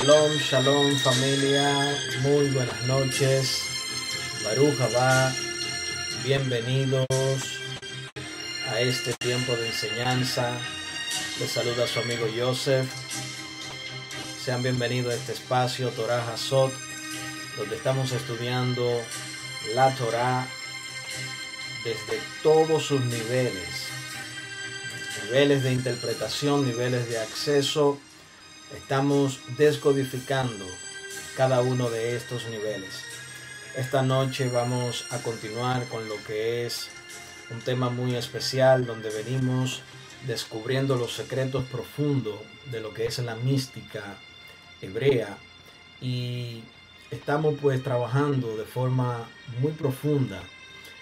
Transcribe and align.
Shalom, 0.00 0.38
shalom 0.38 0.96
familia, 0.96 1.94
muy 2.22 2.48
buenas 2.48 2.86
noches. 2.86 3.64
Baruch 4.42 4.78
va, 4.96 5.30
bienvenidos 6.24 7.06
a 8.70 8.80
este 8.80 9.12
tiempo 9.12 9.54
de 9.54 9.66
enseñanza. 9.66 10.52
Les 11.38 11.50
saluda 11.50 11.86
su 11.86 12.00
amigo 12.00 12.26
Joseph. 12.34 12.88
Sean 14.42 14.62
bienvenidos 14.62 15.12
a 15.12 15.16
este 15.16 15.32
espacio 15.32 15.90
Torah 15.90 16.32
Hazot, 16.32 16.72
donde 17.58 17.76
estamos 17.76 18.10
estudiando 18.12 19.02
la 19.74 19.94
Torah 19.96 20.46
desde 21.84 22.22
todos 22.42 22.86
sus 22.86 23.02
niveles. 23.02 23.88
Niveles 25.24 25.62
de 25.62 25.72
interpretación, 25.72 26.66
niveles 26.66 27.06
de 27.06 27.18
acceso 27.18 28.00
Estamos 28.74 29.40
descodificando 29.58 30.64
cada 31.36 31.60
uno 31.60 31.90
de 31.90 32.14
estos 32.14 32.48
niveles. 32.48 33.02
Esta 33.76 34.02
noche 34.02 34.48
vamos 34.48 35.06
a 35.10 35.18
continuar 35.18 35.88
con 35.88 36.08
lo 36.08 36.22
que 36.24 36.66
es 36.66 36.88
un 37.50 37.60
tema 37.60 37.90
muy 37.90 38.14
especial 38.14 38.86
donde 38.86 39.10
venimos 39.10 39.82
descubriendo 40.24 40.94
los 40.94 41.14
secretos 41.14 41.64
profundos 41.64 42.38
de 42.70 42.80
lo 42.80 42.94
que 42.94 43.06
es 43.06 43.18
la 43.18 43.34
mística 43.34 44.04
hebrea 44.80 45.36
y 46.00 46.62
estamos 47.10 47.56
pues 47.60 47.82
trabajando 47.82 48.56
de 48.56 48.64
forma 48.64 49.28
muy 49.60 49.72
profunda 49.72 50.42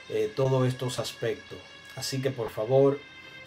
eh, 0.08 0.32
todos 0.34 0.66
estos 0.66 0.98
aspectos. 0.98 1.58
Así 1.96 2.22
que 2.22 2.30
por 2.30 2.48
favor 2.48 2.98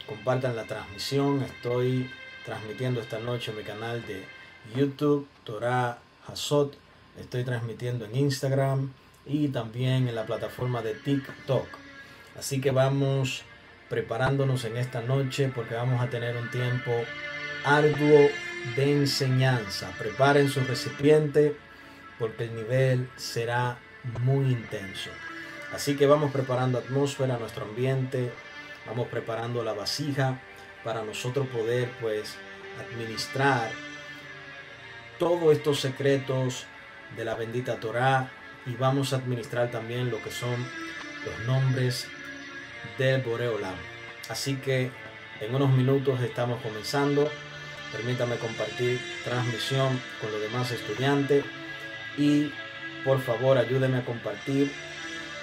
compartan 0.06 0.56
la 0.56 0.66
transmisión. 0.66 1.42
Estoy 1.42 2.08
transmitiendo 2.46 3.02
esta 3.02 3.20
noche 3.20 3.52
en 3.52 3.58
mi 3.58 3.64
canal 3.64 4.06
de 4.06 4.26
YouTube, 4.76 5.28
Torah 5.44 6.00
Hazot. 6.28 6.76
Estoy 7.20 7.44
transmitiendo 7.44 8.06
en 8.06 8.16
Instagram 8.16 8.92
y 9.26 9.50
también 9.50 10.08
en 10.08 10.16
la 10.16 10.26
plataforma 10.26 10.82
de 10.82 10.94
TikTok. 10.94 11.68
Así 12.38 12.62
que 12.62 12.72
vamos 12.72 13.44
preparándonos 13.90 14.64
en 14.66 14.78
esta 14.78 15.02
noche 15.02 15.52
porque 15.54 15.76
vamos 15.76 16.02
a 16.02 16.10
tener 16.10 16.38
un 16.38 16.50
tiempo 16.50 16.92
arduo 17.66 18.30
de 18.76 18.92
enseñanza. 18.92 19.92
Preparen 19.98 20.50
su 20.50 20.62
recipiente 20.62 21.56
porque 22.18 22.46
el 22.46 22.56
nivel 22.56 23.10
será 23.18 23.78
muy 24.24 24.46
intenso. 24.46 25.10
Así 25.74 25.96
que 25.96 26.06
vamos 26.06 26.32
preparando 26.32 26.78
atmósfera, 26.78 27.38
nuestro 27.38 27.66
ambiente, 27.66 28.32
vamos 28.88 29.08
preparando 29.10 29.64
la 29.64 29.74
vasija 29.74 30.40
para 30.84 31.04
nosotros 31.04 31.48
poder 31.48 31.90
pues 32.00 32.36
administrar 32.80 33.72
todos 35.20 35.56
estos 35.56 35.80
secretos 35.80 36.66
de 37.16 37.26
la 37.26 37.36
bendita 37.36 37.80
Torah 37.80 38.32
y 38.66 38.74
vamos 38.76 39.14
a 39.14 39.18
administrar 39.18 39.70
también 39.70 40.10
lo 40.10 40.22
que 40.22 40.32
son 40.32 40.56
los 41.26 41.46
nombres 41.46 42.08
del 42.98 43.22
Boreolam. 43.22 43.76
Así 44.30 44.56
que 44.56 44.92
en 45.40 45.54
unos 45.54 45.70
minutos 45.72 46.22
estamos 46.22 46.62
comenzando. 46.62 47.30
Permítame 47.92 48.38
compartir 48.38 49.00
transmisión 49.24 50.00
con 50.22 50.32
los 50.32 50.42
demás 50.42 50.72
estudiantes 50.72 51.44
y 52.18 52.52
por 53.04 53.20
favor 53.20 53.58
ayúdenme 53.58 53.98
a 53.98 54.06
compartir 54.06 54.72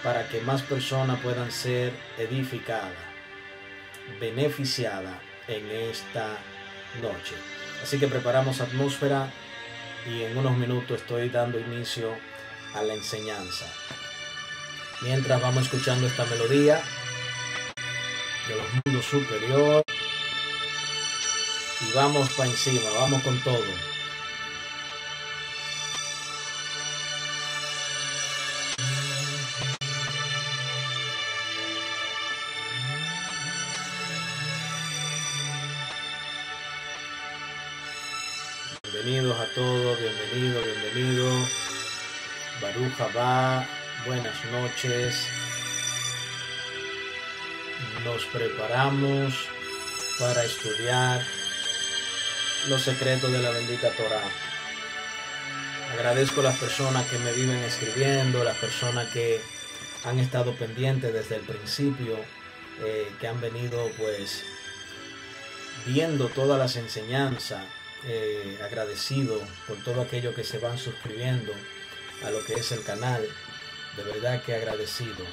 para 0.03 0.27
que 0.29 0.41
más 0.41 0.63
personas 0.63 1.21
puedan 1.21 1.51
ser 1.51 1.93
edificadas, 2.17 2.93
beneficiadas 4.19 5.28
en 5.49 5.71
esta 5.71 6.39
noche. 7.03 7.35
Así 7.83 7.99
que 7.99 8.09
preparamos 8.09 8.61
atmósfera 8.61 9.31
y 10.07 10.23
en 10.23 10.37
unos 10.37 10.57
minutos 10.57 11.01
estoy 11.01 11.29
dando 11.29 11.59
inicio 11.59 12.15
a 12.75 12.83
la 12.83 12.95
enseñanza. 12.95 13.67
Mientras 15.03 15.41
vamos 15.41 15.65
escuchando 15.65 16.07
esta 16.07 16.25
melodía 16.27 16.81
de 18.49 18.57
los 18.57 18.67
mundos 18.85 19.05
superior 19.05 19.83
y 21.81 21.93
vamos 21.95 22.29
para 22.31 22.51
encima, 22.51 22.91
vamos 22.99 23.23
con 23.23 23.39
todo. 23.41 23.98
A 39.51 39.55
todos, 39.55 39.99
bienvenido, 40.01 40.61
bienvenido. 40.63 41.49
Baruja 42.61 43.09
va, 43.17 43.67
buenas 44.05 44.45
noches. 44.47 45.27
Nos 48.05 48.25
preparamos 48.27 49.35
para 50.19 50.45
estudiar 50.45 51.25
los 52.69 52.83
secretos 52.83 53.31
de 53.31 53.39
la 53.39 53.51
bendita 53.51 53.91
Torah. 53.93 54.29
Agradezco 55.93 56.41
a 56.41 56.45
las 56.45 56.59
personas 56.59 57.07
que 57.07 57.19
me 57.19 57.33
viven 57.33 57.63
escribiendo, 57.65 58.45
las 58.45 58.57
personas 58.57 59.07
que 59.13 59.41
han 60.05 60.19
estado 60.19 60.55
pendientes 60.55 61.13
desde 61.13 61.37
el 61.37 61.43
principio, 61.43 62.17
eh, 62.83 63.11
que 63.21 63.29
han 63.29 63.41
venido 63.41 63.89
pues 63.99 64.43
viendo 65.87 66.29
todas 66.29 66.59
las 66.59 66.77
enseñanzas 66.77 67.78
eh, 68.05 68.59
agradecido 68.65 69.41
por 69.67 69.77
todo 69.79 70.03
aquello 70.03 70.35
que 70.35 70.45
se 70.45 70.59
van 70.59 70.79
suscribiendo 70.79 71.53
a 72.25 72.31
lo 72.31 72.45
que 72.45 72.55
es 72.55 72.73
el 72.73 72.83
canal. 72.85 73.27
De 73.97 74.03
verdad 74.03 74.43
que 74.43 74.55
agradecido. 74.55 75.25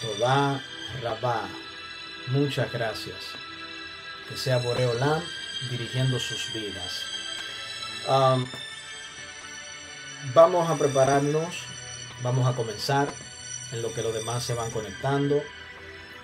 Toda 0.00 0.62
Rabá. 1.02 1.48
muchas 2.28 2.72
gracias. 2.72 3.16
Que 4.28 4.36
sea 4.36 4.58
Boreolam 4.58 5.22
dirigiendo 5.68 6.18
sus 6.18 6.52
vidas. 6.52 7.04
vamos 10.34 10.70
a 10.70 10.76
prepararnos, 10.76 11.64
vamos 12.22 12.46
a 12.48 12.54
comenzar 12.54 13.08
en 13.72 13.82
lo 13.82 13.92
que 13.92 14.02
los 14.02 14.14
demás 14.14 14.44
se 14.44 14.54
van 14.54 14.70
conectando. 14.70 15.42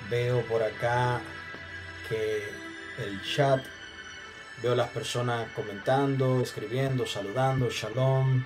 Veo 0.08 0.42
por 0.46 0.62
acá 0.62 1.20
que 2.08 2.48
el 2.98 3.22
chat, 3.22 3.62
veo 4.62 4.74
las 4.74 4.88
personas 4.90 5.50
comentando, 5.54 6.40
escribiendo, 6.40 7.06
saludando, 7.06 7.70
shalom 7.70 8.44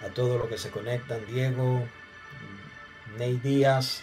a 0.00 0.08
todos 0.08 0.38
los 0.38 0.48
que 0.48 0.58
se 0.58 0.70
conectan, 0.70 1.26
Diego, 1.26 1.86
Ney 3.16 3.36
Díaz, 3.42 4.02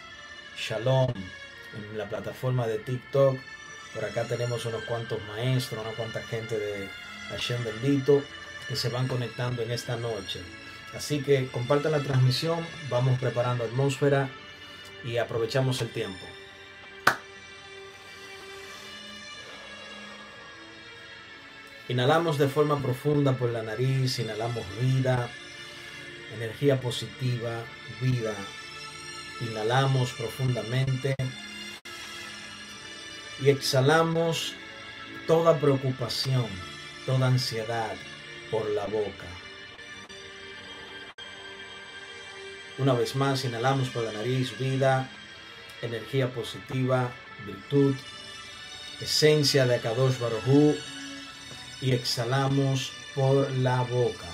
shalom 0.57 1.11
en 1.11 1.97
la 1.97 2.09
plataforma 2.09 2.67
de 2.67 2.79
TikTok. 2.79 3.37
Por 3.93 4.05
acá 4.05 4.25
tenemos 4.25 4.65
unos 4.65 4.83
cuantos 4.83 5.19
maestros, 5.27 5.85
una 5.85 5.95
cuanta 5.95 6.21
gente 6.21 6.57
de 6.57 6.89
Hashem 7.29 7.63
bendito 7.63 8.21
que 8.67 8.75
se 8.75 8.89
van 8.89 9.07
conectando 9.07 9.61
en 9.61 9.71
esta 9.71 9.95
noche. 9.95 10.41
Así 10.95 11.21
que 11.21 11.47
compartan 11.47 11.91
la 11.91 11.99
transmisión, 11.99 12.65
vamos 12.89 13.19
preparando 13.19 13.63
atmósfera 13.63 14.29
y 15.03 15.17
aprovechamos 15.17 15.81
el 15.81 15.89
tiempo. 15.89 16.25
Inhalamos 21.87 22.39
de 22.39 22.47
forma 22.47 22.81
profunda 22.81 23.33
por 23.33 23.51
la 23.51 23.61
nariz, 23.61 24.17
inhalamos 24.17 24.65
vida, 24.81 25.29
energía 26.35 26.81
positiva, 26.81 27.63
vida. 28.01 28.33
Inhalamos 29.41 30.11
profundamente 30.13 31.15
y 33.39 33.49
exhalamos 33.49 34.55
toda 35.27 35.59
preocupación, 35.59 36.47
toda 37.05 37.27
ansiedad 37.27 37.93
por 38.49 38.67
la 38.71 38.85
boca. 38.85 39.27
Una 42.79 42.93
vez 42.93 43.15
más, 43.15 43.45
inhalamos 43.45 43.89
por 43.89 44.03
la 44.03 44.11
nariz 44.11 44.57
vida, 44.57 45.07
energía 45.83 46.33
positiva, 46.33 47.11
virtud, 47.45 47.93
esencia 49.01 49.67
de 49.67 49.75
Akadosh 49.75 50.17
Baruj 50.17 50.75
y 51.85 51.91
exhalamos 51.91 52.91
por 53.13 53.51
la 53.57 53.83
boca. 53.83 54.25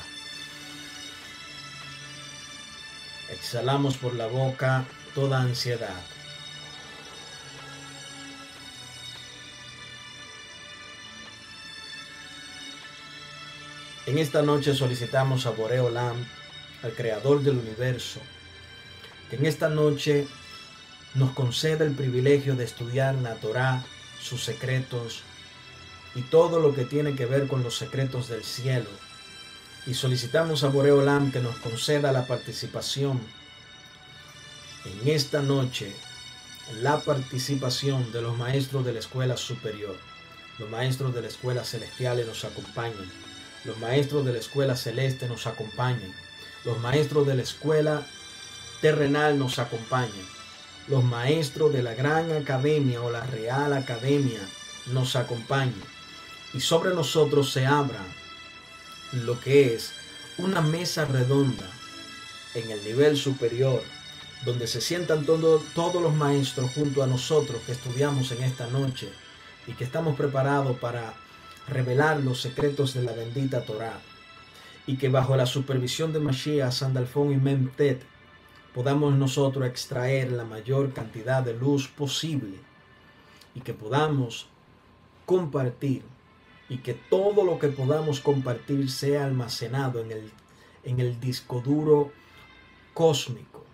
Exhalamos 3.30 3.98
por 3.98 4.14
la 4.16 4.28
boca 4.28 4.86
toda 5.14 5.42
ansiedad. 5.42 6.02
En 14.06 14.18
esta 14.18 14.42
noche 14.44 14.74
solicitamos 14.74 15.46
a 15.46 15.50
Boreolam 15.50 16.26
al 16.84 16.94
Creador 16.94 17.44
del 17.44 17.58
universo, 17.58 18.22
que 19.30 19.36
en 19.36 19.46
esta 19.46 19.68
noche 19.68 20.26
nos 21.16 21.32
conceda 21.32 21.84
el 21.84 21.96
privilegio 21.96 22.56
de 22.56 22.64
estudiar 22.64 23.16
la 23.16 23.36
Torah, 23.36 23.84
sus 24.22 24.42
secretos 24.42 25.24
y 26.16 26.22
todo 26.22 26.60
lo 26.60 26.74
que 26.74 26.86
tiene 26.86 27.16
que 27.16 27.26
ver 27.26 27.48
con 27.48 27.64
los 27.64 27.78
secretos 27.78 28.28
del 28.28 28.44
cielo. 28.44 28.90
Y 29.88 29.94
solicitamos 29.94 30.64
a 30.64 30.70
Boreolam 30.70 31.32
que 31.32 31.40
nos 31.40 31.56
conceda 31.58 32.12
la 32.12 32.28
participación 32.28 33.20
en 34.86 35.10
esta 35.10 35.42
noche, 35.42 35.96
la 36.82 37.00
participación 37.00 38.12
de 38.12 38.22
los 38.22 38.38
maestros 38.38 38.86
de 38.86 38.94
la 38.94 39.00
escuela 39.00 39.38
superior. 39.38 39.98
Los 40.60 40.70
maestros 40.70 41.14
de 41.14 41.22
la 41.22 41.28
escuela 41.28 41.64
celestial 41.64 42.24
nos 42.28 42.46
acompañen. 42.46 43.12
Los 43.66 43.78
maestros 43.78 44.26
de 44.26 44.34
la 44.34 44.40
escuela 44.40 44.76
celeste 44.76 45.28
nos 45.28 45.48
acompañen 45.48 46.14
los 46.64 46.80
maestros 46.80 47.26
de 47.26 47.36
la 47.36 47.42
escuela 47.42 48.06
terrenal 48.82 49.40
nos 49.40 49.58
acompañan. 49.58 50.12
Los 50.88 51.04
maestros 51.04 51.74
de 51.74 51.82
la 51.82 51.96
gran 51.96 52.32
academia 52.32 53.02
o 53.02 53.10
la 53.10 53.22
real 53.26 53.74
academia 53.74 54.40
nos 54.88 55.16
acompañan. 55.16 55.74
Y 56.54 56.60
sobre 56.60 56.94
nosotros 56.94 57.52
se 57.52 57.66
abra 57.66 58.00
lo 59.14 59.40
que 59.40 59.74
es 59.74 59.94
una 60.38 60.62
mesa 60.62 61.06
redonda 61.06 61.70
en 62.54 62.70
el 62.72 62.84
nivel 62.84 63.18
superior, 63.18 63.82
donde 64.46 64.68
se 64.68 64.82
sientan 64.82 65.26
todos 65.26 66.02
los 66.02 66.14
maestros 66.14 66.72
junto 66.74 67.04
a 67.04 67.08
nosotros 67.08 67.62
que 67.66 67.74
estudiamos 67.74 68.32
en 68.32 68.44
esta 68.44 68.68
noche 68.68 69.10
y 69.68 69.74
que 69.74 69.84
estamos 69.84 70.16
preparados 70.16 70.78
para 70.80 71.14
revelar 71.68 72.20
los 72.22 72.42
secretos 72.42 72.94
de 72.94 73.04
la 73.04 73.14
bendita 73.14 73.64
Torah 73.64 74.00
y 74.88 74.98
que 74.98 75.10
bajo 75.10 75.36
la 75.36 75.46
supervisión 75.46 76.12
de 76.12 76.20
Mashiach, 76.20 76.74
Sandalfón 76.74 77.32
y 77.32 77.38
Memtet 77.38 78.02
podamos 78.74 79.14
nosotros 79.14 79.68
extraer 79.68 80.32
la 80.32 80.44
mayor 80.44 80.94
cantidad 80.94 81.44
de 81.44 81.54
luz 81.54 81.88
posible 81.88 82.58
y 83.54 83.62
que 83.62 83.74
podamos 83.74 84.48
compartir 85.26 86.04
y 86.72 86.78
que 86.78 86.94
todo 86.94 87.44
lo 87.44 87.60
que 87.60 87.68
podamos 87.68 88.22
compartir 88.22 88.90
sea 88.90 89.26
almacenado 89.26 90.00
en 90.00 90.14
el, 90.14 90.32
en 90.86 91.02
el 91.02 91.20
disco 91.20 91.60
duro 91.60 92.14
cósmico 92.94 93.66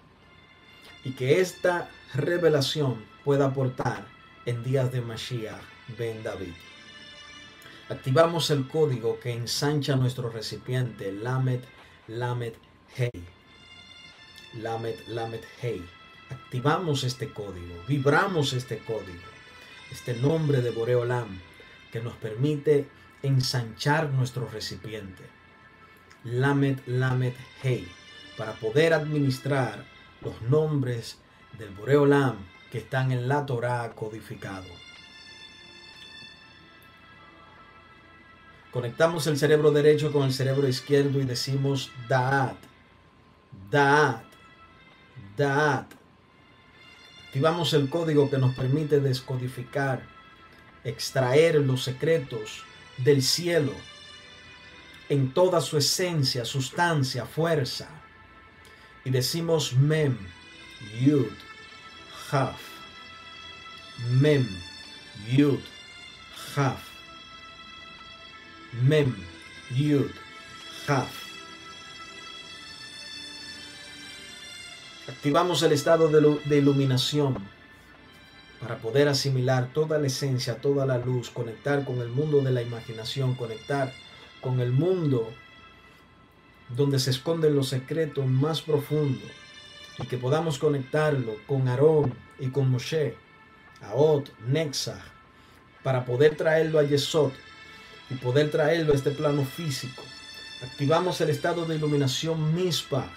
y 1.03 1.11
que 1.11 1.39
esta 1.39 1.91
revelación 2.15 3.05
pueda 3.23 3.45
aportar 3.45 4.07
en 4.47 4.63
días 4.63 4.91
de 4.91 5.01
Mashiach 5.01 5.61
Ben 5.95 6.23
David. 6.23 6.53
Activamos 7.87 8.49
el 8.49 8.67
código 8.67 9.19
que 9.19 9.31
ensancha 9.31 9.95
nuestro 9.95 10.31
recipiente 10.31 11.11
Lamet 11.11 11.63
Lamet 12.07 12.55
Hey. 12.95 13.11
Lamet 14.55 15.07
Lamet 15.07 15.45
Hey. 15.61 15.85
Activamos 16.31 17.03
este 17.03 17.29
código, 17.29 17.75
vibramos 17.87 18.53
este 18.53 18.79
código, 18.79 19.29
este 19.91 20.15
nombre 20.15 20.61
de 20.61 20.71
Boreolam 20.71 21.39
que 21.91 22.01
nos 22.01 22.15
permite 22.15 22.87
ensanchar 23.23 24.09
nuestro 24.09 24.47
recipiente. 24.47 25.23
Lamet 26.23 26.85
Lamet 26.87 27.35
Hey. 27.61 27.87
Para 28.37 28.53
poder 28.53 28.93
administrar 28.93 29.83
los 30.21 30.41
nombres 30.43 31.17
del 31.57 31.69
Boreolam 31.71 32.37
que 32.71 32.79
están 32.79 33.11
en 33.11 33.27
la 33.27 33.45
Torah 33.45 33.91
codificado. 33.95 34.67
Conectamos 38.71 39.25
el 39.27 39.37
cerebro 39.37 39.71
derecho 39.71 40.11
con 40.11 40.23
el 40.23 40.33
cerebro 40.33 40.67
izquierdo 40.67 41.19
y 41.19 41.25
decimos 41.25 41.91
Da'at, 42.07 42.57
Da'at, 43.71 44.25
Da'at. 45.35 45.87
Activamos 47.27 47.73
el 47.73 47.89
código 47.89 48.29
que 48.29 48.37
nos 48.37 48.53
permite 48.55 48.99
descodificar, 48.99 50.03
extraer 50.87 51.55
los 51.55 51.83
secretos 51.83 52.63
del 52.97 53.21
cielo 53.21 53.73
en 55.09 55.33
toda 55.33 55.61
su 55.61 55.77
esencia, 55.77 56.45
sustancia, 56.45 57.25
fuerza. 57.25 57.87
Y 59.05 59.09
decimos 59.09 59.73
Mem, 59.73 60.17
Yud, 60.99 61.31
Haf. 62.31 62.59
Mem, 64.19 64.47
Yud, 65.29 65.59
Haf. 66.55 66.81
Mem, 68.83 69.15
Yud, 69.75 70.11
Haf. 70.87 71.27
Activamos 75.07 75.63
el 75.63 75.71
estado 75.71 76.09
de, 76.09 76.57
iluminación 76.57 77.37
para 78.59 78.77
poder 78.77 79.07
asimilar 79.07 79.69
toda 79.73 79.99
la 79.99 80.07
esencia, 80.07 80.55
toda 80.55 80.85
la 80.85 80.97
luz, 80.97 81.29
conectar 81.29 81.85
con 81.85 81.99
el 82.01 82.09
mundo 82.09 82.41
de 82.41 82.51
la 82.51 82.61
imaginación, 82.61 83.35
conectar 83.35 83.93
con 84.41 84.59
el 84.59 84.71
mundo 84.71 85.31
donde 86.75 86.99
se 86.99 87.11
esconden 87.11 87.55
los 87.55 87.69
secretos 87.69 88.25
más 88.25 88.61
profundos 88.61 89.29
y 89.99 90.07
que 90.07 90.17
podamos 90.17 90.57
conectarlo 90.57 91.35
con 91.47 91.67
Aarón 91.67 92.13
y 92.39 92.49
con 92.49 92.69
Moshe, 92.69 93.15
Aot, 93.81 94.31
Nexah, 94.47 95.01
para 95.83 96.05
poder 96.05 96.35
traerlo 96.35 96.79
a 96.79 96.83
Yesod 96.83 97.31
y 98.09 98.15
poder 98.15 98.51
traerlo 98.51 98.93
a 98.93 98.95
este 98.95 99.11
plano 99.11 99.43
físico. 99.43 100.03
Activamos 100.63 101.21
el 101.21 101.29
estado 101.29 101.65
de 101.65 101.75
iluminación 101.75 102.55
mispa. 102.55 103.07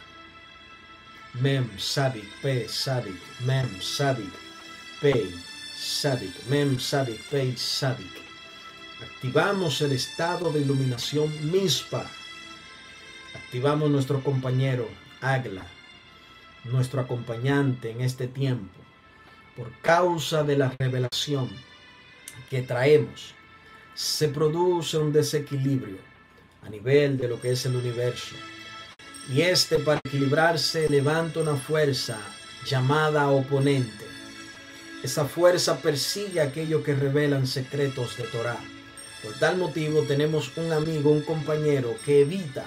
Mem, 1.34 1.68
Sadik, 1.78 2.28
Pe, 2.42 2.68
Sadik, 2.68 3.20
Mem, 3.40 3.80
Sadik, 3.80 4.32
Pe, 5.00 5.30
Sadik, 5.76 6.46
Mem, 6.48 6.78
Sadik, 6.78 7.22
Pe, 7.30 7.56
Sadik. 7.56 8.20
Activamos 9.02 9.80
el 9.80 9.92
estado 9.92 10.52
de 10.52 10.60
iluminación 10.60 11.30
mispa. 11.50 12.06
Activamos 13.34 13.90
nuestro 13.90 14.22
compañero 14.22 14.88
Agla, 15.20 15.66
nuestro 16.64 17.00
acompañante 17.00 17.90
en 17.90 18.00
este 18.02 18.26
tiempo 18.26 18.80
por 19.60 19.70
causa 19.82 20.42
de 20.42 20.56
la 20.56 20.74
revelación 20.78 21.50
que 22.48 22.62
traemos, 22.62 23.34
se 23.94 24.28
produce 24.28 24.96
un 24.96 25.12
desequilibrio 25.12 25.98
a 26.62 26.70
nivel 26.70 27.18
de 27.18 27.28
lo 27.28 27.38
que 27.38 27.50
es 27.52 27.66
el 27.66 27.76
universo. 27.76 28.36
Y 29.28 29.42
este 29.42 29.78
para 29.78 30.00
equilibrarse 30.02 30.88
levanta 30.88 31.40
una 31.40 31.56
fuerza 31.56 32.18
llamada 32.64 33.28
oponente. 33.28 34.09
Esa 35.02 35.24
fuerza 35.24 35.80
persigue 35.80 36.40
a 36.40 36.44
aquellos 36.44 36.84
que 36.84 36.94
revelan 36.94 37.46
secretos 37.46 38.16
de 38.16 38.24
Torah. 38.24 38.60
Por 39.22 39.32
tal 39.38 39.56
motivo 39.56 40.02
tenemos 40.02 40.56
un 40.56 40.72
amigo, 40.72 41.10
un 41.10 41.22
compañero 41.22 41.96
que 42.04 42.20
evita 42.20 42.66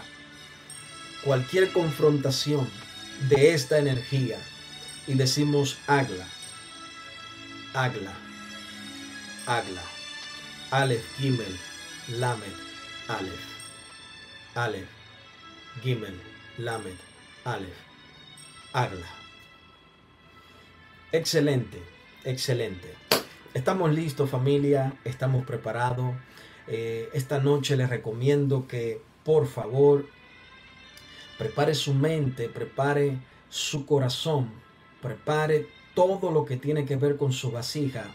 cualquier 1.24 1.72
confrontación 1.72 2.70
de 3.30 3.54
esta 3.54 3.78
energía 3.78 4.38
y 5.08 5.14
decimos 5.14 5.78
Agla, 5.88 6.28
Agla, 7.74 8.14
Agla, 9.46 9.84
Aleph, 10.72 11.06
Gimel, 11.18 11.60
Lamed, 12.10 12.54
Aleph, 13.08 13.46
Aleph, 14.56 14.90
Gimel, 15.82 16.20
Lamed, 16.58 16.98
Aleph, 17.46 17.78
Agla. 18.74 19.08
Excelente, 21.12 21.93
excelente. 22.24 22.94
Estamos 23.54 23.94
listos 23.94 24.30
familia, 24.30 24.94
estamos 25.04 25.46
preparados. 25.46 26.16
Eh, 26.68 27.10
esta 27.14 27.40
noche 27.40 27.76
les 27.76 27.90
recomiendo 27.90 28.68
que 28.68 29.02
por 29.24 29.48
favor 29.48 30.08
prepare 31.38 31.76
su 31.76 31.94
mente, 31.94 32.50
prepare 32.50 33.18
su 33.50 33.86
corazón, 33.86 34.50
prepare 35.02 35.68
todo 35.94 36.32
lo 36.32 36.46
que 36.46 36.58
tiene 36.58 36.86
que 36.86 36.96
ver 36.96 37.18
con 37.18 37.32
su 37.34 37.52
vasija, 37.52 38.06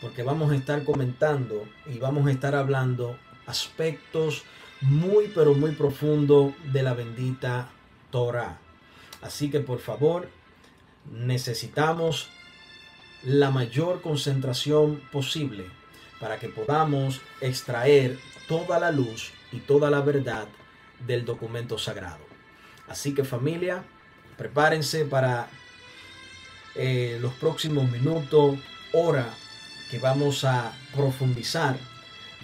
porque 0.00 0.22
vamos 0.22 0.52
a 0.52 0.56
estar 0.56 0.84
comentando 0.84 1.64
y 1.86 1.98
vamos 1.98 2.26
a 2.26 2.30
estar 2.30 2.54
hablando 2.54 3.18
aspectos 3.46 4.44
muy 4.80 5.30
pero 5.34 5.54
muy 5.54 5.72
profundos 5.72 6.54
de 6.72 6.82
la 6.82 6.94
bendita 6.94 7.68
Torah. 8.10 8.58
Así 9.20 9.50
que 9.50 9.60
por 9.60 9.80
favor, 9.80 10.28
necesitamos 11.12 12.30
la 13.22 13.50
mayor 13.50 14.00
concentración 14.00 15.00
posible 15.12 15.66
para 16.20 16.38
que 16.38 16.48
podamos 16.48 17.20
extraer 17.40 18.18
toda 18.46 18.78
la 18.78 18.90
luz 18.90 19.32
y 19.52 19.58
toda 19.60 19.90
la 19.90 20.00
verdad 20.00 20.46
del 21.06 21.24
documento 21.24 21.78
sagrado. 21.78 22.26
Así 22.88 23.14
que 23.14 23.24
familia, 23.24 23.84
prepárense 24.36 25.04
para 25.04 25.48
eh, 26.74 27.18
los 27.20 27.34
próximos 27.34 27.90
minutos, 27.90 28.58
hora 28.92 29.28
que 29.90 29.98
vamos 29.98 30.44
a 30.44 30.72
profundizar, 30.94 31.76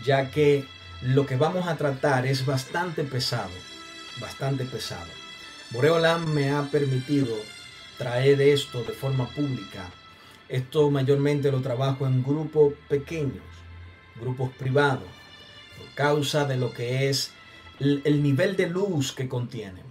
ya 0.05 0.31
que 0.31 0.65
lo 1.03 1.27
que 1.27 1.37
vamos 1.37 1.67
a 1.67 1.77
tratar 1.77 2.27
es 2.27 2.47
bastante 2.47 3.05
pesado, 3.05 3.51
bastante 4.21 4.65
pesado. 4.65 5.11
Boreolam 5.71 6.33
me 6.33 6.51
ha 6.51 6.63
permitido 6.63 7.37
traer 7.99 8.41
esto 8.41 8.83
de 8.85 8.93
forma 8.93 9.29
pública. 9.29 9.91
Esto 10.49 10.91
mayormente 10.91 11.51
lo 11.51 11.61
trabajo 11.63 12.07
en 12.07 12.23
grupos 12.23 12.75
pequeños, 12.89 13.45
grupos 14.21 14.51
privados, 14.53 15.09
por 15.79 15.95
causa 15.95 16.45
de 16.45 16.57
lo 16.57 16.73
que 16.73 17.09
es 17.09 17.33
el 17.81 18.23
nivel 18.23 18.57
de 18.57 18.69
luz 18.69 19.13
que 19.13 19.29
contiene 19.29 19.83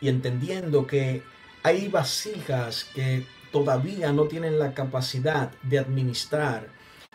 y 0.00 0.08
entendiendo 0.08 0.86
que 0.86 1.22
hay 1.62 1.88
vasijas 1.88 2.84
que 2.94 3.24
todavía 3.52 4.12
no 4.12 4.24
tienen 4.24 4.58
la 4.58 4.74
capacidad 4.74 5.52
de 5.62 5.78
administrar 5.78 6.68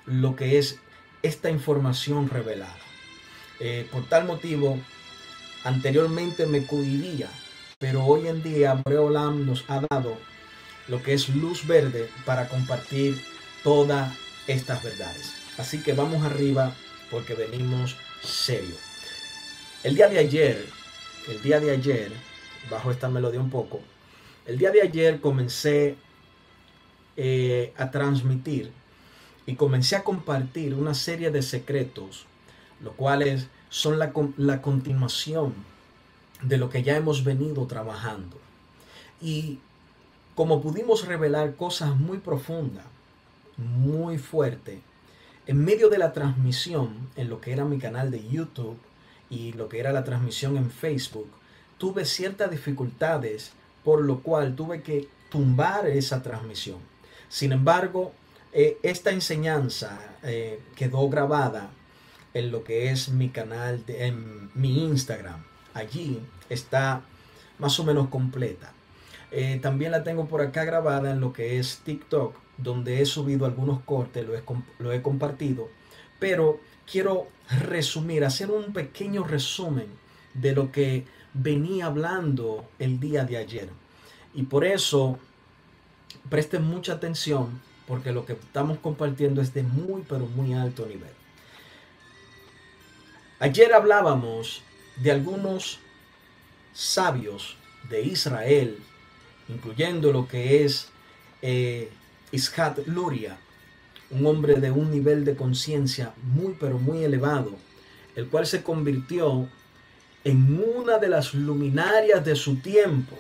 lo 0.05 0.35
que 0.35 0.57
es 0.57 0.79
esta 1.21 1.49
información 1.49 2.29
revelada. 2.29 2.77
Eh, 3.59 3.87
por 3.91 4.07
tal 4.07 4.25
motivo, 4.25 4.79
anteriormente 5.63 6.45
me 6.45 6.65
cohibía, 6.65 7.29
pero 7.77 8.05
hoy 8.05 8.27
en 8.27 8.41
día 8.41 8.81
Breolam 8.85 9.45
nos 9.45 9.65
ha 9.67 9.81
dado 9.89 10.17
lo 10.87 11.03
que 11.03 11.13
es 11.13 11.29
luz 11.29 11.65
verde 11.65 12.09
para 12.25 12.47
compartir 12.47 13.21
todas 13.63 14.13
estas 14.47 14.83
verdades. 14.83 15.33
Así 15.57 15.81
que 15.81 15.93
vamos 15.93 16.23
arriba 16.23 16.73
porque 17.11 17.33
venimos 17.33 17.95
serio. 18.21 18.75
El 19.83 19.95
día 19.95 20.07
de 20.07 20.19
ayer, 20.19 20.65
el 21.27 21.41
día 21.41 21.59
de 21.59 21.71
ayer, 21.71 22.11
bajo 22.69 22.91
esta 22.91 23.09
melodía 23.09 23.39
un 23.39 23.49
poco. 23.49 23.81
El 24.45 24.57
día 24.57 24.71
de 24.71 24.81
ayer 24.81 25.19
comencé 25.19 25.97
eh, 27.15 27.73
a 27.77 27.91
transmitir 27.91 28.71
y 29.45 29.55
comencé 29.55 29.95
a 29.95 30.03
compartir 30.03 30.73
una 30.73 30.93
serie 30.93 31.31
de 31.31 31.41
secretos, 31.41 32.25
los 32.81 32.93
cuales 32.93 33.47
son 33.69 33.99
la, 33.99 34.13
la 34.37 34.61
continuación 34.61 35.53
de 36.41 36.57
lo 36.57 36.69
que 36.69 36.83
ya 36.83 36.95
hemos 36.95 37.23
venido 37.23 37.65
trabajando. 37.65 38.39
Y 39.21 39.59
como 40.37 40.61
pudimos 40.61 41.07
revelar 41.07 41.55
cosas 41.55 41.95
muy 41.95 42.19
profundas, 42.19 42.85
muy 43.57 44.19
fuertes, 44.19 44.77
en 45.47 45.65
medio 45.65 45.89
de 45.89 45.97
la 45.97 46.13
transmisión 46.13 47.09
en 47.15 47.27
lo 47.27 47.41
que 47.41 47.53
era 47.53 47.65
mi 47.65 47.79
canal 47.79 48.11
de 48.11 48.23
YouTube 48.29 48.77
y 49.31 49.53
lo 49.53 49.67
que 49.67 49.79
era 49.79 49.91
la 49.91 50.03
transmisión 50.03 50.55
en 50.55 50.69
Facebook, 50.69 51.27
tuve 51.79 52.05
ciertas 52.05 52.51
dificultades, 52.51 53.53
por 53.83 54.03
lo 54.03 54.19
cual 54.19 54.55
tuve 54.55 54.83
que 54.83 55.07
tumbar 55.31 55.87
esa 55.87 56.21
transmisión. 56.21 56.77
Sin 57.29 57.51
embargo, 57.51 58.13
eh, 58.53 58.77
esta 58.83 59.09
enseñanza 59.09 59.99
eh, 60.21 60.59
quedó 60.75 61.09
grabada 61.09 61.71
en 62.35 62.51
lo 62.51 62.63
que 62.63 62.91
es 62.91 63.09
mi 63.09 63.29
canal, 63.29 63.83
de, 63.87 64.05
en 64.05 64.51
mi 64.53 64.85
Instagram. 64.85 65.43
Allí 65.73 66.21
está 66.47 67.01
más 67.57 67.79
o 67.79 67.83
menos 67.83 68.09
completa. 68.09 68.71
Eh, 69.31 69.59
también 69.61 69.91
la 69.91 70.03
tengo 70.03 70.27
por 70.27 70.41
acá 70.41 70.63
grabada 70.63 71.11
en 71.11 71.19
lo 71.19 71.33
que 71.33 71.59
es 71.59 71.79
TikTok, 71.83 72.35
donde 72.57 73.01
he 73.01 73.05
subido 73.05 73.45
algunos 73.45 73.81
cortes, 73.81 74.25
lo 74.25 74.35
he, 74.35 74.43
lo 74.79 74.91
he 74.91 75.01
compartido. 75.01 75.69
Pero 76.19 76.59
quiero 76.89 77.27
resumir, 77.49 78.23
hacer 78.23 78.49
un 78.49 78.73
pequeño 78.73 79.23
resumen 79.23 79.87
de 80.33 80.53
lo 80.53 80.71
que 80.71 81.05
venía 81.33 81.87
hablando 81.87 82.69
el 82.79 82.99
día 82.99 83.25
de 83.25 83.37
ayer. 83.37 83.69
Y 84.33 84.43
por 84.43 84.65
eso 84.65 85.19
presten 86.29 86.63
mucha 86.63 86.93
atención 86.93 87.61
porque 87.87 88.11
lo 88.11 88.25
que 88.25 88.33
estamos 88.33 88.79
compartiendo 88.79 89.41
es 89.41 89.53
de 89.53 89.63
muy 89.63 90.03
pero 90.07 90.25
muy 90.25 90.53
alto 90.53 90.85
nivel. 90.85 91.09
Ayer 93.39 93.73
hablábamos 93.73 94.61
de 94.97 95.11
algunos 95.11 95.79
sabios 96.73 97.55
de 97.89 98.01
Israel, 98.01 98.77
incluyendo 99.49 100.11
lo 100.11 100.27
que 100.27 100.63
es 100.63 100.89
eh, 101.41 101.89
Ishat 102.31 102.87
Luria, 102.87 103.37
un 104.09 104.25
hombre 104.25 104.55
de 104.55 104.71
un 104.71 104.91
nivel 104.91 105.25
de 105.25 105.35
conciencia 105.35 106.13
muy 106.21 106.55
pero 106.59 106.77
muy 106.77 107.03
elevado, 107.03 107.51
el 108.15 108.27
cual 108.27 108.45
se 108.45 108.63
convirtió 108.63 109.47
en 110.23 110.61
una 110.75 110.97
de 110.97 111.09
las 111.09 111.33
luminarias 111.33 112.23
de 112.25 112.35
su 112.35 112.57
tiempo, 112.57 113.17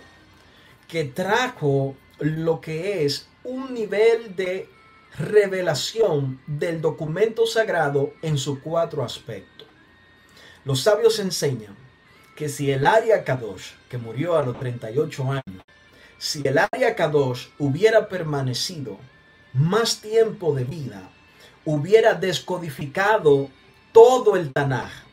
que 0.87 1.03
trajo 1.05 1.95
lo 2.19 2.59
que 2.61 3.05
es 3.05 3.27
un 3.43 3.73
nivel 3.73 4.35
de 4.35 4.69
revelación 5.17 6.39
del 6.47 6.81
documento 6.81 7.45
sagrado 7.45 8.13
en 8.21 8.37
sus 8.37 8.59
cuatro 8.59 9.03
aspectos. 9.03 9.67
Los 10.65 10.81
sabios 10.81 11.19
enseñan 11.19 11.75
que 12.35 12.49
si 12.49 12.71
el 12.71 12.85
Aria 12.85 13.23
Kadosh, 13.23 13.71
que 13.89 13.97
murió 13.97 14.37
a 14.37 14.43
los 14.43 14.59
38 14.59 15.31
años, 15.31 15.63
si 16.17 16.41
el 16.47 16.57
Aria 16.57 16.95
Kadosh 16.95 17.47
hubiera 17.59 18.07
permanecido 18.09 18.97
más 19.53 20.01
tiempo 20.01 20.53
de 20.55 20.63
vida, 20.63 21.09
hubiera 21.65 22.13
descodificado 22.13 23.49
todo 23.91 24.35
el 24.35 24.53
Tanaj, 24.53 25.07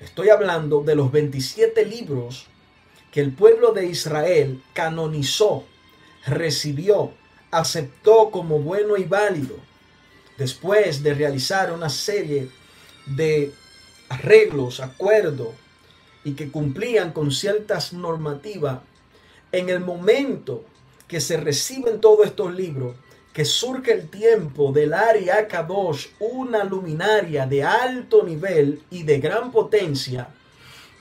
Estoy 0.00 0.28
hablando 0.28 0.82
de 0.82 0.94
los 0.94 1.10
27 1.10 1.84
libros 1.84 2.46
que 3.10 3.20
el 3.20 3.32
pueblo 3.32 3.72
de 3.72 3.86
Israel 3.86 4.62
canonizó, 4.72 5.64
recibió, 6.24 7.12
aceptó 7.50 8.30
como 8.30 8.60
bueno 8.60 8.96
y 8.96 9.04
válido, 9.04 9.56
después 10.36 11.02
de 11.02 11.14
realizar 11.14 11.72
una 11.72 11.88
serie 11.88 12.48
de 13.06 13.52
arreglos, 14.08 14.78
acuerdos, 14.78 15.48
y 16.22 16.34
que 16.34 16.50
cumplían 16.50 17.12
con 17.12 17.32
ciertas 17.32 17.92
normativas, 17.92 18.78
en 19.52 19.68
el 19.68 19.80
momento 19.80 20.64
que 21.06 21.20
se 21.20 21.38
reciben 21.38 22.00
todos 22.00 22.26
estos 22.26 22.54
libros, 22.54 22.96
que 23.32 23.44
surge 23.44 23.92
el 23.92 24.08
tiempo 24.08 24.72
del 24.72 24.92
Ari 24.92 25.28
Kadosh, 25.48 26.08
una 26.18 26.64
luminaria 26.64 27.46
de 27.46 27.62
alto 27.62 28.24
nivel 28.24 28.82
y 28.90 29.04
de 29.04 29.20
gran 29.20 29.52
potencia, 29.52 30.28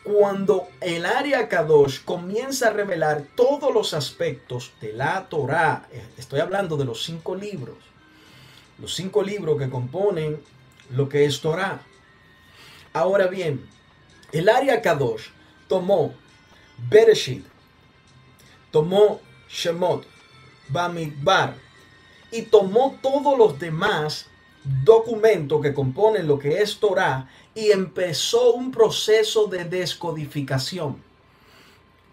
cuando 0.04 0.68
el 0.80 1.06
Ari 1.06 1.34
Kadosh 1.50 2.04
comienza 2.06 2.68
a 2.68 2.74
revelar 2.74 3.24
todos 3.36 3.74
los 3.74 3.94
aspectos 3.94 4.72
de 4.80 4.94
la 4.94 5.28
Torah, 5.28 5.88
eh, 5.92 6.02
estoy 6.18 6.40
hablando 6.40 6.78
de 6.78 6.86
los 6.86 7.04
cinco 7.04 7.36
libros, 7.36 7.78
los 8.80 8.94
cinco 8.96 9.22
libros 9.22 9.58
que 9.58 9.70
componen 9.70 10.40
lo 10.92 11.10
que 11.10 11.26
es 11.26 11.42
Torah. 11.42 11.82
Ahora 12.94 13.28
bien, 13.28 13.68
el 14.32 14.48
área 14.48 14.82
Kadosh 14.82 15.30
tomó 15.68 16.14
Bereshit, 16.90 17.46
tomó 18.72 19.22
Shemot, 19.50 20.06
Bamidbar 20.70 21.56
y 22.32 22.44
tomó 22.44 22.98
todos 23.02 23.38
los 23.38 23.58
demás 23.60 24.28
documentos 24.84 25.62
que 25.62 25.74
componen 25.74 26.28
lo 26.28 26.38
que 26.38 26.62
es 26.62 26.78
Torah 26.80 27.30
y 27.56 27.72
empezó 27.72 28.54
un 28.54 28.72
proceso 28.72 29.48
de 29.48 29.64
descodificación. 29.66 31.02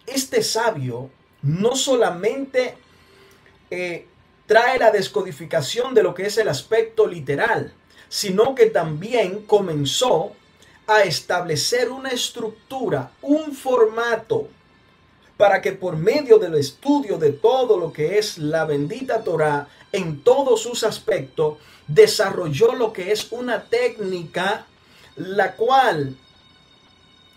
Este 0.06 0.42
sabio 0.42 1.11
no 1.42 1.75
solamente 1.75 2.76
eh, 3.70 4.06
trae 4.46 4.78
la 4.78 4.90
descodificación 4.90 5.94
de 5.94 6.02
lo 6.02 6.14
que 6.14 6.26
es 6.26 6.38
el 6.38 6.49
aspecto 6.49 7.06
literal, 7.06 7.73
sino 8.08 8.54
que 8.54 8.66
también 8.66 9.42
comenzó 9.42 10.32
a 10.87 11.02
establecer 11.02 11.90
una 11.90 12.11
estructura, 12.11 13.11
un 13.23 13.52
formato, 13.52 14.49
para 15.37 15.61
que 15.61 15.73
por 15.73 15.97
medio 15.97 16.38
del 16.38 16.55
estudio 16.55 17.19
de 17.19 17.33
todo 17.33 17.79
lo 17.79 17.93
que 17.93 18.19
es 18.19 18.38
la 18.38 18.64
bendita 18.64 19.25
Torah 19.25 19.69
en 19.93 20.23
todos 20.23 20.62
sus 20.62 20.85
aspectos, 20.85 21.59
desarrolló 21.87 22.75
lo 22.75 22.93
que 22.93 23.12
es 23.12 23.31
una 23.33 23.64
técnica 23.64 24.67
la 25.17 25.55
cual, 25.55 26.17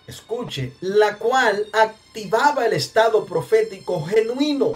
escuche, 0.07 0.73
la 0.81 1.17
cual 1.17 1.67
activaba 1.73 2.65
el 2.65 2.73
estado 2.73 3.25
profético 3.25 4.03
genuino, 4.05 4.73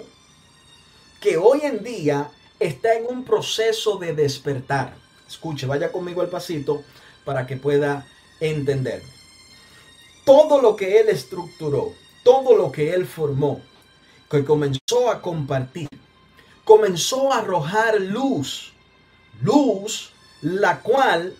que 1.20 1.36
hoy 1.36 1.60
en 1.62 1.82
día 1.82 2.30
está 2.60 2.94
en 2.94 3.06
un 3.06 3.24
proceso 3.24 3.96
de 3.96 4.14
despertar. 4.14 4.94
Escuche, 5.28 5.66
vaya 5.66 5.90
conmigo 5.90 6.20
al 6.20 6.28
pasito 6.28 6.84
para 7.24 7.46
que 7.46 7.56
pueda 7.56 8.06
entender. 8.40 9.02
Todo 10.24 10.60
lo 10.60 10.76
que 10.76 11.00
él 11.00 11.08
estructuró, 11.08 11.92
todo 12.22 12.56
lo 12.56 12.70
que 12.70 12.92
él 12.94 13.06
formó, 13.06 13.60
que 14.30 14.44
comenzó 14.44 15.10
a 15.10 15.20
compartir, 15.20 15.88
comenzó 16.64 17.32
a 17.32 17.38
arrojar 17.38 18.00
luz, 18.00 18.72
luz 19.40 20.12
la 20.40 20.80
cual 20.80 21.34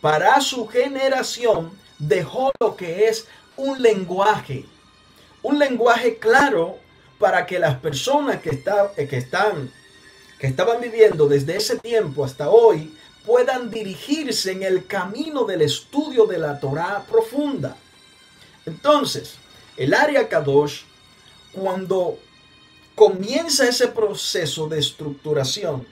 para 0.00 0.40
su 0.40 0.66
generación 0.66 1.70
dejó 1.98 2.52
lo 2.60 2.76
que 2.76 3.08
es 3.08 3.26
un 3.56 3.80
lenguaje, 3.80 4.66
un 5.42 5.58
lenguaje 5.58 6.18
claro 6.18 6.78
para 7.18 7.46
que 7.46 7.58
las 7.58 7.76
personas 7.78 8.40
que, 8.40 8.62
que 9.08 9.16
están 9.16 9.70
que 10.38 10.48
estaban 10.48 10.80
viviendo 10.80 11.28
desde 11.28 11.56
ese 11.56 11.78
tiempo 11.78 12.24
hasta 12.24 12.50
hoy 12.50 12.92
puedan 13.24 13.70
dirigirse 13.70 14.50
en 14.50 14.64
el 14.64 14.88
camino 14.88 15.44
del 15.44 15.62
estudio 15.62 16.26
de 16.26 16.38
la 16.38 16.58
Torah 16.58 17.04
profunda. 17.08 17.76
Entonces, 18.66 19.36
el 19.76 19.94
área 19.94 20.28
Kadosh, 20.28 20.82
cuando 21.52 22.18
comienza 22.94 23.68
ese 23.68 23.88
proceso 23.88 24.68
de 24.68 24.78
estructuración, 24.78 25.86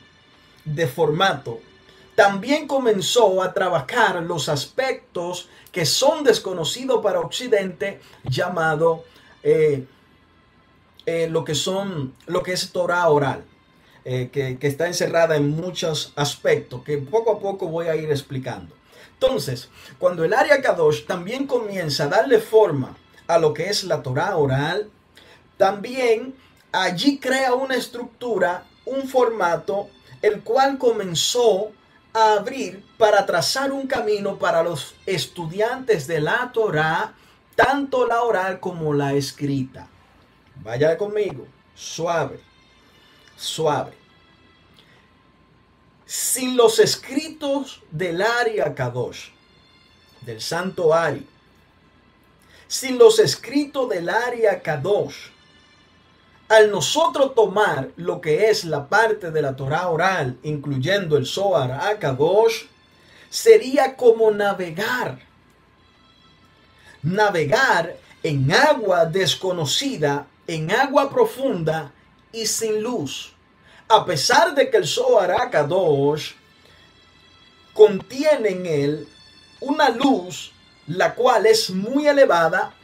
de 0.64 0.86
formato, 0.86 1.60
también 2.14 2.66
comenzó 2.66 3.42
a 3.42 3.54
trabajar 3.54 4.22
los 4.22 4.48
aspectos 4.48 5.48
que 5.72 5.86
son 5.86 6.22
desconocidos 6.22 7.02
para 7.02 7.20
Occidente, 7.20 8.00
llamado 8.24 9.04
eh, 9.42 9.86
eh, 11.06 11.28
lo 11.30 11.44
que 11.44 11.54
son, 11.54 12.14
lo 12.26 12.42
que 12.42 12.52
es 12.52 12.72
Torah 12.72 13.08
oral. 13.08 13.44
Eh, 14.02 14.30
que, 14.32 14.58
que, 14.58 14.66
está 14.66 14.86
encerrada 14.86 15.36
en 15.36 15.50
muchos 15.50 16.14
aspectos 16.16 16.82
que 16.84 16.96
poco 16.96 17.32
a 17.32 17.38
poco 17.38 17.66
voy 17.68 17.86
a 17.86 17.96
ir 17.96 18.10
explicando. 18.10 18.74
Entonces, 19.12 19.68
cuando 19.98 20.24
el 20.24 20.32
área 20.32 20.62
Kadosh 20.62 21.04
también 21.04 21.46
comienza 21.46 22.04
a 22.04 22.08
darle 22.08 22.38
forma 22.38 22.96
a 23.34 23.38
lo 23.38 23.54
que 23.54 23.68
es 23.68 23.84
la 23.84 24.02
Torah 24.02 24.36
oral, 24.36 24.90
también 25.56 26.34
allí 26.72 27.18
crea 27.18 27.54
una 27.54 27.74
estructura, 27.74 28.64
un 28.84 29.08
formato, 29.08 29.88
el 30.22 30.42
cual 30.42 30.78
comenzó 30.78 31.72
a 32.12 32.34
abrir 32.34 32.84
para 32.98 33.24
trazar 33.26 33.72
un 33.72 33.86
camino 33.86 34.38
para 34.38 34.62
los 34.62 34.94
estudiantes 35.06 36.06
de 36.06 36.20
la 36.20 36.50
Torah, 36.52 37.14
tanto 37.54 38.06
la 38.06 38.22
oral 38.22 38.60
como 38.60 38.92
la 38.94 39.14
escrita. 39.14 39.86
Vaya 40.62 40.96
conmigo, 40.98 41.46
suave 41.74 42.50
suave. 43.40 43.92
Sin 46.04 46.56
los 46.56 46.78
escritos 46.78 47.82
del 47.90 48.20
Ari 48.20 48.58
Kadosh, 48.74 49.30
del 50.20 50.40
Santo 50.40 50.92
Ari, 50.92 51.26
sin 52.70 52.98
los 52.98 53.18
escritos 53.18 53.88
del 53.88 54.08
Ari 54.08 54.42
Kadosh, 54.62 55.16
al 56.48 56.70
nosotros 56.70 57.34
tomar 57.34 57.90
lo 57.96 58.20
que 58.20 58.48
es 58.48 58.64
la 58.64 58.88
parte 58.88 59.32
de 59.32 59.42
la 59.42 59.56
Torah 59.56 59.88
oral, 59.88 60.38
incluyendo 60.44 61.16
el 61.16 61.26
Zohar 61.26 61.72
Akadosh, 61.72 62.66
sería 63.28 63.96
como 63.96 64.30
navegar. 64.30 65.18
Navegar 67.02 67.96
en 68.22 68.52
agua 68.52 69.04
desconocida, 69.04 70.28
en 70.46 70.70
agua 70.70 71.10
profunda, 71.10 71.92
y 72.32 72.46
sin 72.46 72.80
luz. 72.80 73.32
A 73.88 74.04
pesar 74.04 74.54
de 74.54 74.70
que 74.70 74.76
el 74.76 74.86
Zohar 74.86 75.32
Akadosh 75.32 76.34
contiene 77.74 78.50
en 78.50 78.66
él 78.66 79.08
una 79.60 79.88
luz, 79.88 80.52
la 80.86 81.14
cual 81.14 81.46
es 81.46 81.70
muy 81.70 82.06
elevada, 82.06 82.74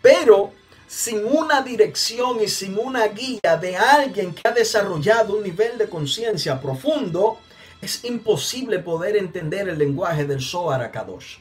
pero 0.00 0.52
sin 0.86 1.24
una 1.24 1.62
dirección 1.62 2.42
y 2.42 2.48
sin 2.48 2.78
una 2.78 3.06
guía 3.08 3.56
de 3.60 3.76
alguien 3.76 4.34
que 4.34 4.46
ha 4.46 4.52
desarrollado 4.52 5.36
un 5.36 5.42
nivel 5.42 5.78
de 5.78 5.88
conciencia 5.88 6.60
profundo, 6.60 7.38
es 7.80 8.04
imposible 8.04 8.78
poder 8.78 9.16
entender 9.16 9.68
el 9.68 9.78
lenguaje 9.78 10.24
del 10.24 10.40
Zohar 10.40 10.82
Akadosh. 10.82 11.38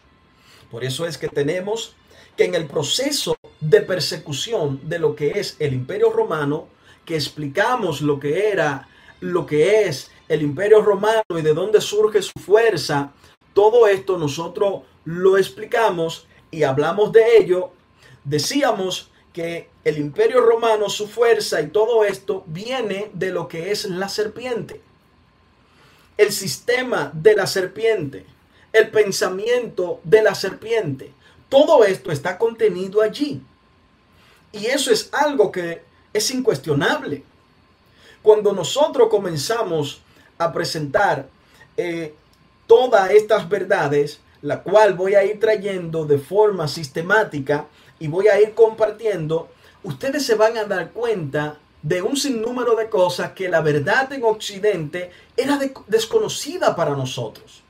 Por 0.69 0.83
eso 0.83 1.05
es 1.05 1.17
que 1.17 1.27
tenemos 1.27 1.95
que 2.37 2.45
en 2.45 2.55
el 2.55 2.65
proceso 2.65 3.35
de 3.59 3.81
persecución 3.81 4.79
de 4.83 4.99
lo 4.99 5.15
que 5.15 5.39
es 5.39 5.57
el 5.59 5.73
imperio 5.73 6.11
romano, 6.11 6.67
que 7.05 7.15
explicamos 7.15 8.01
lo 8.01 8.19
que 8.19 8.49
era, 8.49 8.87
lo 9.19 9.45
que 9.45 9.83
es 9.83 10.11
el 10.29 10.41
imperio 10.41 10.81
romano 10.81 11.23
y 11.29 11.41
de 11.41 11.53
dónde 11.53 11.81
surge 11.81 12.21
su 12.21 12.39
fuerza, 12.39 13.11
todo 13.53 13.85
esto 13.85 14.17
nosotros 14.17 14.83
lo 15.05 15.37
explicamos 15.37 16.27
y 16.49 16.63
hablamos 16.63 17.11
de 17.11 17.37
ello. 17.37 17.71
Decíamos 18.23 19.11
que 19.33 19.69
el 19.83 19.97
imperio 19.97 20.41
romano, 20.41 20.89
su 20.89 21.07
fuerza 21.07 21.61
y 21.61 21.67
todo 21.67 22.03
esto 22.03 22.43
viene 22.47 23.09
de 23.13 23.31
lo 23.31 23.47
que 23.47 23.71
es 23.71 23.85
la 23.85 24.09
serpiente. 24.09 24.81
El 26.17 26.31
sistema 26.31 27.11
de 27.13 27.35
la 27.35 27.47
serpiente, 27.47 28.25
el 28.73 28.89
pensamiento 28.89 30.01
de 30.03 30.21
la 30.21 30.35
serpiente, 30.35 31.13
todo 31.49 31.83
esto 31.83 32.11
está 32.11 32.37
contenido 32.37 33.01
allí. 33.01 33.41
Y 34.51 34.65
eso 34.65 34.91
es 34.91 35.09
algo 35.13 35.51
que 35.51 35.81
es 36.13 36.29
incuestionable. 36.31 37.23
Cuando 38.21 38.53
nosotros 38.53 39.07
comenzamos 39.09 40.01
a 40.37 40.51
presentar 40.51 41.27
eh, 41.77 42.13
todas 42.67 43.09
estas 43.11 43.47
verdades, 43.47 44.19
la 44.41 44.63
cual 44.63 44.93
voy 44.93 45.15
a 45.15 45.23
ir 45.23 45.39
trayendo 45.39 46.05
de 46.05 46.17
forma 46.17 46.67
sistemática 46.67 47.67
y 47.99 48.07
voy 48.07 48.27
a 48.27 48.39
ir 48.41 48.53
compartiendo, 48.53 49.49
ustedes 49.83 50.25
se 50.25 50.35
van 50.35 50.57
a 50.57 50.65
dar 50.65 50.91
cuenta 50.91 51.59
de 51.81 52.01
un 52.01 52.15
sinnúmero 52.15 52.75
de 52.75 52.89
cosas 52.89 53.31
que 53.31 53.49
la 53.49 53.61
verdad 53.61 54.11
en 54.13 54.23
Occidente 54.23 55.11
era 55.35 55.59
desconocida 55.87 56.75
para 56.75 56.91
nosotros. 56.91 57.63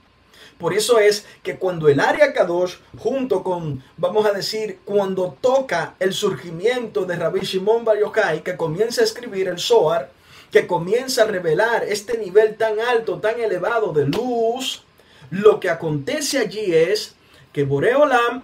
Por 0.58 0.74
eso 0.74 1.00
es 1.00 1.26
que 1.42 1.58
cuando 1.58 1.90
el 1.90 2.00
área 2.00 2.34
Kadosh, 2.34 2.76
junto 3.00 3.44
con, 3.44 3.84
vamos 3.98 4.26
a 4.28 4.32
decir, 4.32 4.80
cuando 4.86 5.36
toca 5.42 5.96
el 6.00 6.14
surgimiento 6.14 7.06
de 7.06 7.16
Rabbi 7.16 7.40
Shimon 7.40 7.84
Bar 7.84 7.98
Yochai, 8.00 8.44
que 8.44 8.56
comienza 8.56 9.02
a 9.02 9.06
escribir 9.06 9.48
el 9.48 9.58
Zohar, 9.58 10.12
que 10.52 10.68
comienza 10.68 11.24
a 11.24 11.26
revelar 11.26 11.84
este 11.86 12.18
nivel 12.18 12.58
tan 12.58 12.80
alto, 12.80 13.20
tan 13.20 13.40
elevado 13.40 13.92
de 13.92 14.06
luz, 14.06 14.84
lo 15.32 15.60
que 15.60 15.70
acontece 15.70 16.38
allí 16.38 16.74
es 16.74 17.15
que 17.52 17.63
Boreolam 17.63 18.44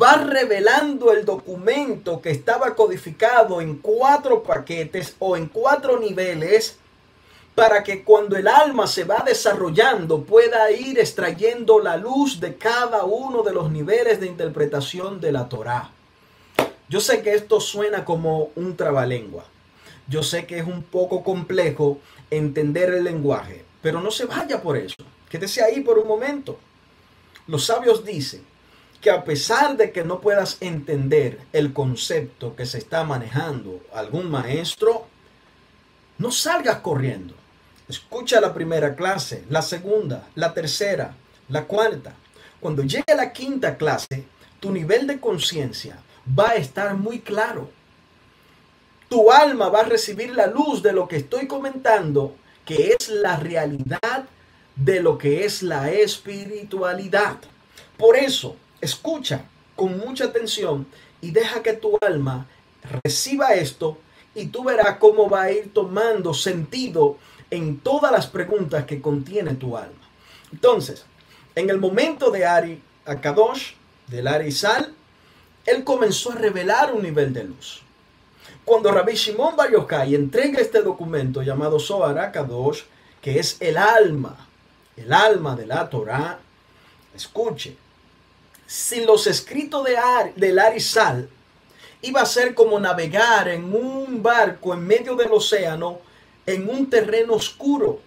va 0.00 0.14
revelando 0.14 1.12
el 1.12 1.24
documento 1.24 2.22
que 2.22 2.30
estaba 2.30 2.74
codificado 2.74 3.60
en 3.60 3.76
cuatro 3.76 4.42
paquetes 4.42 5.16
o 5.18 5.36
en 5.36 5.46
cuatro 5.46 5.98
niveles 5.98 6.78
para 7.56 7.82
que 7.82 8.04
cuando 8.04 8.36
el 8.36 8.46
alma 8.46 8.86
se 8.86 9.04
va 9.04 9.22
desarrollando 9.26 10.22
pueda 10.22 10.70
ir 10.70 10.98
extrayendo 10.98 11.80
la 11.80 11.96
luz 11.96 12.40
de 12.40 12.56
cada 12.56 13.04
uno 13.04 13.42
de 13.42 13.52
los 13.52 13.70
niveles 13.70 14.20
de 14.20 14.26
interpretación 14.26 15.20
de 15.20 15.32
la 15.32 15.48
Torá. 15.48 15.90
Yo 16.88 17.00
sé 17.00 17.22
que 17.22 17.34
esto 17.34 17.60
suena 17.60 18.04
como 18.04 18.50
un 18.54 18.76
trabalengua. 18.76 19.44
Yo 20.08 20.22
sé 20.22 20.46
que 20.46 20.58
es 20.58 20.66
un 20.66 20.82
poco 20.82 21.22
complejo 21.22 21.98
entender 22.30 22.94
el 22.94 23.04
lenguaje, 23.04 23.64
pero 23.82 24.00
no 24.00 24.10
se 24.10 24.24
vaya 24.24 24.62
por 24.62 24.76
eso. 24.76 24.96
Quédese 25.28 25.62
ahí 25.62 25.80
por 25.80 25.98
un 25.98 26.06
momento. 26.06 26.58
Los 27.48 27.66
sabios 27.66 28.04
dicen 28.04 28.44
que 29.00 29.10
a 29.10 29.24
pesar 29.24 29.76
de 29.76 29.90
que 29.90 30.04
no 30.04 30.20
puedas 30.20 30.58
entender 30.60 31.40
el 31.52 31.72
concepto 31.72 32.54
que 32.54 32.64
se 32.64 32.78
está 32.78 33.02
manejando 33.02 33.80
algún 33.92 34.30
maestro, 34.30 35.06
no 36.18 36.30
salgas 36.30 36.78
corriendo. 36.78 37.34
Escucha 37.88 38.40
la 38.40 38.54
primera 38.54 38.94
clase, 38.94 39.44
la 39.50 39.60
segunda, 39.60 40.28
la 40.36 40.54
tercera, 40.54 41.16
la 41.48 41.64
cuarta. 41.64 42.14
Cuando 42.60 42.84
llegue 42.84 43.14
la 43.16 43.32
quinta 43.32 43.76
clase, 43.76 44.24
tu 44.60 44.70
nivel 44.70 45.08
de 45.08 45.18
conciencia 45.18 45.98
va 46.38 46.50
a 46.50 46.54
estar 46.54 46.94
muy 46.94 47.20
claro. 47.20 47.68
Tu 49.08 49.32
alma 49.32 49.68
va 49.68 49.80
a 49.80 49.84
recibir 49.84 50.30
la 50.34 50.46
luz 50.46 50.80
de 50.80 50.92
lo 50.92 51.08
que 51.08 51.16
estoy 51.16 51.48
comentando, 51.48 52.36
que 52.64 52.96
es 52.98 53.08
la 53.08 53.36
realidad 53.36 54.26
de 54.76 55.00
lo 55.00 55.18
que 55.18 55.44
es 55.44 55.62
la 55.62 55.90
espiritualidad. 55.90 57.36
Por 57.96 58.16
eso, 58.16 58.56
escucha 58.80 59.44
con 59.76 59.98
mucha 59.98 60.24
atención 60.24 60.86
y 61.20 61.30
deja 61.30 61.62
que 61.62 61.72
tu 61.72 61.98
alma 62.00 62.46
reciba 63.04 63.54
esto 63.54 63.98
y 64.34 64.46
tú 64.46 64.64
verás 64.64 64.96
cómo 64.98 65.28
va 65.28 65.42
a 65.42 65.52
ir 65.52 65.72
tomando 65.72 66.34
sentido 66.34 67.18
en 67.50 67.78
todas 67.80 68.10
las 68.10 68.26
preguntas 68.26 68.84
que 68.86 69.00
contiene 69.00 69.54
tu 69.54 69.76
alma. 69.76 70.08
Entonces, 70.52 71.04
en 71.54 71.68
el 71.68 71.78
momento 71.78 72.30
de 72.30 72.46
Ari 72.46 72.82
Akadosh, 73.04 73.72
del 74.08 74.26
Ari 74.26 74.52
Sal, 74.52 74.94
él 75.66 75.84
comenzó 75.84 76.32
a 76.32 76.36
revelar 76.36 76.92
un 76.94 77.02
nivel 77.02 77.32
de 77.32 77.44
luz. 77.44 77.82
Cuando 78.64 78.92
Rabbi 78.92 79.14
Shimon 79.14 79.56
Bar 79.56 79.72
Yochai 79.72 80.14
entrega 80.14 80.60
este 80.60 80.82
documento 80.82 81.42
llamado 81.42 81.80
Zohar 81.80 82.32
que 83.20 83.38
es 83.38 83.56
el 83.60 83.76
alma, 83.76 84.48
el 84.96 85.12
alma 85.12 85.56
de 85.56 85.66
la 85.66 85.88
Torah, 85.90 86.38
escuche, 87.14 87.76
sin 88.66 89.04
los 89.04 89.26
escritos 89.26 89.84
de 89.84 89.96
Ari, 89.96 90.32
del 90.36 90.58
Ari 90.58 90.80
Sal, 90.80 91.28
iba 92.02 92.20
a 92.20 92.26
ser 92.26 92.54
como 92.54 92.78
navegar 92.78 93.48
en 93.48 93.74
un 93.74 94.22
barco 94.22 94.74
en 94.74 94.86
medio 94.86 95.14
del 95.16 95.32
océano 95.32 96.00
en 96.46 96.68
un 96.68 96.90
terreno 96.90 97.34
oscuro. 97.34 98.00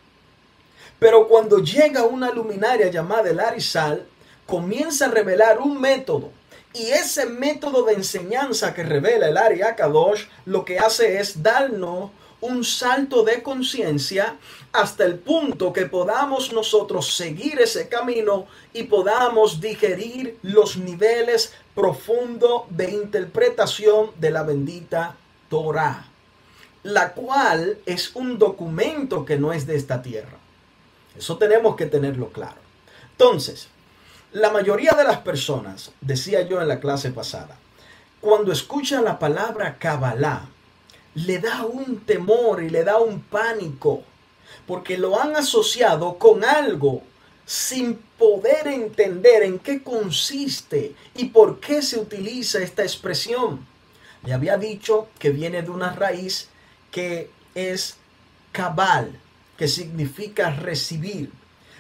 Pero 1.00 1.28
cuando 1.28 1.60
llega 1.60 2.04
una 2.04 2.32
luminaria 2.32 2.90
llamada 2.90 3.30
el 3.30 3.40
Arizal, 3.40 4.06
comienza 4.46 5.06
a 5.06 5.12
revelar 5.12 5.60
un 5.60 5.80
método. 5.80 6.32
Y 6.76 6.92
ese 6.92 7.26
método 7.26 7.84
de 7.84 7.94
enseñanza 7.94 8.74
que 8.74 8.84
revela 8.84 9.30
el 9.30 9.38
Ari 9.38 9.62
Akadosh 9.62 10.26
lo 10.46 10.66
que 10.66 10.78
hace 10.78 11.20
es 11.20 11.42
darnos 11.42 12.12
un 12.42 12.66
salto 12.66 13.24
de 13.24 13.42
conciencia 13.42 14.36
hasta 14.74 15.06
el 15.06 15.18
punto 15.18 15.72
que 15.72 15.86
podamos 15.86 16.52
nosotros 16.52 17.16
seguir 17.16 17.60
ese 17.62 17.88
camino 17.88 18.46
y 18.74 18.84
podamos 18.84 19.62
digerir 19.62 20.38
los 20.42 20.76
niveles 20.76 21.54
profundos 21.74 22.64
de 22.70 22.92
interpretación 22.92 24.12
de 24.20 24.32
la 24.32 24.44
bendita 24.44 25.16
Torah, 25.50 26.06
la 26.84 27.14
cual 27.14 27.78
es 27.86 28.14
un 28.16 28.38
documento 28.38 29.24
que 29.24 29.38
no 29.38 29.54
es 29.54 29.66
de 29.66 29.78
esta 29.78 30.02
tierra. 30.02 30.38
Eso 31.18 31.38
tenemos 31.38 31.78
que 31.78 31.86
tenerlo 31.86 32.30
claro. 32.30 32.58
Entonces, 33.12 33.70
la 34.36 34.50
mayoría 34.50 34.92
de 34.92 35.06
las 35.06 35.20
personas, 35.20 35.92
decía 36.02 36.42
yo 36.42 36.62
en 36.62 36.68
la 36.68 36.82
clase 36.82 37.10
pasada, 37.12 37.58
cuando 38.20 38.52
escuchan 38.52 39.06
la 39.06 39.18
palabra 39.18 39.78
Kabbalah, 39.78 40.50
le 41.14 41.40
da 41.40 41.66
un 41.66 42.02
temor 42.02 42.62
y 42.62 42.70
le 42.70 42.84
da 42.84 43.00
un 43.00 43.22
pánico, 43.22 44.04
porque 44.68 44.98
lo 44.98 45.22
han 45.22 45.38
asociado 45.38 46.18
con 46.18 46.44
algo 46.44 47.02
sin 47.46 47.96
poder 48.18 48.68
entender 48.68 49.44
en 49.44 49.58
qué 49.58 49.82
consiste 49.82 50.96
y 51.16 51.26
por 51.26 51.62
qué 51.62 51.82
se 51.82 51.98
utiliza 51.98 52.62
esta 52.62 52.84
expresión. 52.84 53.66
Le 54.26 54.34
había 54.34 54.58
dicho 54.58 55.08
que 55.18 55.30
viene 55.30 55.62
de 55.62 55.70
una 55.70 55.94
raíz 55.94 56.50
que 56.92 57.32
es 57.54 57.96
cabal, 58.52 59.18
que 59.58 59.70
significa 59.70 60.50
recibir. 60.50 61.32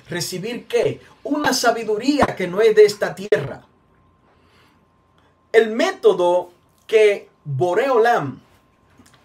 ¿Recibir 0.07 0.67
qué? 0.67 1.01
Una 1.25 1.53
sabiduría 1.53 2.27
que 2.37 2.47
no 2.47 2.61
es 2.61 2.75
de 2.75 2.85
esta 2.85 3.15
tierra. 3.15 3.63
El 5.51 5.71
método 5.71 6.51
que 6.85 7.29
Boreolam 7.43 8.39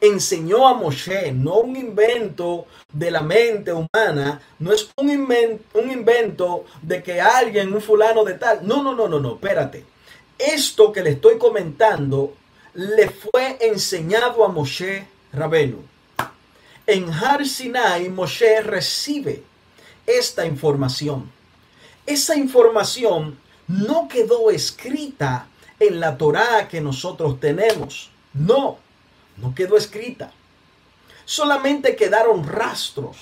enseñó 0.00 0.66
a 0.66 0.72
Moshe, 0.72 1.30
no 1.32 1.56
un 1.56 1.76
invento 1.76 2.64
de 2.90 3.10
la 3.10 3.20
mente 3.20 3.70
humana, 3.74 4.40
no 4.60 4.72
es 4.72 4.90
un 4.96 5.10
invento, 5.10 5.78
un 5.78 5.90
invento 5.90 6.64
de 6.80 7.02
que 7.02 7.20
alguien, 7.20 7.70
un 7.74 7.82
fulano 7.82 8.24
de 8.24 8.34
tal. 8.34 8.66
No, 8.66 8.82
no, 8.82 8.94
no, 8.94 9.06
no, 9.06 9.20
no, 9.20 9.34
espérate. 9.34 9.84
Esto 10.38 10.90
que 10.92 11.02
le 11.02 11.10
estoy 11.10 11.36
comentando 11.36 12.32
le 12.72 13.10
fue 13.10 13.58
enseñado 13.60 14.42
a 14.42 14.48
Moshe 14.48 15.06
Rabenu. 15.34 15.82
En 16.86 17.10
Har 17.12 17.46
Sinai, 17.46 18.08
Moshe 18.08 18.62
recibe 18.62 19.42
esta 20.06 20.46
información. 20.46 21.30
Esa 22.10 22.34
información 22.36 23.38
no 23.68 24.08
quedó 24.08 24.50
escrita 24.50 25.46
en 25.78 26.00
la 26.00 26.18
Torá 26.18 26.66
que 26.66 26.80
nosotros 26.80 27.38
tenemos. 27.38 28.10
No 28.34 28.78
no 29.36 29.54
quedó 29.54 29.76
escrita. 29.76 30.32
Solamente 31.24 31.94
quedaron 31.94 32.46
rastros, 32.48 33.16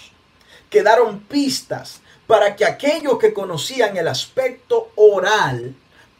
quedaron 0.71 1.21
pistas 1.21 2.01
para 2.27 2.57
que 2.57 2.65
aquellos 2.65 3.19
que 3.19 3.35
conocían 3.35 3.97
el 3.99 4.09
aspecto 4.09 4.91
oral 4.97 5.75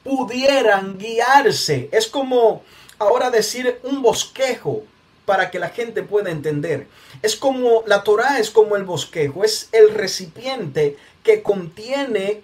pudieran 0.05 0.99
guiarse. 0.99 1.89
Es 1.91 2.07
como 2.07 2.63
ahora 2.99 3.31
decir 3.31 3.81
un 3.83 4.03
bosquejo 4.03 4.83
para 5.25 5.51
que 5.51 5.59
la 5.59 5.71
gente 5.71 6.03
pueda 6.03 6.31
entender. 6.31 6.87
Es 7.23 7.35
como 7.35 7.83
la 7.87 8.03
Torah 8.03 8.39
es 8.39 8.51
como 8.51 8.77
el 8.77 8.85
bosquejo, 8.85 9.43
es 9.43 9.71
el 9.73 9.95
recipiente 9.95 10.99
que 11.23 11.43
contiene 11.43 12.43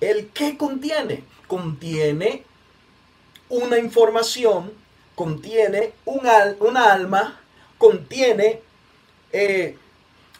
el 0.00 0.28
que 0.28 0.56
contiene, 0.56 1.24
contiene 1.46 2.44
una 3.48 3.78
información 3.78 4.72
contiene 5.16 5.94
un 6.04 6.20
una 6.60 6.92
alma, 6.92 7.40
contiene 7.78 8.60
eh, 9.32 9.76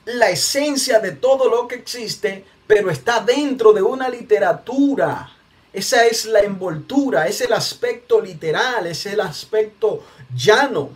la 0.05 0.31
esencia 0.31 1.01
de 1.01 1.13
todo 1.13 1.49
lo 1.49 1.67
que 1.67 1.77
existe, 1.77 2.45
pero 2.67 2.91
está 2.91 3.21
dentro 3.21 3.73
de 3.73 3.83
una 3.83 4.09
literatura. 4.09 5.33
Esa 5.73 6.07
es 6.07 6.27
la 6.27 6.41
envoltura, 6.41 7.27
es 7.27 7.41
el 7.41 7.53
aspecto 7.53 8.21
literal, 8.21 8.87
es 8.87 9.07
el 9.07 9.21
aspecto 9.21 10.05
llano. 10.35 10.91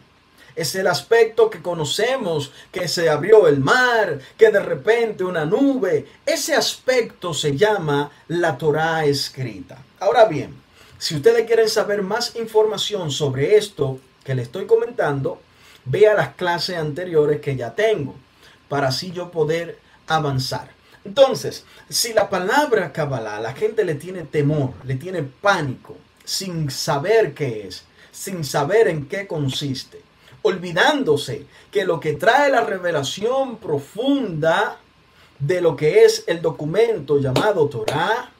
Es 0.60 0.74
el 0.74 0.88
aspecto 0.88 1.48
que 1.48 1.62
conocemos, 1.62 2.52
que 2.70 2.86
se 2.86 3.08
abrió 3.08 3.48
el 3.48 3.60
mar, 3.60 4.18
que 4.36 4.50
de 4.50 4.60
repente 4.60 5.24
una 5.24 5.46
nube. 5.46 6.06
Ese 6.26 6.54
aspecto 6.54 7.32
se 7.32 7.56
llama 7.56 8.10
la 8.28 8.58
Torah 8.58 9.06
escrita. 9.06 9.78
Ahora 10.00 10.26
bien, 10.26 10.54
si 10.98 11.16
ustedes 11.16 11.46
quieren 11.46 11.70
saber 11.70 12.02
más 12.02 12.36
información 12.36 13.10
sobre 13.10 13.56
esto 13.56 14.00
que 14.22 14.34
le 14.34 14.42
estoy 14.42 14.66
comentando, 14.66 15.40
vea 15.86 16.12
las 16.12 16.34
clases 16.34 16.76
anteriores 16.76 17.40
que 17.40 17.56
ya 17.56 17.74
tengo 17.74 18.14
para 18.68 18.88
así 18.88 19.12
yo 19.12 19.30
poder 19.30 19.78
avanzar. 20.08 20.68
Entonces, 21.06 21.64
si 21.88 22.12
la 22.12 22.28
palabra 22.28 22.92
Kabbalah 22.92 23.40
la 23.40 23.54
gente 23.54 23.82
le 23.82 23.94
tiene 23.94 24.24
temor, 24.24 24.74
le 24.84 24.96
tiene 24.96 25.22
pánico, 25.22 25.96
sin 26.22 26.70
saber 26.70 27.32
qué 27.32 27.66
es, 27.66 27.84
sin 28.12 28.44
saber 28.44 28.88
en 28.88 29.08
qué 29.08 29.26
consiste, 29.26 30.09
olvidándose 30.42 31.46
que 31.70 31.84
lo 31.84 32.00
que 32.00 32.14
trae 32.14 32.50
la 32.50 32.62
revelación 32.62 33.56
profunda 33.56 34.78
de 35.38 35.60
lo 35.60 35.76
que 35.76 36.04
es 36.04 36.24
el 36.26 36.42
documento 36.42 37.18
llamado 37.18 37.68
Torah 37.68 38.30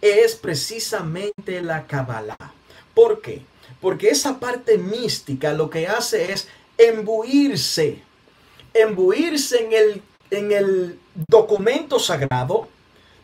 es 0.00 0.34
precisamente 0.34 1.60
la 1.60 1.86
Kabbalah. 1.86 2.52
¿Por 2.94 3.20
qué? 3.20 3.42
Porque 3.80 4.08
esa 4.08 4.38
parte 4.40 4.78
mística 4.78 5.52
lo 5.52 5.70
que 5.70 5.86
hace 5.86 6.32
es 6.32 6.48
embuirse, 6.76 8.02
embuirse 8.72 9.64
en 9.64 9.72
el, 9.72 10.02
en 10.30 10.52
el 10.52 10.98
documento 11.28 11.98
sagrado 11.98 12.68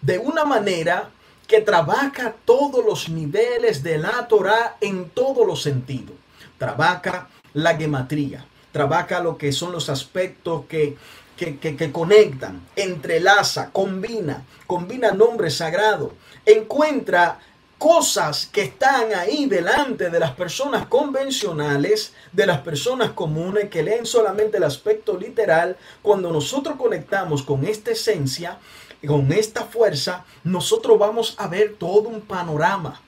de 0.01 0.19
una 0.19 0.45
manera 0.45 1.11
que 1.47 1.61
trabaja 1.61 2.35
todos 2.45 2.85
los 2.85 3.09
niveles 3.09 3.83
de 3.83 3.99
la 3.99 4.27
Torah 4.29 4.77
en 4.81 5.11
todos 5.11 5.47
los 5.47 5.63
sentidos. 5.63 6.17
Trabaja 6.59 7.29
la 7.55 7.77
gematría, 7.77 8.45
trabaja 8.73 9.21
lo 9.21 9.38
que 9.38 9.53
son 9.53 9.73
los 9.73 9.88
aspectos 9.88 10.64
que 10.69 10.97
que, 11.37 11.90
conectan, 11.93 12.67
entrelaza, 12.77 13.71
combina, 13.71 14.45
combina 14.67 15.11
nombres 15.11 15.57
sagrados, 15.57 16.12
encuentra 16.47 17.40
cosas 17.77 18.47
que 18.47 18.62
están 18.62 19.14
ahí 19.14 19.47
delante 19.47 20.11
de 20.11 20.21
las 20.21 20.31
personas 20.33 20.87
convencionales, 20.87 22.14
de 22.33 22.47
las 22.47 22.61
personas 22.61 23.11
comunes 23.11 23.69
que 23.69 23.83
leen 23.83 24.07
solamente 24.07 24.59
el 24.59 24.64
aspecto 24.64 25.19
literal, 25.19 25.77
cuando 26.03 26.33
nosotros 26.33 26.77
conectamos 26.77 27.43
con 27.43 27.64
esta 27.67 27.90
esencia, 27.90 28.59
con 29.07 29.31
esta 29.33 29.64
fuerza, 29.64 30.25
nosotros 30.45 30.99
vamos 30.99 31.35
a 31.37 31.49
ver 31.49 31.75
todo 31.75 32.09
un 32.09 32.23
panorama. 32.23 33.01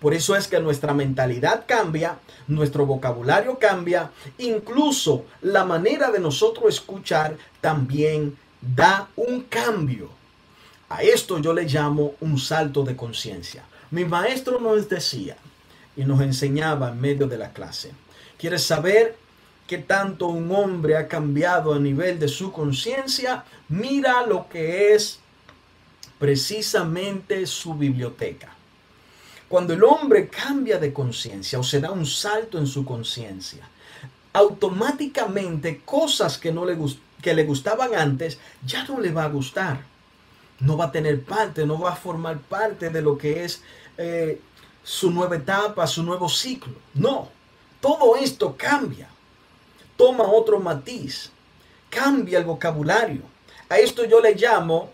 Por 0.00 0.12
eso 0.12 0.36
es 0.36 0.46
que 0.46 0.60
nuestra 0.60 0.92
mentalidad 0.92 1.64
cambia, 1.66 2.18
nuestro 2.48 2.84
vocabulario 2.84 3.58
cambia, 3.58 4.10
incluso 4.38 5.24
la 5.40 5.64
manera 5.64 6.10
de 6.10 6.20
nosotros 6.20 6.74
escuchar 6.74 7.36
también 7.60 8.36
da 8.60 9.08
un 9.16 9.42
cambio. 9.42 10.10
A 10.88 11.02
esto 11.02 11.38
yo 11.38 11.52
le 11.52 11.64
llamo 11.64 12.14
un 12.20 12.38
salto 12.38 12.84
de 12.84 12.94
conciencia. 12.94 13.64
Mi 13.90 14.04
maestro 14.04 14.60
nos 14.60 14.88
decía 14.88 15.36
y 15.96 16.04
nos 16.04 16.20
enseñaba 16.20 16.90
en 16.90 17.00
medio 17.00 17.26
de 17.26 17.38
la 17.38 17.52
clase. 17.52 17.92
¿Quieres 18.38 18.62
saber 18.62 19.16
qué 19.66 19.78
tanto 19.78 20.26
un 20.26 20.52
hombre 20.52 20.96
ha 20.96 21.08
cambiado 21.08 21.72
a 21.72 21.78
nivel 21.78 22.18
de 22.18 22.28
su 22.28 22.52
conciencia? 22.52 23.44
Mira 23.68 24.26
lo 24.26 24.48
que 24.48 24.94
es 24.94 25.18
precisamente 26.18 27.46
su 27.46 27.74
biblioteca. 27.74 28.55
Cuando 29.48 29.74
el 29.74 29.84
hombre 29.84 30.28
cambia 30.28 30.78
de 30.78 30.92
conciencia 30.92 31.58
o 31.58 31.62
se 31.62 31.80
da 31.80 31.90
un 31.90 32.06
salto 32.06 32.58
en 32.58 32.66
su 32.66 32.84
conciencia, 32.84 33.68
automáticamente 34.32 35.82
cosas 35.84 36.36
que, 36.36 36.52
no 36.52 36.64
le, 36.66 36.74
gustaban 37.44 37.94
antes 37.94 38.38
ya 38.64 38.84
no 38.84 39.00
le 39.00 39.12
va 39.12 39.24
a 39.24 39.28
gustar 39.28 39.96
no 40.60 40.76
va 40.76 40.86
a 40.86 40.92
tener 40.92 41.22
parte, 41.22 41.66
no 41.66 41.78
va 41.78 41.92
a 41.92 41.96
formar 41.96 42.38
parte 42.38 42.90
de 42.90 43.02
lo 43.02 43.18
que 43.18 43.44
es 43.44 43.62
eh, 43.98 44.40
su 44.82 45.10
nueva 45.10 45.36
etapa, 45.36 45.86
su 45.86 46.02
nuevo 46.02 46.28
ciclo. 46.28 46.74
No, 46.94 47.28
todo 47.80 48.16
esto 48.16 48.54
cambia, 48.56 49.08
toma 49.96 50.24
otro 50.24 50.60
matiz, 50.60 51.30
cambia 51.90 52.38
el 52.38 52.44
vocabulario. 52.44 53.22
A 53.68 53.78
esto 53.78 54.04
yo 54.04 54.20
le 54.20 54.34
llamo, 54.34 54.90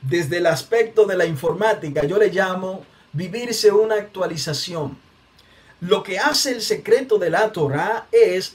desde 0.00 0.38
el 0.38 0.46
aspecto 0.46 1.04
de 1.04 1.16
la 1.16 1.26
informática, 1.26 2.04
yo 2.04 2.18
le 2.18 2.28
llamo 2.28 2.84
vivirse 3.12 3.70
una 3.70 3.96
actualización. 3.96 4.98
Lo 5.80 6.02
que 6.02 6.18
hace 6.18 6.52
el 6.52 6.62
secreto 6.62 7.18
de 7.18 7.30
la 7.30 7.52
Torah 7.52 8.08
es 8.10 8.54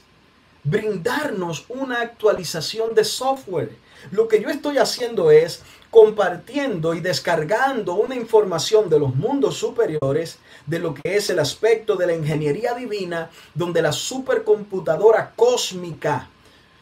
brindarnos 0.63 1.65
una 1.69 2.01
actualización 2.01 2.95
de 2.95 3.03
software. 3.03 3.75
Lo 4.11 4.27
que 4.27 4.41
yo 4.41 4.49
estoy 4.49 4.77
haciendo 4.77 5.31
es 5.31 5.61
compartiendo 5.89 6.95
y 6.95 7.01
descargando 7.01 7.93
una 7.93 8.15
información 8.15 8.89
de 8.89 8.99
los 8.99 9.15
mundos 9.15 9.57
superiores, 9.57 10.39
de 10.65 10.79
lo 10.79 10.93
que 10.93 11.15
es 11.15 11.29
el 11.29 11.39
aspecto 11.39 11.95
de 11.95 12.07
la 12.07 12.13
ingeniería 12.13 12.73
divina, 12.73 13.29
donde 13.53 13.81
la 13.81 13.91
supercomputadora 13.91 15.33
cósmica 15.35 16.29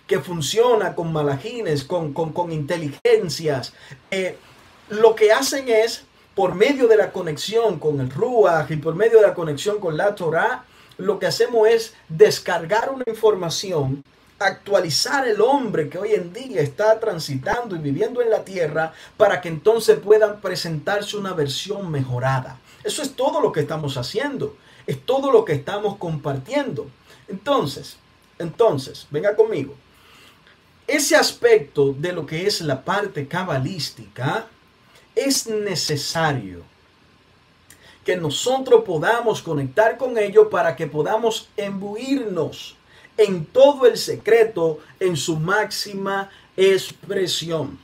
que 0.07 0.19
funciona 0.19 0.95
con 0.95 1.11
malajines, 1.11 1.83
con, 1.83 2.13
con, 2.13 2.51
inteligencias, 2.51 3.73
eh, 4.09 4.37
lo 4.89 5.15
que 5.15 5.31
hacen 5.31 5.69
es, 5.69 6.03
por 6.35 6.55
medio 6.55 6.87
de 6.87 6.97
la 6.97 7.11
conexión 7.11 7.79
con 7.79 7.99
el 7.99 8.09
Ruach 8.09 8.69
y 8.71 8.77
por 8.77 8.95
medio 8.95 9.19
de 9.19 9.27
la 9.27 9.33
conexión 9.33 9.79
con 9.79 9.97
la 9.97 10.15
Torah, 10.15 10.65
lo 10.97 11.19
que 11.19 11.27
hacemos 11.27 11.67
es 11.67 11.93
descargar 12.09 12.91
una 12.91 13.03
información 13.07 14.03
actualizar 14.41 15.27
el 15.27 15.41
hombre 15.41 15.89
que 15.89 15.97
hoy 15.97 16.13
en 16.13 16.33
día 16.33 16.61
está 16.61 16.99
transitando 16.99 17.75
y 17.75 17.79
viviendo 17.79 18.21
en 18.21 18.29
la 18.29 18.43
tierra 18.43 18.93
para 19.17 19.41
que 19.41 19.49
entonces 19.49 19.99
puedan 19.99 20.41
presentarse 20.41 21.17
una 21.17 21.33
versión 21.33 21.89
mejorada. 21.91 22.59
Eso 22.83 23.01
es 23.01 23.15
todo 23.15 23.41
lo 23.41 23.51
que 23.51 23.61
estamos 23.61 23.97
haciendo, 23.97 24.55
es 24.87 25.05
todo 25.05 25.31
lo 25.31 25.45
que 25.45 25.53
estamos 25.53 25.97
compartiendo. 25.97 26.87
Entonces, 27.27 27.97
entonces, 28.39 29.07
venga 29.11 29.35
conmigo. 29.35 29.75
Ese 30.87 31.15
aspecto 31.15 31.93
de 31.93 32.11
lo 32.11 32.25
que 32.25 32.47
es 32.47 32.61
la 32.61 32.83
parte 32.83 33.27
cabalística 33.27 34.47
es 35.25 35.47
necesario 35.47 36.63
que 38.05 38.17
nosotros 38.17 38.83
podamos 38.83 39.41
conectar 39.41 39.97
con 39.97 40.17
ello 40.17 40.49
para 40.49 40.75
que 40.75 40.87
podamos 40.87 41.49
embuirnos 41.55 42.75
en 43.17 43.45
todo 43.45 43.85
el 43.85 43.97
secreto, 43.97 44.79
en 44.99 45.15
su 45.15 45.37
máxima 45.37 46.29
expresión. 46.57 47.77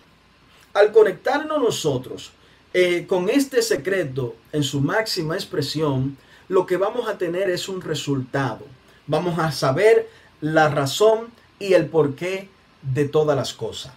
Al 0.73 0.91
conectarnos 0.91 1.61
nosotros 1.61 2.31
eh, 2.73 3.05
con 3.07 3.29
este 3.29 3.61
secreto 3.61 4.35
en 4.51 4.63
su 4.63 4.81
máxima 4.81 5.35
expresión, 5.35 6.17
lo 6.47 6.65
que 6.65 6.77
vamos 6.77 7.07
a 7.07 7.17
tener 7.17 7.49
es 7.49 7.69
un 7.69 7.81
resultado. 7.81 8.65
Vamos 9.05 9.37
a 9.39 9.51
saber 9.51 10.09
la 10.41 10.69
razón 10.69 11.27
y 11.59 11.73
el 11.73 11.87
porqué 11.87 12.49
de 12.81 13.07
todas 13.07 13.35
las 13.35 13.53
cosas. 13.53 13.93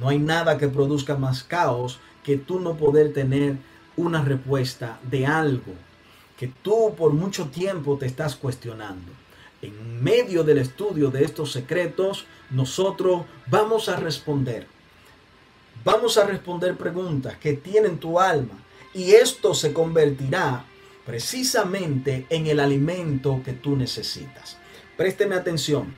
No 0.00 0.08
hay 0.08 0.18
nada 0.18 0.58
que 0.58 0.68
produzca 0.68 1.16
más 1.16 1.42
caos 1.42 1.98
que 2.24 2.36
tú 2.36 2.58
no 2.58 2.76
poder 2.76 3.12
tener 3.12 3.56
una 3.96 4.24
respuesta 4.24 4.98
de 5.08 5.26
algo 5.26 5.72
que 6.36 6.48
tú 6.48 6.94
por 6.96 7.12
mucho 7.12 7.46
tiempo 7.48 7.96
te 7.96 8.06
estás 8.06 8.34
cuestionando 8.34 9.12
en 9.64 10.02
medio 10.02 10.44
del 10.44 10.58
estudio 10.58 11.10
de 11.10 11.24
estos 11.24 11.52
secretos, 11.52 12.26
nosotros 12.50 13.24
vamos 13.46 13.88
a 13.88 13.96
responder. 13.96 14.66
Vamos 15.84 16.18
a 16.18 16.26
responder 16.26 16.76
preguntas 16.76 17.36
que 17.38 17.54
tienen 17.54 17.98
tu 17.98 18.18
alma 18.18 18.58
y 18.92 19.12
esto 19.12 19.54
se 19.54 19.72
convertirá 19.72 20.64
precisamente 21.04 22.26
en 22.30 22.46
el 22.46 22.60
alimento 22.60 23.40
que 23.44 23.52
tú 23.52 23.76
necesitas. 23.76 24.56
Présteme 24.96 25.34
atención 25.34 25.94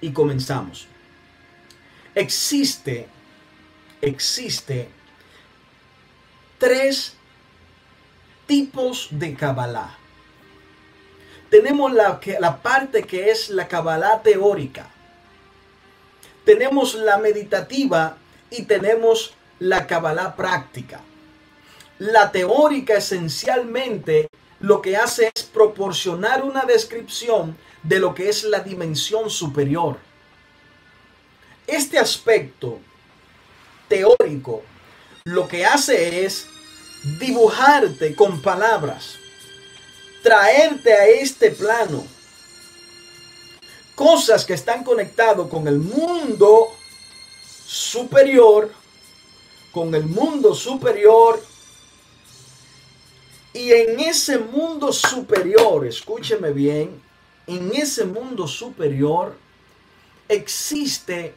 y 0.00 0.10
comenzamos. 0.10 0.86
Existe, 2.14 3.06
existe 4.00 4.88
tres 6.60 7.14
tipos 8.46 9.08
de 9.10 9.34
Kabbalah 9.34 10.00
tenemos 11.50 11.92
la, 11.92 12.20
la 12.38 12.62
parte 12.62 13.02
que 13.02 13.30
es 13.30 13.50
la 13.50 13.66
Kabbalah 13.66 14.22
teórica. 14.22 14.88
Tenemos 16.44 16.94
la 16.94 17.18
meditativa 17.18 18.16
y 18.50 18.62
tenemos 18.62 19.34
la 19.58 19.86
Kabbalah 19.86 20.36
práctica. 20.36 21.00
La 21.98 22.30
teórica 22.30 22.94
esencialmente 22.94 24.28
lo 24.60 24.80
que 24.80 24.96
hace 24.96 25.30
es 25.34 25.42
proporcionar 25.42 26.44
una 26.44 26.62
descripción 26.62 27.56
de 27.82 27.98
lo 27.98 28.14
que 28.14 28.28
es 28.28 28.44
la 28.44 28.60
dimensión 28.60 29.28
superior. 29.28 29.98
Este 31.66 31.98
aspecto 31.98 32.78
teórico 33.88 34.62
lo 35.24 35.48
que 35.48 35.66
hace 35.66 36.24
es 36.24 36.46
dibujarte 37.02 38.14
con 38.14 38.42
palabras 38.42 39.16
traerte 40.22 40.92
a 40.92 41.06
este 41.06 41.50
plano 41.50 42.04
cosas 43.94 44.44
que 44.46 44.54
están 44.54 44.82
conectadas 44.82 45.46
con 45.48 45.68
el 45.68 45.78
mundo 45.78 46.68
superior, 47.66 48.72
con 49.72 49.94
el 49.94 50.04
mundo 50.04 50.54
superior. 50.54 51.42
Y 53.52 53.72
en 53.72 54.00
ese 54.00 54.38
mundo 54.38 54.90
superior, 54.90 55.86
escúcheme 55.86 56.50
bien, 56.52 57.02
en 57.46 57.72
ese 57.74 58.06
mundo 58.06 58.48
superior 58.48 59.36
existe 60.28 61.34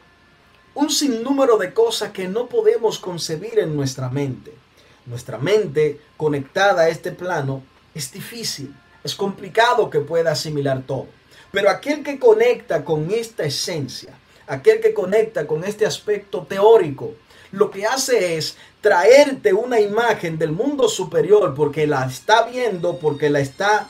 un 0.74 0.88
sinnúmero 0.88 1.58
de 1.58 1.74
cosas 1.74 2.12
que 2.12 2.28
no 2.28 2.46
podemos 2.46 2.98
concebir 2.98 3.58
en 3.58 3.76
nuestra 3.76 4.08
mente. 4.08 4.63
Nuestra 5.06 5.38
mente 5.38 6.00
conectada 6.16 6.82
a 6.82 6.88
este 6.88 7.12
plano 7.12 7.62
es 7.94 8.10
difícil, 8.10 8.74
es 9.02 9.14
complicado 9.14 9.90
que 9.90 10.00
pueda 10.00 10.32
asimilar 10.32 10.82
todo. 10.82 11.06
Pero 11.52 11.70
aquel 11.70 12.02
que 12.02 12.18
conecta 12.18 12.84
con 12.84 13.10
esta 13.10 13.44
esencia, 13.44 14.14
aquel 14.46 14.80
que 14.80 14.94
conecta 14.94 15.46
con 15.46 15.62
este 15.62 15.84
aspecto 15.86 16.46
teórico, 16.48 17.14
lo 17.52 17.70
que 17.70 17.86
hace 17.86 18.36
es 18.36 18.56
traerte 18.80 19.52
una 19.52 19.78
imagen 19.78 20.38
del 20.38 20.52
mundo 20.52 20.88
superior 20.88 21.54
porque 21.54 21.86
la 21.86 22.06
está 22.06 22.46
viendo, 22.46 22.98
porque 22.98 23.30
la 23.30 23.40
está 23.40 23.88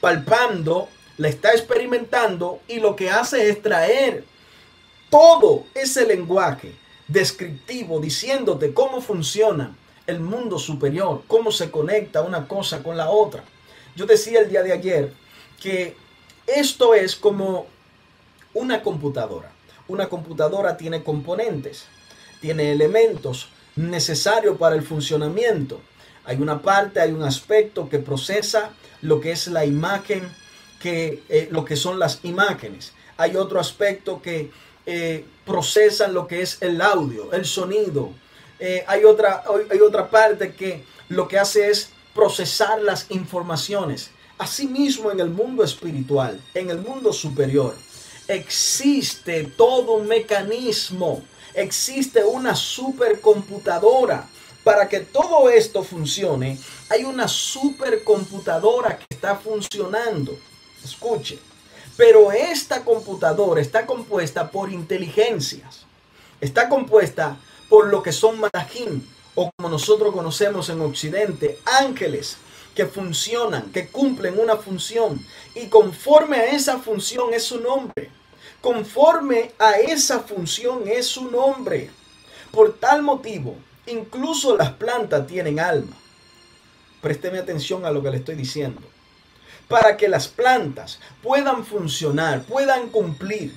palpando, 0.00 0.88
la 1.16 1.28
está 1.28 1.52
experimentando 1.52 2.60
y 2.68 2.80
lo 2.80 2.94
que 2.94 3.08
hace 3.08 3.48
es 3.48 3.62
traer 3.62 4.24
todo 5.08 5.64
ese 5.74 6.04
lenguaje 6.04 6.72
descriptivo 7.08 8.00
diciéndote 8.00 8.74
cómo 8.74 9.00
funciona 9.00 9.74
el 10.06 10.20
mundo 10.20 10.58
superior, 10.58 11.22
cómo 11.26 11.50
se 11.50 11.70
conecta 11.70 12.22
una 12.22 12.46
cosa 12.46 12.82
con 12.82 12.96
la 12.96 13.10
otra. 13.10 13.44
Yo 13.94 14.06
decía 14.06 14.40
el 14.40 14.48
día 14.48 14.62
de 14.62 14.72
ayer 14.72 15.12
que 15.60 15.96
esto 16.46 16.94
es 16.94 17.16
como 17.16 17.66
una 18.54 18.82
computadora. 18.82 19.52
Una 19.88 20.08
computadora 20.08 20.76
tiene 20.76 21.02
componentes, 21.02 21.86
tiene 22.40 22.72
elementos 22.72 23.48
necesarios 23.76 24.56
para 24.58 24.74
el 24.74 24.82
funcionamiento. 24.82 25.80
Hay 26.24 26.38
una 26.38 26.60
parte, 26.60 27.00
hay 27.00 27.12
un 27.12 27.22
aspecto 27.22 27.88
que 27.88 27.98
procesa 27.98 28.70
lo 29.02 29.20
que 29.20 29.32
es 29.32 29.46
la 29.46 29.64
imagen, 29.64 30.28
que, 30.80 31.22
eh, 31.28 31.48
lo 31.50 31.64
que 31.64 31.76
son 31.76 31.98
las 31.98 32.20
imágenes. 32.24 32.92
Hay 33.16 33.36
otro 33.36 33.60
aspecto 33.60 34.20
que 34.20 34.50
eh, 34.86 35.24
procesa 35.44 36.08
lo 36.08 36.26
que 36.26 36.42
es 36.42 36.60
el 36.62 36.80
audio, 36.80 37.32
el 37.32 37.44
sonido. 37.44 38.10
Eh, 38.58 38.84
hay, 38.86 39.04
otra, 39.04 39.44
hay 39.70 39.80
otra 39.80 40.08
parte 40.08 40.54
que 40.54 40.84
lo 41.08 41.28
que 41.28 41.38
hace 41.38 41.68
es 41.70 41.90
procesar 42.14 42.80
las 42.80 43.10
informaciones. 43.10 44.10
Asimismo, 44.38 45.10
en 45.10 45.20
el 45.20 45.30
mundo 45.30 45.62
espiritual, 45.62 46.40
en 46.54 46.70
el 46.70 46.78
mundo 46.78 47.12
superior, 47.12 47.74
existe 48.28 49.44
todo 49.44 49.92
un 49.92 50.08
mecanismo, 50.08 51.22
existe 51.54 52.24
una 52.24 52.54
supercomputadora. 52.54 54.28
Para 54.64 54.88
que 54.88 54.98
todo 54.98 55.48
esto 55.48 55.84
funcione, 55.84 56.58
hay 56.88 57.04
una 57.04 57.28
supercomputadora 57.28 58.98
que 58.98 59.06
está 59.10 59.36
funcionando. 59.36 60.36
Escuche, 60.82 61.38
pero 61.96 62.32
esta 62.32 62.84
computadora 62.84 63.60
está 63.60 63.86
compuesta 63.86 64.50
por 64.50 64.72
inteligencias. 64.72 65.86
Está 66.40 66.68
compuesta 66.68 67.38
por 67.68 67.88
lo 67.88 68.02
que 68.02 68.12
son 68.12 68.40
malajim, 68.40 69.02
o 69.34 69.50
como 69.56 69.68
nosotros 69.68 70.14
conocemos 70.14 70.68
en 70.70 70.80
Occidente, 70.80 71.58
ángeles 71.64 72.38
que 72.74 72.86
funcionan, 72.86 73.72
que 73.72 73.88
cumplen 73.88 74.38
una 74.38 74.56
función. 74.56 75.24
Y 75.54 75.66
conforme 75.66 76.36
a 76.36 76.46
esa 76.46 76.78
función 76.78 77.32
es 77.32 77.44
su 77.44 77.60
nombre. 77.60 78.10
Conforme 78.60 79.52
a 79.58 79.78
esa 79.78 80.20
función 80.20 80.86
es 80.86 81.06
su 81.06 81.30
nombre. 81.30 81.90
Por 82.52 82.78
tal 82.78 83.02
motivo, 83.02 83.56
incluso 83.86 84.56
las 84.56 84.72
plantas 84.72 85.26
tienen 85.26 85.58
alma. 85.58 85.96
Présteme 87.00 87.38
atención 87.38 87.84
a 87.84 87.90
lo 87.90 88.02
que 88.02 88.10
le 88.10 88.18
estoy 88.18 88.34
diciendo. 88.34 88.82
Para 89.68 89.96
que 89.96 90.08
las 90.08 90.28
plantas 90.28 91.00
puedan 91.22 91.64
funcionar, 91.64 92.42
puedan 92.44 92.88
cumplir 92.88 93.54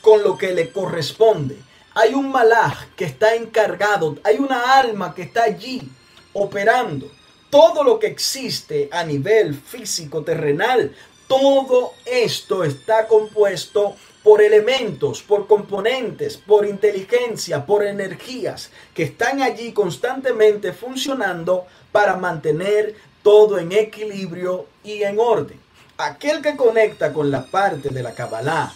con 0.00 0.22
lo 0.22 0.36
que 0.36 0.52
le 0.52 0.72
corresponde. 0.72 1.58
Hay 1.94 2.14
un 2.14 2.30
malaj 2.30 2.86
que 2.96 3.04
está 3.04 3.34
encargado, 3.34 4.16
hay 4.24 4.38
una 4.38 4.78
alma 4.78 5.14
que 5.14 5.22
está 5.22 5.44
allí 5.44 5.90
operando 6.32 7.10
todo 7.50 7.84
lo 7.84 7.98
que 7.98 8.06
existe 8.06 8.88
a 8.90 9.04
nivel 9.04 9.54
físico 9.54 10.22
terrenal, 10.22 10.94
todo 11.28 11.92
esto 12.06 12.64
está 12.64 13.06
compuesto 13.06 13.94
por 14.22 14.40
elementos, 14.40 15.22
por 15.22 15.46
componentes, 15.46 16.38
por 16.38 16.66
inteligencia, 16.66 17.66
por 17.66 17.84
energías 17.84 18.70
que 18.94 19.02
están 19.02 19.42
allí 19.42 19.72
constantemente 19.72 20.72
funcionando 20.72 21.66
para 21.90 22.16
mantener 22.16 22.94
todo 23.22 23.58
en 23.58 23.72
equilibrio 23.72 24.66
y 24.82 25.02
en 25.02 25.18
orden. 25.18 25.60
Aquel 25.98 26.40
que 26.40 26.56
conecta 26.56 27.12
con 27.12 27.30
la 27.30 27.44
parte 27.44 27.90
de 27.90 28.02
la 28.02 28.14
Kabbalah 28.14 28.72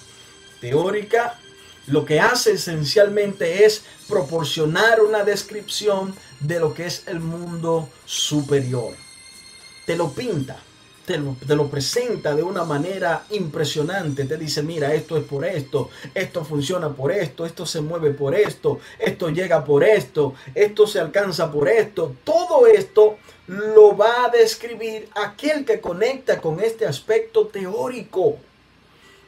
teórica, 0.61 1.39
lo 1.87 2.05
que 2.05 2.21
hace 2.21 2.53
esencialmente 2.53 3.65
es 3.65 3.83
proporcionar 4.09 5.03
una 5.03 5.25
descripción 5.25 6.15
de 6.41 6.61
lo 6.61 6.75
que 6.75 6.87
es 6.87 7.05
el 7.07 7.21
mundo 7.21 7.89
superior. 8.05 8.95
Te 9.85 9.97
lo 9.97 10.11
pinta, 10.11 10.59
te 11.07 11.55
lo, 11.55 11.69
presenta 11.69 12.35
de 12.35 12.43
una 12.43 12.65
manera 12.65 13.25
impresionante. 13.31 14.25
Te 14.25 14.37
dice, 14.37 14.63
mira, 14.65 14.93
esto 14.95 15.17
es 15.17 15.23
por 15.23 15.45
esto, 15.45 15.91
esto 16.13 16.45
funciona 16.45 16.93
por 16.93 17.13
esto, 17.13 17.47
esto 17.47 17.65
se 17.65 17.81
mueve 17.81 18.11
por 18.11 18.35
esto, 18.35 18.81
esto 18.99 19.31
llega 19.31 19.65
por 19.65 19.85
esto, 19.85 20.35
esto 20.55 20.87
se 20.89 20.99
alcanza 20.99 21.53
por 21.53 21.69
esto. 21.69 22.17
Todo 22.25 22.67
esto 22.67 23.19
lo 23.47 23.97
va 23.97 24.25
a 24.25 24.31
describir 24.31 25.09
aquel 25.15 25.65
que 25.65 25.81
conecta 25.81 26.41
con 26.41 26.61
este 26.61 26.85
aspecto 26.85 27.47
teórico. 27.47 28.39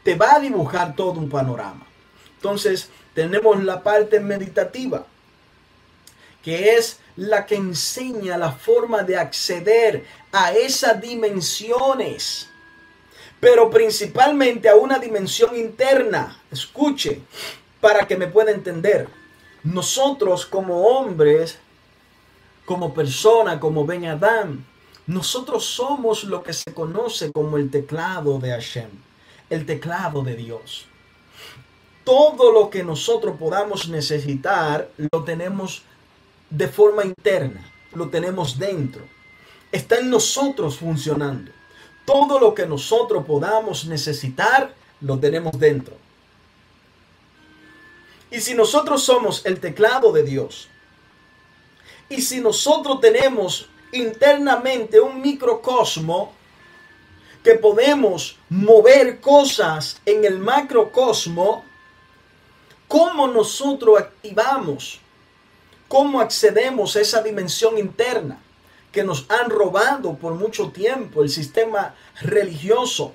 Te 0.03 0.17
va 0.17 0.35
a 0.35 0.41
dibujar 0.41 0.97
todo 0.97 1.13
un 1.13 1.29
panorama. 1.29 1.88
Entonces, 2.39 2.89
tenemos 3.15 3.63
la 3.65 3.83
parte 3.83 4.21
meditativa 4.21 5.07
que 6.43 6.77
es 6.77 7.01
la 7.17 7.45
que 7.45 7.57
enseña 7.57 8.39
la 8.39 8.53
forma 8.53 9.03
de 9.03 9.19
acceder 9.19 10.05
a 10.33 10.53
esas 10.53 11.01
dimensiones, 11.01 12.49
pero 13.41 13.69
principalmente 13.69 14.69
a 14.69 14.77
una 14.77 14.99
dimensión 14.99 15.57
interna. 15.57 16.41
Escuche, 16.51 17.21
para 17.81 18.07
que 18.07 18.17
me 18.17 18.29
pueda 18.29 18.51
entender. 18.51 19.09
Nosotros 19.63 20.47
como 20.47 20.87
hombres, 20.87 21.59
como 22.65 22.95
persona, 22.95 23.59
como 23.59 23.85
Ben 23.85 24.07
Adán, 24.07 24.65
nosotros 25.07 25.65
somos 25.65 26.25
lo 26.25 26.43
que 26.43 26.53
se 26.53 26.73
conoce 26.73 27.33
como 27.33 27.57
el 27.57 27.71
teclado 27.71 28.39
de 28.39 28.51
Hashem, 28.51 28.91
el 29.51 29.67
teclado 29.67 30.23
de 30.23 30.37
Dios. 30.37 30.87
Todo 32.09 32.53
lo 32.53 32.71
que 32.71 32.83
nosotros 32.83 33.37
podamos 33.39 33.87
necesitar 33.91 34.89
lo 35.13 35.25
tenemos 35.25 35.83
de 36.49 36.67
forma 36.67 37.05
interna, 37.05 37.71
lo 37.93 38.09
tenemos 38.09 38.59
dentro. 38.59 39.03
Está 39.71 39.99
en 39.99 40.09
nosotros 40.09 40.79
funcionando. 40.79 41.53
Todo 42.07 42.41
lo 42.41 42.55
que 42.55 42.65
nosotros 42.65 43.27
podamos 43.27 43.85
necesitar, 43.85 44.75
lo 45.03 45.19
tenemos 45.19 45.59
dentro. 45.59 45.99
Y 48.31 48.41
si 48.41 48.55
nosotros 48.55 49.03
somos 49.03 49.45
el 49.45 49.61
teclado 49.61 50.11
de 50.11 50.23
Dios, 50.23 50.71
y 52.09 52.23
si 52.23 52.41
nosotros 52.41 53.03
tenemos 53.03 53.69
internamente 53.93 54.99
un 54.99 55.21
microcosmo, 55.21 56.33
que 57.45 57.57
podemos 57.57 58.39
mover 58.49 59.21
cosas 59.21 60.01
en 60.07 60.25
el 60.25 60.39
macrocosmo, 60.39 61.68
¿cómo 62.89 63.29
nosotros 63.29 63.99
activamos 63.99 65.01
¿Cómo 65.89 66.21
accedemos 66.21 66.97
a 66.97 67.01
esa 67.01 67.23
dimensión 67.23 67.79
interna 67.79 68.39
que 68.93 69.03
nos 69.03 69.25
han 69.31 69.49
robado 69.49 70.17
por 70.17 70.35
mucho 70.35 70.71
tiempo? 70.71 71.23
El 71.23 71.31
sistema 71.31 71.95
religioso 72.21 73.15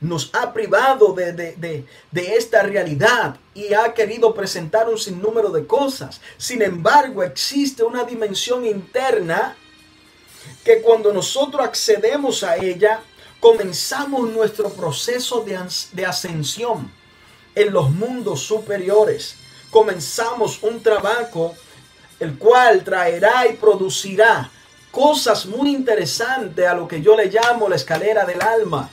nos 0.00 0.30
ha 0.34 0.52
privado 0.54 1.12
de, 1.12 1.84
esta 2.14 2.62
realidad 2.62 3.36
y 3.54 3.74
ha 3.74 3.92
querido 3.92 4.34
presentar 4.34 4.88
un 4.88 4.98
sinnúmero 4.98 5.50
de 5.50 5.66
cosas. 5.66 6.22
Sin 6.38 6.62
embargo, 6.62 7.22
existe 7.22 7.84
una 7.84 8.04
dimensión 8.04 8.64
interna 8.64 9.54
que 10.64 10.80
cuando 10.80 11.12
nosotros 11.12 11.62
accedemos 11.62 12.42
a 12.42 12.56
ella, 12.56 13.02
comenzamos 13.38 14.30
nuestro 14.30 14.70
proceso 14.70 15.42
de, 15.42 15.58
de 15.92 16.06
ascensión 16.06 16.90
en 17.54 17.72
los 17.72 17.90
mundos 17.90 18.40
superiores. 18.42 19.36
Comenzamos 19.70 20.62
un 20.62 20.82
trabajo 20.82 21.54
el 22.20 22.38
cual 22.38 22.84
traerá 22.84 23.46
y 23.48 23.54
producirá 23.54 24.50
cosas 24.90 25.46
muy 25.46 25.74
interesantes 25.74 26.66
a 26.66 26.74
lo 26.74 26.86
que 26.86 27.02
yo 27.02 27.16
le 27.16 27.26
llamo 27.26 27.68
la 27.68 27.76
escalera 27.76 28.24
del 28.24 28.40
alma, 28.40 28.90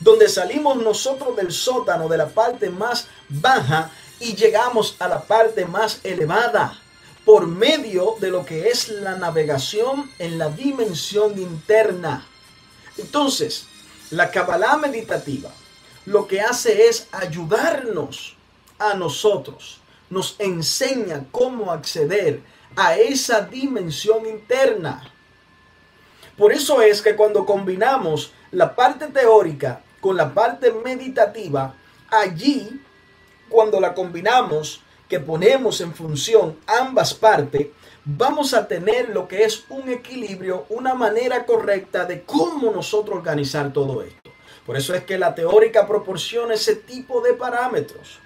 donde 0.00 0.28
salimos 0.28 0.76
nosotros 0.76 1.36
del 1.36 1.52
sótano, 1.52 2.08
de 2.08 2.18
la 2.18 2.28
parte 2.28 2.68
más 2.68 3.06
baja, 3.28 3.90
y 4.18 4.34
llegamos 4.34 4.96
a 4.98 5.08
la 5.08 5.22
parte 5.22 5.64
más 5.66 6.00
elevada, 6.02 6.80
por 7.24 7.46
medio 7.46 8.16
de 8.20 8.30
lo 8.30 8.44
que 8.44 8.68
es 8.68 8.88
la 8.88 9.16
navegación 9.16 10.10
en 10.18 10.38
la 10.38 10.48
dimensión 10.48 11.38
interna. 11.38 12.26
Entonces, 12.98 13.66
la 14.10 14.30
Kabbalah 14.30 14.76
meditativa 14.76 15.50
lo 16.06 16.26
que 16.26 16.40
hace 16.40 16.86
es 16.86 17.08
ayudarnos 17.12 18.36
a 18.78 18.94
nosotros, 18.94 19.80
nos 20.08 20.36
enseña 20.38 21.24
cómo 21.32 21.72
acceder 21.72 22.40
a 22.76 22.96
esa 22.96 23.40
dimensión 23.40 24.26
interna. 24.26 25.02
Por 26.38 26.52
eso 26.52 26.80
es 26.80 27.02
que 27.02 27.16
cuando 27.16 27.44
combinamos 27.44 28.32
la 28.52 28.74
parte 28.74 29.08
teórica 29.08 29.82
con 30.00 30.16
la 30.16 30.32
parte 30.32 30.70
meditativa, 30.72 31.74
allí, 32.08 32.80
cuando 33.48 33.80
la 33.80 33.94
combinamos, 33.94 34.82
que 35.08 35.18
ponemos 35.20 35.80
en 35.80 35.94
función 35.94 36.56
ambas 36.66 37.14
partes, 37.14 37.68
vamos 38.04 38.54
a 38.54 38.68
tener 38.68 39.08
lo 39.08 39.26
que 39.26 39.44
es 39.44 39.64
un 39.68 39.88
equilibrio, 39.88 40.66
una 40.68 40.94
manera 40.94 41.46
correcta 41.46 42.04
de 42.04 42.22
cómo 42.22 42.70
nosotros 42.70 43.18
organizar 43.18 43.72
todo 43.72 44.02
esto. 44.02 44.25
Por 44.66 44.76
eso 44.76 44.94
es 44.94 45.04
que 45.04 45.16
la 45.16 45.34
teórica 45.34 45.86
proporciona 45.86 46.54
ese 46.54 46.74
tipo 46.74 47.20
de 47.20 47.34
parámetros 47.34 48.18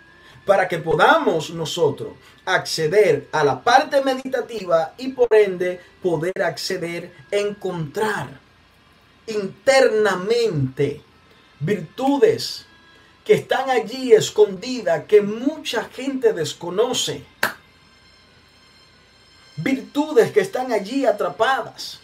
para 0.46 0.66
que 0.66 0.78
podamos 0.78 1.50
nosotros 1.50 2.14
acceder 2.46 3.28
a 3.30 3.44
la 3.44 3.62
parte 3.62 4.02
meditativa 4.02 4.94
y 4.96 5.08
por 5.08 5.28
ende 5.32 5.78
poder 6.02 6.42
acceder, 6.42 7.12
encontrar 7.30 8.40
internamente 9.26 11.02
virtudes 11.60 12.64
que 13.22 13.34
están 13.34 13.68
allí 13.68 14.12
escondidas, 14.12 15.04
que 15.04 15.20
mucha 15.20 15.84
gente 15.84 16.32
desconoce. 16.32 17.22
Virtudes 19.56 20.32
que 20.32 20.40
están 20.40 20.72
allí 20.72 21.04
atrapadas. 21.04 22.00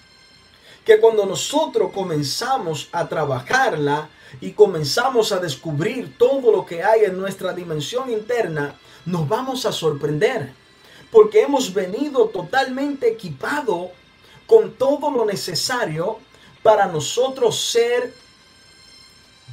que 0.85 1.01
cuando 1.01 1.27
nosotros 1.27 1.91
comenzamos 1.93 2.89
a 2.93 3.09
trabajarla 3.09 4.09
y 4.41 4.53
comenzamos 4.53 5.33
a 5.33 5.39
descubrir 5.39 6.17
todo 6.19 6.53
lo 6.53 6.67
que 6.67 6.83
hay 6.83 7.05
en 7.05 7.19
nuestra 7.19 7.53
dimensión 7.53 8.11
interna, 8.11 8.75
nos 9.05 9.29
vamos 9.29 9.67
a 9.67 9.73
sorprender, 9.73 10.53
porque 11.11 11.43
hemos 11.43 11.73
venido 11.73 12.27
totalmente 12.29 13.09
equipado 13.09 13.91
con 14.47 14.75
todo 14.75 15.11
lo 15.11 15.25
necesario 15.25 16.19
para 16.63 16.87
nosotros 16.87 17.59
ser 17.61 18.13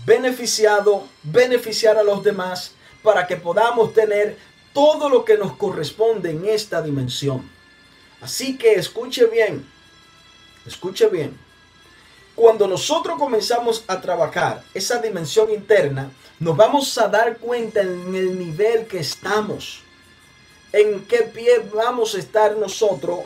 beneficiado, 0.06 1.04
beneficiar 1.24 1.98
a 1.98 2.04
los 2.04 2.24
demás, 2.24 2.74
para 3.04 3.28
que 3.28 3.38
podamos 3.38 3.94
tener 3.94 4.38
todo 4.74 5.10
lo 5.10 5.24
que 5.24 5.38
nos 5.38 5.56
corresponde 5.56 6.32
en 6.32 6.46
esta 6.46 6.82
dimensión. 6.82 7.50
Así 8.22 8.58
que 8.58 8.74
escuche 8.74 9.26
bien, 9.28 9.66
escuche 10.66 11.08
bien. 11.08 11.38
Cuando 12.36 12.68
nosotros 12.68 13.18
comenzamos 13.20 13.84
a 13.88 14.02
trabajar 14.02 14.64
esa 14.74 15.00
dimensión 15.00 15.52
interna, 15.52 16.12
nos 16.40 16.58
vamos 16.58 16.98
a 16.98 17.08
dar 17.08 17.38
cuenta 17.38 17.82
en 17.82 18.16
el 18.16 18.40
nivel 18.40 18.88
que 18.88 19.00
estamos, 19.00 19.82
en 20.72 21.06
qué 21.06 21.24
pie 21.24 21.60
vamos 21.74 22.16
a 22.16 22.20
estar 22.20 22.58
nosotros 22.58 23.20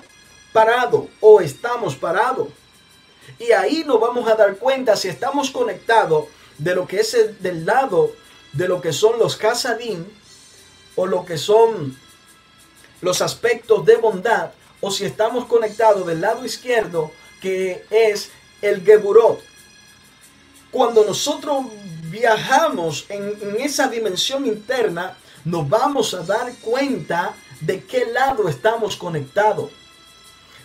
parado 0.51 1.08
o 1.22 1.39
estamos 1.39 1.95
parados. 1.95 2.49
Y 3.39 3.51
ahí 3.51 3.84
nos 3.86 3.99
vamos 3.99 4.30
a 4.30 4.36
dar 4.36 4.58
cuenta 4.58 4.95
si 4.95 5.08
estamos 5.08 5.51
conectados 5.51 6.26
de 6.58 6.76
lo 6.76 6.86
que 6.86 6.99
es 6.99 7.14
el, 7.14 7.41
del 7.41 7.66
lado 7.66 8.12
de 8.53 8.68
lo 8.68 8.82
que 8.82 8.91
son 8.91 9.20
los 9.20 9.38
casadín 9.38 10.05
o 10.95 11.05
lo 11.05 11.26
que 11.26 11.38
son 11.38 11.97
los 13.01 13.22
aspectos 13.22 13.86
de 13.86 13.97
bondad 13.97 14.51
o 14.82 14.91
si 14.91 15.05
estamos 15.05 15.45
conectados 15.45 16.05
del 16.08 16.22
lado 16.22 16.45
izquierdo 16.45 17.12
que 17.41 17.86
es 17.89 18.32
el 18.62 18.84
Geburot. 18.84 19.41
Cuando 20.72 21.05
nosotros 21.05 21.66
viajamos 22.03 23.05
en, 23.10 23.38
en 23.41 23.62
esa 23.62 23.88
dimensión 23.88 24.45
interna, 24.45 25.18
nos 25.45 25.68
vamos 25.68 26.14
a 26.14 26.24
dar 26.24 26.53
cuenta 26.55 27.34
de 27.62 27.84
qué 27.84 28.05
lado 28.05 28.49
estamos 28.49 28.95
conectados. 28.95 29.72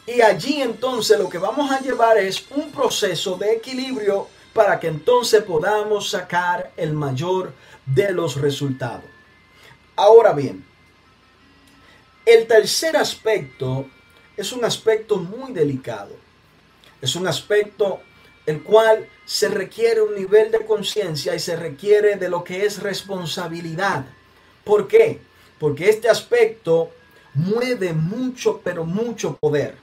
Y 0.07 0.21
allí 0.21 0.61
entonces 0.61 1.19
lo 1.19 1.29
que 1.29 1.39
vamos 1.39 1.71
a 1.71 1.81
llevar 1.81 2.19
es 2.19 2.45
un 2.51 2.73
proceso 2.73 3.37
de 3.37 3.53
equilibrio 3.53 4.27
para 4.53 4.79
que 4.81 4.89
entonces 4.89 5.43
podamos 5.43 6.11
sacar 6.11 6.73
el 6.77 6.93
mayor 6.93 7.53
de 7.87 8.13
los 8.13 8.37
resultados. 8.41 9.05
Ahora 9.97 10.33
bien, 10.33 10.65
el 12.27 12.47
tercer 12.47 12.97
aspecto 12.97 13.87
es 14.37 14.53
un 14.53 14.65
aspecto 14.65 15.17
muy 15.17 15.53
delicado. 15.53 16.17
Es 17.03 17.17
un 17.17 17.27
aspecto 17.27 18.01
el 18.47 18.63
cual 18.63 19.09
se 19.25 19.49
requiere 19.49 20.01
un 20.01 20.15
nivel 20.15 20.51
de 20.51 20.65
conciencia 20.65 21.35
y 21.35 21.41
se 21.41 21.57
requiere 21.57 22.17
de 22.17 22.29
lo 22.29 22.45
que 22.45 22.65
es 22.65 22.83
responsabilidad. 22.83 24.07
¿Por 24.65 24.89
qué? 24.89 25.21
Porque 25.59 25.89
este 25.89 26.09
aspecto 26.09 26.91
mueve 27.35 27.93
mucho, 27.93 28.61
pero 28.63 28.85
mucho 28.85 29.37
poder. 29.37 29.77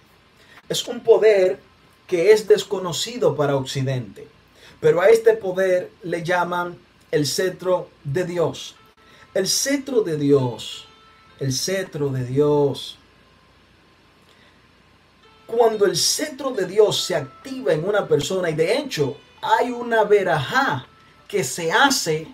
Es 0.68 0.88
un 0.88 1.02
poder 1.02 1.60
que 2.08 2.32
es 2.32 2.48
desconocido 2.48 3.36
para 3.36 3.56
Occidente. 3.56 4.28
Pero 4.80 5.02
a 5.02 5.10
este 5.10 5.34
poder 5.34 5.90
le 6.04 6.24
llaman 6.24 6.78
el 7.12 7.26
cetro 7.26 7.90
de 8.04 8.24
Dios. 8.24 8.76
El 9.34 9.48
cetro 9.48 10.02
de 10.02 10.18
Dios. 10.18 10.88
El 11.40 11.54
cetro 11.54 12.10
de 12.10 12.24
Dios. 12.24 12.99
Cuando 15.50 15.86
el 15.86 15.98
cetro 15.98 16.52
de 16.52 16.68
Dios 16.68 17.04
se 17.04 17.16
activa 17.16 17.74
en 17.74 17.84
una 17.84 18.08
persona 18.08 18.52
y 18.52 18.54
de 18.54 18.78
hecho 18.78 19.18
hay 19.42 19.72
una 19.72 20.04
verajá 20.04 20.86
que 21.28 21.44
se 21.44 21.72
hace 21.72 22.28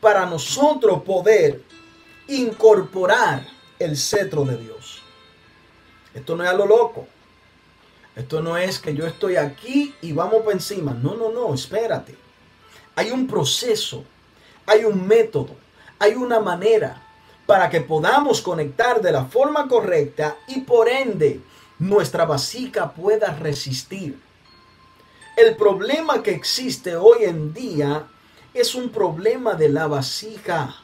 para 0.00 0.26
nosotros 0.26 1.02
poder 1.04 1.62
incorporar 2.26 3.46
el 3.78 3.96
cetro 3.96 4.44
de 4.44 4.56
Dios. 4.56 5.00
Esto 6.12 6.34
no 6.34 6.42
es 6.42 6.50
a 6.50 6.54
lo 6.54 6.66
loco. 6.66 7.06
Esto 8.16 8.42
no 8.42 8.56
es 8.56 8.80
que 8.80 8.94
yo 8.94 9.06
estoy 9.06 9.36
aquí 9.36 9.94
y 10.02 10.12
vamos 10.12 10.42
por 10.42 10.52
encima. 10.52 10.92
No, 10.92 11.14
no, 11.14 11.30
no, 11.30 11.54
espérate. 11.54 12.16
Hay 12.96 13.12
un 13.12 13.28
proceso, 13.28 14.04
hay 14.66 14.84
un 14.84 15.06
método, 15.06 15.54
hay 16.00 16.14
una 16.14 16.40
manera 16.40 17.00
para 17.46 17.70
que 17.70 17.80
podamos 17.80 18.40
conectar 18.40 19.00
de 19.00 19.12
la 19.12 19.26
forma 19.26 19.68
correcta 19.68 20.36
y 20.48 20.60
por 20.60 20.88
ende 20.88 21.40
nuestra 21.80 22.26
vasija 22.26 22.92
pueda 22.92 23.34
resistir. 23.34 24.20
El 25.36 25.56
problema 25.56 26.22
que 26.22 26.32
existe 26.32 26.94
hoy 26.94 27.24
en 27.24 27.54
día 27.54 28.06
es 28.52 28.74
un 28.74 28.90
problema 28.90 29.54
de 29.54 29.70
la 29.70 29.86
vasija, 29.86 30.76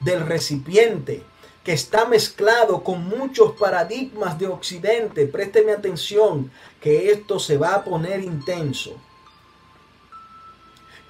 del 0.00 0.26
recipiente, 0.26 1.22
que 1.62 1.72
está 1.72 2.06
mezclado 2.06 2.82
con 2.82 3.08
muchos 3.08 3.52
paradigmas 3.52 4.38
de 4.38 4.48
Occidente. 4.48 5.26
Présteme 5.26 5.72
atención 5.72 6.50
que 6.80 7.12
esto 7.12 7.38
se 7.38 7.56
va 7.56 7.74
a 7.74 7.84
poner 7.84 8.20
intenso. 8.20 8.96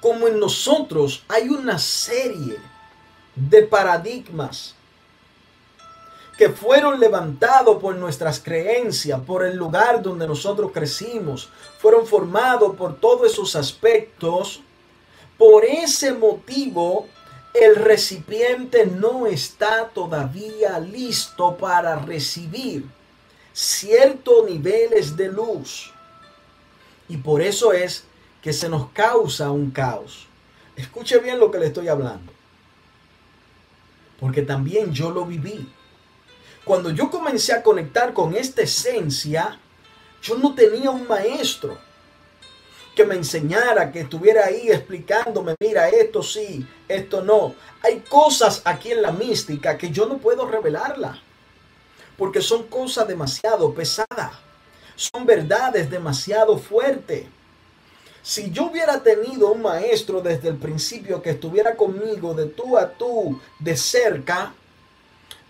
Como 0.00 0.28
en 0.28 0.38
nosotros 0.38 1.24
hay 1.28 1.48
una 1.48 1.78
serie 1.78 2.58
de 3.34 3.62
paradigmas 3.62 4.75
que 6.36 6.50
fueron 6.50 7.00
levantados 7.00 7.80
por 7.80 7.96
nuestras 7.96 8.40
creencias, 8.40 9.20
por 9.20 9.44
el 9.44 9.56
lugar 9.56 10.02
donde 10.02 10.26
nosotros 10.26 10.70
crecimos, 10.72 11.48
fueron 11.78 12.06
formados 12.06 12.76
por 12.76 12.96
todos 13.00 13.32
esos 13.32 13.56
aspectos. 13.56 14.60
Por 15.38 15.64
ese 15.64 16.12
motivo 16.12 17.08
el 17.54 17.76
recipiente 17.76 18.84
no 18.84 19.26
está 19.26 19.88
todavía 19.88 20.78
listo 20.78 21.56
para 21.56 21.96
recibir 21.96 22.84
ciertos 23.54 24.44
niveles 24.44 25.16
de 25.16 25.28
luz. 25.28 25.90
Y 27.08 27.16
por 27.16 27.40
eso 27.40 27.72
es 27.72 28.04
que 28.42 28.52
se 28.52 28.68
nos 28.68 28.90
causa 28.90 29.50
un 29.50 29.70
caos. 29.70 30.26
Escuche 30.76 31.18
bien 31.18 31.38
lo 31.38 31.50
que 31.50 31.58
le 31.58 31.68
estoy 31.68 31.88
hablando. 31.88 32.30
Porque 34.20 34.42
también 34.42 34.92
yo 34.92 35.10
lo 35.10 35.24
viví. 35.24 35.66
Cuando 36.66 36.90
yo 36.90 37.08
comencé 37.12 37.52
a 37.52 37.62
conectar 37.62 38.12
con 38.12 38.34
esta 38.34 38.62
esencia, 38.62 39.56
yo 40.20 40.36
no 40.36 40.52
tenía 40.52 40.90
un 40.90 41.06
maestro 41.06 41.78
que 42.96 43.04
me 43.04 43.14
enseñara, 43.14 43.92
que 43.92 44.00
estuviera 44.00 44.46
ahí 44.46 44.68
explicándome, 44.72 45.54
mira, 45.60 45.88
esto 45.88 46.24
sí, 46.24 46.66
esto 46.88 47.22
no. 47.22 47.54
Hay 47.82 48.00
cosas 48.00 48.62
aquí 48.64 48.90
en 48.90 49.02
la 49.02 49.12
mística 49.12 49.78
que 49.78 49.92
yo 49.92 50.06
no 50.06 50.18
puedo 50.18 50.44
revelarla, 50.44 51.22
porque 52.18 52.40
son 52.40 52.64
cosas 52.64 53.06
demasiado 53.06 53.72
pesadas, 53.72 54.32
son 54.96 55.24
verdades 55.24 55.88
demasiado 55.88 56.58
fuertes. 56.58 57.26
Si 58.22 58.50
yo 58.50 58.64
hubiera 58.72 59.04
tenido 59.04 59.52
un 59.52 59.62
maestro 59.62 60.20
desde 60.20 60.48
el 60.48 60.56
principio 60.56 61.22
que 61.22 61.30
estuviera 61.30 61.76
conmigo 61.76 62.34
de 62.34 62.46
tú 62.46 62.76
a 62.76 62.90
tú, 62.90 63.40
de 63.60 63.76
cerca, 63.76 64.52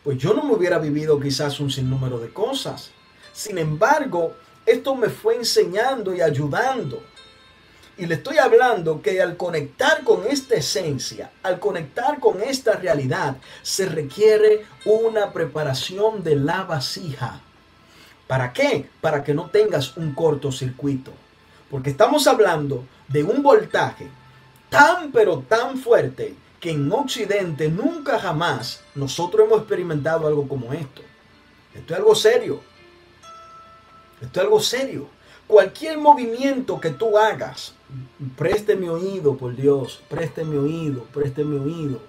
pues 0.07 0.19
yo 0.19 0.33
no 0.35 0.45
me 0.45 0.55
hubiera 0.55 0.79
vivido 0.79 1.19
quizás 1.19 1.59
un 1.59 1.69
sinnúmero 1.69 2.21
de 2.21 2.33
cosas. 2.33 2.93
Sin 3.33 3.59
embargo, 3.59 4.37
esto 4.65 4.95
me 4.95 5.09
fue 5.09 5.35
enseñando 5.35 6.15
y 6.15 6.21
ayudando 6.21 7.03
y 7.99 8.07
le 8.07 8.15
estoy 8.15 8.39
hablando 8.39 9.03
que 9.03 9.21
al 9.21 9.37
conectar 9.37 10.05
con 10.05 10.25
esta 10.27 10.55
esencia, 10.55 11.33
al 11.43 11.59
conectar 11.59 12.21
con 12.21 12.41
esta 12.41 12.75
realidad, 12.75 13.39
se 13.63 13.87
requiere 13.87 14.67
una 14.85 15.33
preparación 15.33 16.23
de 16.23 16.37
la 16.37 16.63
vasija. 16.63 17.41
¿Para 18.29 18.53
qué? 18.53 18.89
Para 19.01 19.25
que 19.25 19.35
no 19.35 19.51
tengas 19.51 19.97
un 19.97 20.15
cortocircuito. 20.15 21.11
Porque 21.69 21.91
estamos 21.91 22.29
hablando 22.29 22.85
de 23.09 23.25
un 23.25 23.43
voltaje 23.43 24.09
tan 24.69 25.11
pero 25.11 25.41
tan 25.41 25.79
fuerte 25.79 26.37
en 26.71 26.91
Occidente 26.91 27.69
nunca 27.69 28.19
jamás 28.19 28.81
nosotros 28.95 29.47
hemos 29.47 29.61
experimentado 29.61 30.27
algo 30.27 30.49
como 30.49 30.73
esto. 30.73 31.03
Esto 31.75 31.93
es 31.93 31.99
algo 31.99 32.15
serio. 32.15 32.61
Esto 34.21 34.41
es 34.41 34.45
algo 34.45 34.61
serio. 34.61 35.09
Cualquier 35.47 35.99
movimiento 35.99 36.81
que 36.81 36.91
tú 36.91 37.17
hagas 37.17 37.77
Preste 38.37 38.75
mi 38.75 38.89
oído, 38.89 39.37
por 39.37 39.55
Dios, 39.55 40.01
preste 40.09 40.45
mi 40.45 40.57
oído, 40.57 41.05
preste 41.05 41.45
mi 41.45 41.59
oído. 41.59 42.01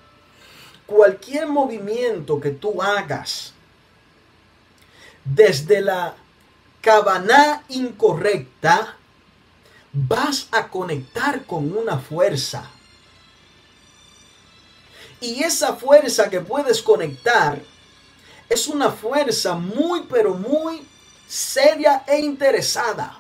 Cualquier 0.86 1.48
movimiento 1.48 2.40
que 2.40 2.50
tú 2.50 2.82
hagas 2.82 3.54
desde 5.24 5.82
la 5.82 6.16
cabana 6.82 7.64
incorrecta, 7.68 8.96
vas 9.92 10.48
a 10.52 10.70
conectar 10.70 11.46
con 11.46 11.76
una 11.78 12.00
fuerza. 12.00 12.72
Y 15.20 15.44
esa 15.44 15.76
fuerza 15.76 16.30
que 16.30 16.42
puedes 16.42 16.82
conectar 16.82 17.60
es 18.50 18.68
una 18.68 18.92
fuerza 18.92 19.56
muy, 19.56 20.04
pero 20.10 20.34
muy 20.34 20.86
seria 21.28 22.04
e 22.08 22.20
interesada 22.20 23.20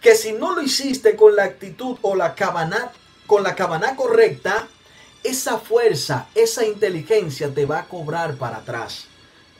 que 0.00 0.14
si 0.14 0.32
no 0.32 0.54
lo 0.54 0.62
hiciste 0.62 1.16
con 1.16 1.34
la 1.34 1.44
actitud 1.44 1.96
o 2.02 2.14
la 2.14 2.34
cabana, 2.34 2.92
con 3.26 3.42
la 3.42 3.54
cabana 3.54 3.96
correcta, 3.96 4.68
esa 5.24 5.58
fuerza, 5.58 6.28
esa 6.34 6.64
inteligencia 6.64 7.52
te 7.52 7.66
va 7.66 7.80
a 7.80 7.88
cobrar 7.88 8.36
para 8.36 8.58
atrás. 8.58 9.06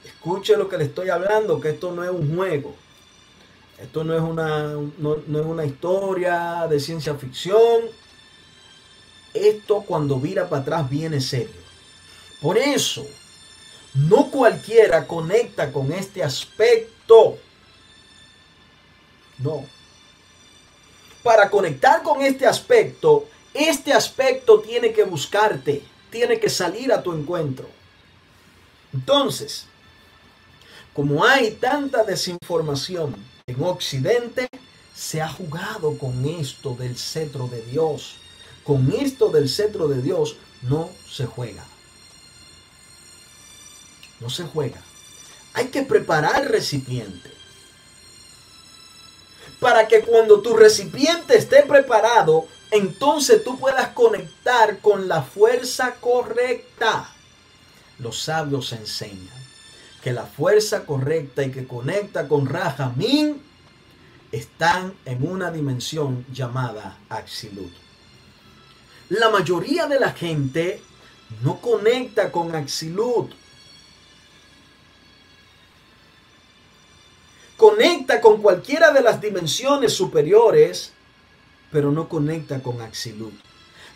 Escuche 0.04 0.56
lo 0.56 0.68
que 0.68 0.78
le 0.78 0.84
estoy 0.84 1.10
hablando, 1.10 1.60
que 1.60 1.70
esto 1.70 1.90
no 1.90 2.04
es 2.04 2.10
un 2.10 2.36
juego. 2.36 2.74
Esto 3.78 4.04
no 4.04 4.14
es 4.14 4.22
una, 4.22 4.74
no, 4.98 5.16
no 5.26 5.40
es 5.40 5.46
una 5.46 5.64
historia 5.64 6.66
de 6.70 6.78
ciencia 6.78 7.14
ficción. 7.16 7.82
Esto 9.37 9.82
cuando 9.82 10.18
vira 10.18 10.49
para 10.49 10.62
atrás 10.62 10.91
viene 10.91 11.20
serio. 11.20 11.66
Por 12.41 12.59
eso, 12.59 13.07
no 13.95 14.30
cualquiera 14.30 15.07
conecta 15.07 15.72
con 15.72 15.93
este 15.93 16.22
aspecto. 16.22 17.39
No. 19.39 19.64
Para 21.22 21.51
conectar 21.51 22.03
con 22.03 22.22
este 22.22 22.47
aspecto, 22.47 23.28
este 23.53 23.93
aspecto 23.93 24.61
tiene 24.61 24.93
que 24.93 25.05
buscarte, 25.05 25.82
tiene 26.11 26.39
que 26.39 26.51
salir 26.51 26.93
a 26.93 27.03
tu 27.03 27.12
encuentro. 27.12 27.68
Entonces, 28.93 29.66
como 30.93 31.24
hay 31.24 31.53
tanta 31.53 32.05
desinformación 32.05 33.16
en 33.47 33.62
Occidente, 33.62 34.49
se 34.95 35.20
ha 35.20 35.28
jugado 35.28 35.99
con 35.99 36.24
esto 36.24 36.74
del 36.74 36.97
cetro 36.97 37.49
de 37.49 37.62
Dios. 37.62 38.16
Con 38.66 38.92
esto 38.92 39.28
del 39.28 39.48
cetro 39.48 39.86
de 39.86 40.02
Dios 40.02 40.36
no 40.62 40.90
se 41.08 41.24
juega. 41.24 41.64
No 44.18 44.28
se 44.28 44.44
juega. 44.44 44.82
Hay 45.54 45.68
que 45.68 45.82
preparar 45.82 46.42
el 46.42 46.48
recipiente. 46.48 47.30
Para 49.60 49.86
que 49.86 50.00
cuando 50.00 50.40
tu 50.42 50.54
recipiente 50.54 51.36
esté 51.36 51.62
preparado, 51.62 52.46
entonces 52.70 53.44
tú 53.44 53.58
puedas 53.58 53.88
conectar 53.90 54.80
con 54.80 55.06
la 55.06 55.22
fuerza 55.22 55.94
correcta. 56.00 57.10
Los 58.00 58.20
sabios 58.20 58.72
enseñan 58.72 59.46
que 60.02 60.12
la 60.12 60.26
fuerza 60.26 60.84
correcta 60.84 61.44
y 61.44 61.52
que 61.52 61.66
conecta 61.66 62.28
con 62.28 62.46
Rahamín 62.46 63.42
están 64.32 64.94
en 65.04 65.26
una 65.26 65.50
dimensión 65.50 66.26
llamada 66.32 66.98
Axilut. 67.08 67.86
La 69.09 69.30
mayoría 69.30 69.86
de 69.86 70.00
la 70.00 70.12
gente 70.12 70.82
no 71.42 71.61
conecta 71.61 72.32
con 72.32 72.54
Axilut. 72.54 73.32
Conecta 77.57 78.20
con 78.20 78.42
cualquiera 78.42 78.90
de 78.90 79.00
las 79.00 79.20
dimensiones 79.20 79.92
superiores 79.92 80.92
pero 81.70 81.90
no 81.90 82.09
conecta 82.09 82.62
con 82.62 82.80
Axilut. 82.80 83.34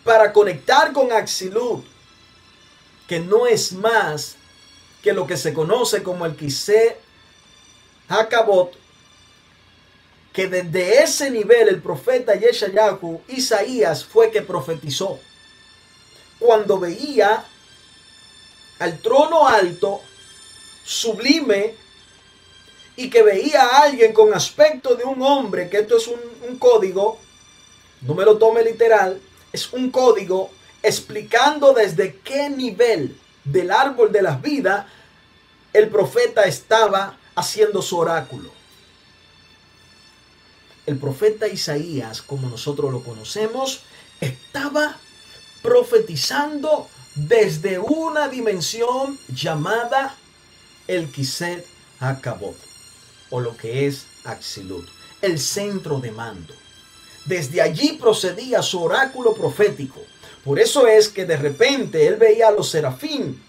Para 0.03 0.33
conectar 0.33 0.93
con 0.93 1.11
Axilut, 1.11 1.83
que 3.07 3.19
no 3.19 3.47
es 3.47 3.73
más 3.73 4.35
que 5.01 5.13
lo 5.13 5.25
que 5.25 5.37
se 5.37 5.53
conoce 5.53 6.03
como 6.03 6.25
el 6.25 6.35
Kiseh 6.35 6.97
Hakabot, 8.07 8.75
que 10.33 10.47
desde 10.47 11.03
ese 11.03 11.29
nivel 11.29 11.67
el 11.67 11.81
profeta 11.81 12.35
Yeshayahu, 12.35 13.21
Isaías, 13.27 14.05
fue 14.05 14.31
que 14.31 14.41
profetizó. 14.41 15.19
Cuando 16.39 16.79
veía 16.79 17.43
al 18.79 18.99
trono 18.99 19.47
alto, 19.47 20.01
sublime, 20.83 21.75
y 22.95 23.09
que 23.09 23.23
veía 23.23 23.63
a 23.63 23.83
alguien 23.83 24.13
con 24.13 24.33
aspecto 24.33 24.95
de 24.95 25.03
un 25.03 25.21
hombre, 25.21 25.69
que 25.69 25.79
esto 25.79 25.97
es 25.97 26.07
un, 26.07 26.19
un 26.47 26.57
código, 26.57 27.17
no 28.01 28.13
me 28.13 28.25
lo 28.25 28.37
tome 28.37 28.63
literal, 28.63 29.19
es 29.51 29.71
un 29.73 29.91
código 29.91 30.49
explicando 30.83 31.73
desde 31.73 32.17
qué 32.19 32.49
nivel 32.49 33.17
del 33.43 33.71
árbol 33.71 34.11
de 34.11 34.21
las 34.21 34.41
vidas 34.41 34.85
el 35.73 35.89
profeta 35.89 36.43
estaba 36.43 37.17
haciendo 37.35 37.81
su 37.81 37.97
oráculo. 37.97 38.60
El 40.85 40.97
profeta 40.97 41.47
Isaías, 41.47 42.21
como 42.21 42.49
nosotros 42.49 42.91
lo 42.91 43.03
conocemos, 43.03 43.81
estaba 44.19 44.97
profetizando 45.61 46.87
desde 47.15 47.77
una 47.77 48.27
dimensión 48.27 49.19
llamada 49.27 50.15
el 50.87 51.11
Kiset 51.11 51.65
Hakabot, 51.99 52.55
o 53.29 53.39
lo 53.39 53.55
que 53.55 53.87
es 53.87 54.05
Axilut, 54.23 54.87
el 55.21 55.39
centro 55.39 55.99
de 55.99 56.11
mando. 56.11 56.53
Desde 57.25 57.61
allí 57.61 57.93
procedía 57.93 58.61
su 58.63 58.81
oráculo 58.81 59.33
profético. 59.33 60.01
Por 60.43 60.59
eso 60.59 60.87
es 60.87 61.09
que 61.09 61.25
de 61.25 61.37
repente 61.37 62.07
él 62.07 62.15
veía 62.15 62.47
a 62.47 62.51
los 62.51 62.69
serafín 62.69 63.39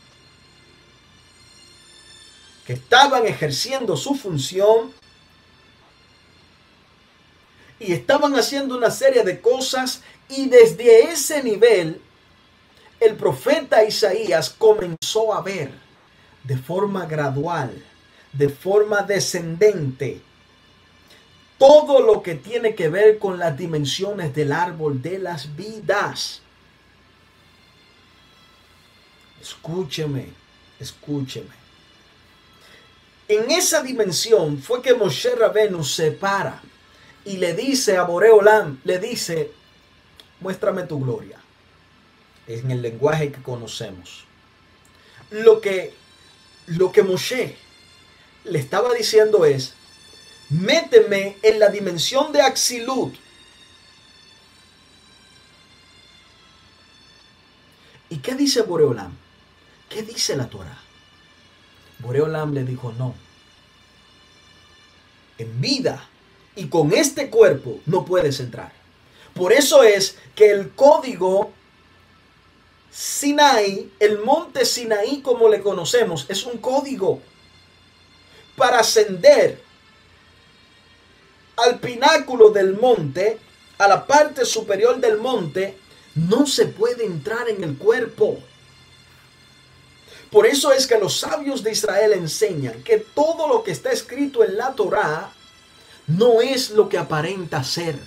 que 2.66 2.74
estaban 2.74 3.26
ejerciendo 3.26 3.96
su 3.96 4.14
función 4.14 4.92
y 7.84 7.92
estaban 7.92 8.34
haciendo 8.36 8.76
una 8.76 8.90
serie 8.90 9.24
de 9.24 9.40
cosas 9.40 10.02
y 10.28 10.48
desde 10.48 11.10
ese 11.10 11.42
nivel 11.42 12.00
el 13.00 13.16
profeta 13.16 13.84
Isaías 13.84 14.50
comenzó 14.50 15.34
a 15.34 15.42
ver 15.42 15.72
de 16.44 16.56
forma 16.56 17.06
gradual, 17.06 17.82
de 18.32 18.48
forma 18.48 19.02
descendente, 19.02 20.20
todo 21.58 22.00
lo 22.00 22.22
que 22.22 22.36
tiene 22.36 22.74
que 22.74 22.88
ver 22.88 23.18
con 23.18 23.38
las 23.38 23.56
dimensiones 23.56 24.34
del 24.34 24.52
árbol 24.52 25.02
de 25.02 25.18
las 25.18 25.54
vidas. 25.56 26.40
Escúcheme, 29.40 30.28
escúcheme. 30.78 31.62
En 33.26 33.50
esa 33.50 33.82
dimensión 33.82 34.58
fue 34.58 34.82
que 34.82 34.94
Moshe 34.94 35.34
Rabenu 35.34 35.82
se 35.82 36.12
para 36.12 36.62
y 37.24 37.36
le 37.36 37.54
dice 37.54 37.96
a 37.96 38.02
Boreolam, 38.02 38.80
le 38.84 38.98
dice, 38.98 39.52
muéstrame 40.40 40.84
tu 40.84 41.00
gloria. 41.00 41.38
En 42.46 42.70
el 42.70 42.82
lenguaje 42.82 43.30
que 43.30 43.42
conocemos. 43.42 44.24
Lo 45.30 45.60
que, 45.60 45.94
lo 46.66 46.90
que 46.90 47.02
Moshe 47.02 47.56
le 48.44 48.58
estaba 48.58 48.92
diciendo 48.92 49.44
es, 49.44 49.74
méteme 50.50 51.36
en 51.42 51.60
la 51.60 51.68
dimensión 51.68 52.32
de 52.32 52.42
Axilut. 52.42 53.14
¿Y 58.10 58.18
qué 58.18 58.34
dice 58.34 58.62
Boreolam? 58.62 59.16
¿Qué 59.88 60.02
dice 60.02 60.36
la 60.36 60.50
Torah? 60.50 60.78
Boreolam 62.00 62.52
le 62.52 62.64
dijo, 62.64 62.92
no. 62.92 63.14
En 65.38 65.60
vida 65.60 66.08
y 66.56 66.66
con 66.66 66.92
este 66.92 67.30
cuerpo 67.30 67.80
no 67.86 68.04
puedes 68.04 68.40
entrar. 68.40 68.72
Por 69.34 69.52
eso 69.52 69.82
es 69.82 70.16
que 70.34 70.50
el 70.50 70.70
código 70.70 71.52
Sinai, 72.90 73.90
el 73.98 74.18
monte 74.18 74.66
Sinaí 74.66 75.22
como 75.22 75.48
le 75.48 75.62
conocemos, 75.62 76.26
es 76.28 76.44
un 76.44 76.58
código 76.58 77.20
para 78.56 78.80
ascender 78.80 79.62
al 81.56 81.80
pináculo 81.80 82.50
del 82.50 82.78
monte, 82.78 83.38
a 83.78 83.88
la 83.88 84.06
parte 84.06 84.44
superior 84.44 85.00
del 85.00 85.18
monte, 85.18 85.78
no 86.14 86.46
se 86.46 86.66
puede 86.66 87.06
entrar 87.06 87.48
en 87.48 87.64
el 87.64 87.78
cuerpo. 87.78 88.38
Por 90.30 90.46
eso 90.46 90.72
es 90.72 90.86
que 90.86 90.98
los 90.98 91.18
sabios 91.18 91.62
de 91.62 91.72
Israel 91.72 92.12
enseñan 92.12 92.82
que 92.82 92.98
todo 92.98 93.48
lo 93.48 93.62
que 93.62 93.70
está 93.70 93.90
escrito 93.92 94.44
en 94.44 94.56
la 94.56 94.74
Torá 94.74 95.32
no 96.06 96.40
es 96.40 96.70
lo 96.70 96.88
que 96.88 96.98
aparenta 96.98 97.62
ser. 97.64 97.98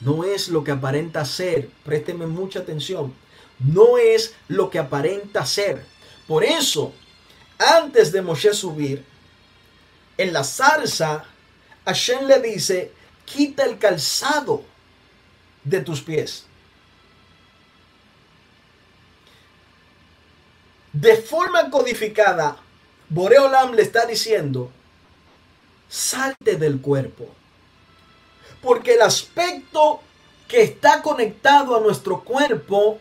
No 0.00 0.24
es 0.24 0.48
lo 0.48 0.62
que 0.62 0.72
aparenta 0.72 1.24
ser. 1.24 1.70
Présteme 1.84 2.26
mucha 2.26 2.60
atención. 2.60 3.14
No 3.58 3.96
es 3.98 4.34
lo 4.48 4.68
que 4.68 4.78
aparenta 4.78 5.46
ser. 5.46 5.84
Por 6.26 6.44
eso, 6.44 6.92
antes 7.58 8.12
de 8.12 8.22
Moshe 8.22 8.52
subir, 8.52 9.04
en 10.18 10.32
la 10.32 10.44
zarza 10.44 11.24
Hashem 11.86 12.26
le 12.26 12.40
dice, 12.40 12.92
quita 13.24 13.64
el 13.64 13.78
calzado 13.78 14.64
de 15.62 15.80
tus 15.80 16.00
pies. 16.00 16.44
De 20.92 21.16
forma 21.16 21.70
codificada, 21.70 22.56
Boreolam 23.08 23.74
le 23.74 23.82
está 23.82 24.04
diciendo, 24.04 24.72
salte 25.88 26.56
del 26.56 26.80
cuerpo. 26.80 27.26
Porque 28.62 28.94
el 28.94 29.02
aspecto 29.02 30.00
que 30.48 30.62
está 30.62 31.02
conectado 31.02 31.76
a 31.76 31.80
nuestro 31.80 32.22
cuerpo 32.22 32.98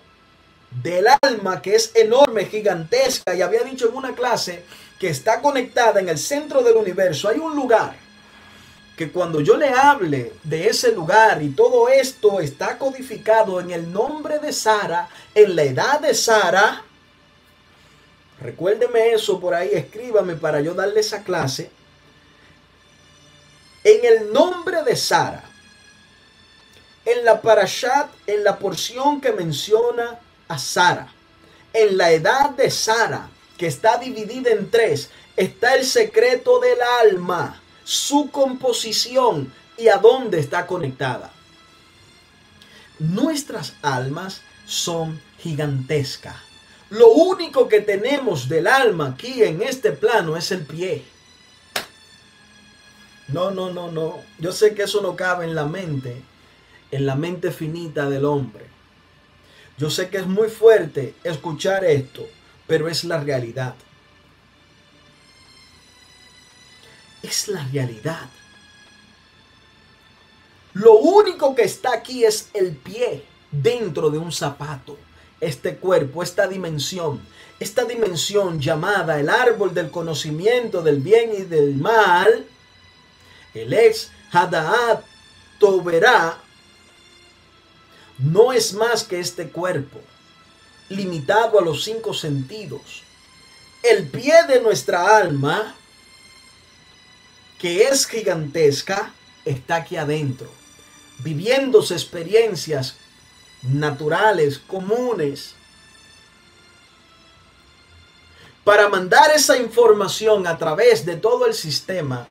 del 0.84 1.06
alma, 1.22 1.62
que 1.62 1.76
es 1.76 1.92
enorme, 1.96 2.46
gigantesca, 2.46 3.34
y 3.34 3.42
había 3.42 3.64
dicho 3.64 3.88
en 3.88 3.96
una 3.96 4.14
clase 4.14 4.64
que 5.00 5.10
está 5.10 5.42
conectada 5.42 6.00
en 6.00 6.10
el 6.10 6.18
centro 6.18 6.62
del 6.62 6.76
universo, 6.76 7.30
hay 7.30 7.40
un 7.40 7.56
lugar 7.56 7.96
que 8.96 9.12
cuando 9.12 9.42
yo 9.42 9.58
le 9.58 9.70
hable 9.70 10.34
de 10.44 10.68
ese 10.68 10.94
lugar 10.94 11.42
y 11.42 11.50
todo 11.50 11.90
esto 11.90 12.40
está 12.40 12.78
codificado 12.78 13.60
en 13.60 13.72
el 13.72 13.92
nombre 13.92 14.40
de 14.40 14.54
Sara, 14.54 15.10
en 15.34 15.56
la 15.56 15.64
edad 15.64 16.00
de 16.00 16.14
Sara, 16.14 16.84
recuérdeme 18.40 19.12
eso 19.12 19.40
por 19.40 19.54
ahí, 19.54 19.70
escríbame 19.74 20.36
para 20.36 20.62
yo 20.62 20.74
darle 20.74 21.02
esa 21.02 21.24
clase. 21.24 21.70
En 23.86 24.04
el 24.04 24.34
nombre 24.34 24.82
de 24.82 24.96
Sara, 24.96 25.44
en 27.06 27.24
la 27.24 27.40
parashat, 27.40 28.10
en 28.26 28.44
la 28.44 28.58
porción 28.58 29.22
que 29.22 29.32
menciona 29.32 30.20
a 30.48 30.58
Sara, 30.58 31.14
en 31.72 31.96
la 31.96 32.10
edad 32.10 32.50
de 32.50 32.72
Sara, 32.72 33.30
que 33.60 33.68
está 33.68 34.00
dividida 34.00 34.50
en 34.50 34.72
tres, 34.72 35.12
está 35.36 35.76
el 35.76 35.86
secreto 35.86 36.60
del 36.60 36.80
alma, 37.04 37.62
su 37.84 38.32
composición 38.32 39.54
y 39.78 39.88
a 39.90 39.98
dónde 39.98 40.40
está 40.40 40.66
conectada. 40.66 41.32
Nuestras 42.98 43.74
almas 43.84 44.42
son 44.66 45.22
gigantescas. 45.38 46.38
Lo 46.90 47.10
único 47.10 47.68
que 47.68 47.82
tenemos 47.82 48.50
del 48.50 48.66
alma 48.66 49.10
aquí 49.10 49.44
en 49.44 49.62
este 49.62 49.92
plano 49.92 50.36
es 50.38 50.50
el 50.50 50.66
pie. 50.66 51.06
No, 53.28 53.52
no, 53.52 53.72
no, 53.72 53.92
no. 53.92 54.20
Yo 54.40 54.52
sé 54.52 54.76
que 54.76 54.84
eso 54.84 55.02
no 55.02 55.16
cabe 55.16 55.46
en 55.46 55.56
la 55.56 55.66
mente, 55.66 56.22
en 56.92 57.06
la 57.06 57.16
mente 57.16 57.52
finita 57.52 58.10
del 58.10 58.26
hombre. 58.26 58.66
Yo 59.78 59.90
sé 59.90 60.10
que 60.10 60.18
es 60.18 60.28
muy 60.28 60.50
fuerte 60.50 61.16
escuchar 61.24 61.84
esto, 61.84 62.26
pero 62.68 62.88
es 62.88 63.04
la 63.04 63.20
realidad. 63.20 63.76
Es 67.24 67.48
la 67.48 67.64
realidad. 67.68 68.30
Lo 70.74 70.98
único 70.98 71.56
que 71.56 71.64
está 71.64 71.94
aquí 71.94 72.24
es 72.24 72.50
el 72.54 72.76
pie 72.76 73.24
dentro 73.52 74.10
de 74.10 74.18
un 74.18 74.32
zapato. 74.32 74.98
Este 75.42 75.78
cuerpo, 75.78 76.24
esta 76.24 76.48
dimensión, 76.48 77.20
esta 77.60 77.86
dimensión 77.86 78.60
llamada 78.60 79.20
el 79.20 79.30
árbol 79.30 79.74
del 79.74 79.90
conocimiento 79.90 80.82
del 80.82 81.00
bien 81.00 81.32
y 81.38 81.44
del 81.44 81.76
mal, 81.76 82.46
el 83.56 83.74
ex 83.74 84.12
Hadaat 84.32 85.04
Toberá, 85.60 86.38
no 88.18 88.54
es 88.54 88.74
más 88.74 89.04
que 89.04 89.20
este 89.20 89.50
cuerpo 89.50 90.00
limitado 90.90 91.60
a 91.60 91.64
los 91.64 91.84
cinco 91.84 92.14
sentidos. 92.14 93.04
El 93.84 94.08
pie 94.08 94.44
de 94.48 94.62
nuestra 94.62 95.18
alma, 95.18 95.76
que 97.60 97.84
es 97.84 98.06
gigantesca, 98.06 99.14
está 99.44 99.78
aquí 99.78 99.96
adentro, 99.96 100.50
viviéndose 101.20 101.94
experiencias 101.94 102.96
naturales, 103.64 104.60
comunes, 104.60 105.56
para 108.64 108.90
mandar 108.90 109.32
esa 109.32 109.58
información 109.58 110.48
a 110.48 110.58
través 110.58 111.06
de 111.06 111.18
todo 111.18 111.46
el 111.46 111.54
sistema, 111.54 112.28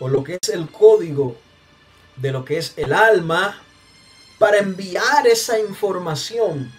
o 0.00 0.08
lo 0.08 0.24
que 0.24 0.38
es 0.40 0.48
el 0.48 0.68
código 0.70 1.36
de 2.16 2.32
lo 2.32 2.44
que 2.44 2.58
es 2.58 2.74
el 2.76 2.92
alma, 2.92 3.62
para 4.38 4.58
enviar 4.58 5.26
esa 5.26 5.58
información 5.58 6.72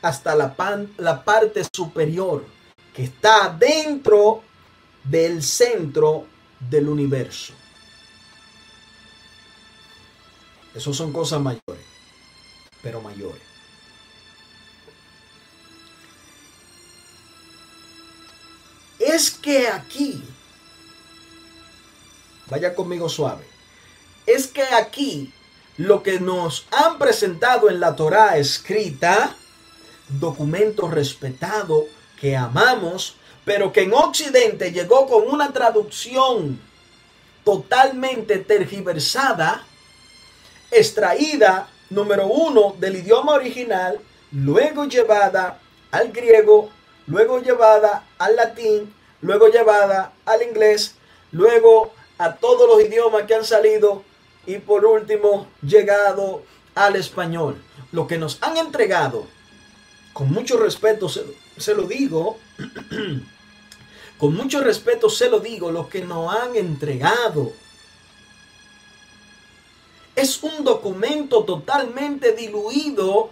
hasta 0.00 0.34
la, 0.34 0.54
la 0.96 1.24
parte 1.24 1.62
superior 1.74 2.46
que 2.94 3.04
está 3.04 3.48
dentro 3.48 4.42
del 5.04 5.42
centro 5.42 6.26
del 6.70 6.88
universo. 6.88 7.52
Eso 10.74 10.94
son 10.94 11.12
cosas 11.12 11.40
mayores, 11.40 11.84
pero 12.82 13.00
mayores. 13.00 13.42
Es 18.98 19.30
que 19.30 19.68
aquí, 19.68 20.22
vaya 22.48 22.74
conmigo 22.74 23.08
suave, 23.08 23.44
es 24.26 24.46
que 24.46 24.62
aquí 24.62 25.32
lo 25.76 26.02
que 26.02 26.20
nos 26.20 26.66
han 26.70 26.98
presentado 26.98 27.70
en 27.70 27.80
la 27.80 27.94
Torá 27.94 28.36
escrita, 28.36 29.36
documento 30.08 30.88
respetado 30.88 31.86
que 32.20 32.36
amamos, 32.36 33.16
pero 33.44 33.72
que 33.72 33.82
en 33.82 33.94
Occidente 33.94 34.72
llegó 34.72 35.06
con 35.06 35.28
una 35.28 35.52
traducción 35.52 36.60
totalmente 37.44 38.38
tergiversada, 38.38 39.64
extraída, 40.70 41.68
número 41.90 42.26
uno, 42.26 42.76
del 42.78 42.96
idioma 42.96 43.32
original, 43.32 43.98
luego 44.32 44.84
llevada 44.84 45.58
al 45.90 46.12
griego, 46.12 46.70
luego 47.06 47.40
llevada 47.40 48.04
al 48.18 48.36
latín, 48.36 48.92
luego 49.22 49.48
llevada 49.48 50.12
al 50.26 50.42
inglés, 50.42 50.96
luego 51.32 51.92
a 52.18 52.34
todos 52.34 52.68
los 52.68 52.86
idiomas 52.86 53.22
que 53.22 53.34
han 53.34 53.44
salido 53.44 54.02
y 54.46 54.58
por 54.58 54.84
último 54.84 55.46
llegado 55.62 56.42
al 56.74 56.96
español. 56.96 57.62
Lo 57.92 58.06
que 58.06 58.18
nos 58.18 58.42
han 58.42 58.56
entregado 58.56 59.26
con 60.12 60.32
mucho 60.32 60.56
respeto 60.58 61.08
se, 61.08 61.74
lo 61.74 61.84
digo, 61.84 62.38
con 64.18 64.34
mucho 64.34 64.60
respeto 64.60 65.08
se 65.08 65.30
lo 65.30 65.38
digo, 65.38 65.70
lo 65.70 65.88
que 65.88 66.02
nos 66.02 66.34
han 66.34 66.56
entregado 66.56 67.52
es 70.16 70.42
un 70.42 70.64
documento 70.64 71.44
totalmente 71.44 72.32
diluido, 72.32 73.30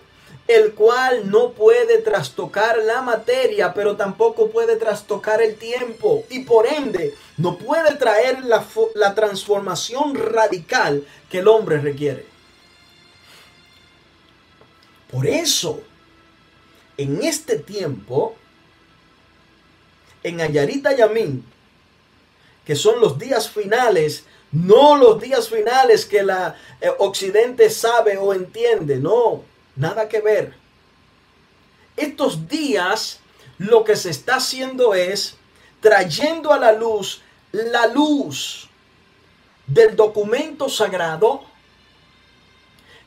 el 0.49 0.74
cual 0.74 1.28
no 1.28 1.53
puede 1.53 1.99
trastocar 1.99 2.78
la 2.78 3.03
materia, 3.03 3.74
pero 3.74 3.97
tampoco 3.97 4.51
puede 4.51 4.76
trastocar 4.76 5.42
el 5.42 5.57
tiempo 5.57 6.24
y 6.30 6.40
por 6.40 6.66
ende 6.66 7.14
no 7.36 7.59
puede 7.59 7.97
traer 7.97 8.44
la, 8.44 8.64
la 8.94 9.14
transformación 9.14 10.14
radical 10.14 11.05
que 11.30 11.38
el 11.38 11.49
hombre 11.49 11.80
requiere. 11.80 12.26
Por 15.11 15.26
eso, 15.26 15.82
en 16.97 17.22
este 17.22 17.59
tiempo, 17.59 18.36
en 20.22 20.40
Ayarita 20.40 20.94
Yamín, 20.94 21.44
que 22.64 22.74
son 22.74 23.01
los 23.01 23.18
días 23.18 23.49
finales, 23.49 24.24
no 24.53 24.97
los 24.97 25.20
días 25.20 25.49
finales 25.49 26.05
que 26.05 26.22
la 26.22 26.57
eh, 26.80 26.90
Occidente 26.99 27.70
sabe 27.70 28.16
o 28.16 28.32
entiende, 28.32 28.97
no, 28.97 29.44
nada 29.77 30.09
que 30.09 30.20
ver. 30.20 30.55
Estos 31.97 32.49
días 32.49 33.20
lo 33.59 33.85
que 33.85 33.97
se 33.97 34.11
está 34.11 34.37
haciendo 34.37 34.95
es 34.95 35.37
trayendo 35.81 36.53
a 36.53 36.59
la 36.59 36.72
luz 36.72 37.22
la 37.53 37.87
luz 37.87 38.68
del 39.66 39.97
documento 39.97 40.68
sagrado 40.68 41.45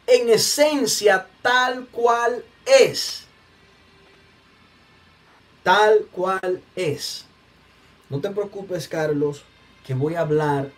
en 0.07 0.29
esencia 0.29 1.27
tal 1.41 1.85
cual 1.87 2.43
es 2.65 3.27
tal 5.63 6.07
cual 6.11 6.61
es. 6.75 7.25
No 8.09 8.19
te 8.19 8.29
preocupes, 8.31 8.87
Carlos, 8.87 9.43
que 9.85 9.93
voy 9.93 10.15
a 10.15 10.21
hablar 10.21 10.71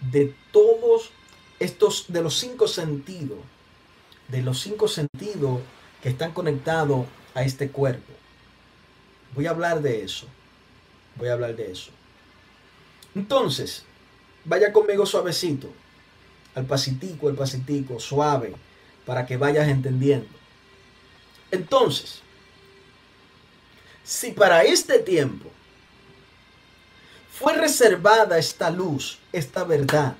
de 0.00 0.34
todos 0.50 1.10
estos, 1.58 2.06
de 2.08 2.22
los 2.22 2.38
cinco 2.38 2.66
sentidos, 2.66 3.38
de 4.30 4.42
los 4.42 4.60
cinco 4.60 4.88
sentidos 4.88 5.60
que 6.02 6.08
están 6.08 6.32
conectados 6.32 7.06
a 7.34 7.42
este 7.42 7.70
cuerpo. 7.70 8.12
Voy 9.34 9.46
a 9.46 9.50
hablar 9.50 9.82
de 9.82 10.02
eso. 10.02 10.26
Voy 11.16 11.28
a 11.28 11.34
hablar 11.34 11.56
de 11.56 11.70
eso. 11.70 11.90
Entonces, 13.14 13.84
vaya 14.44 14.72
conmigo 14.72 15.04
suavecito, 15.04 15.70
al 16.54 16.64
pasitico, 16.64 17.28
al 17.28 17.34
pasitico, 17.34 17.98
suave, 17.98 18.54
para 19.04 19.26
que 19.26 19.36
vayas 19.36 19.68
entendiendo. 19.68 20.28
Entonces, 21.50 22.22
si 24.04 24.32
para 24.32 24.62
este 24.62 25.00
tiempo 25.00 25.50
fue 27.32 27.54
reservada 27.54 28.38
esta 28.38 28.70
luz, 28.70 29.18
esta 29.32 29.64
verdad 29.64 30.16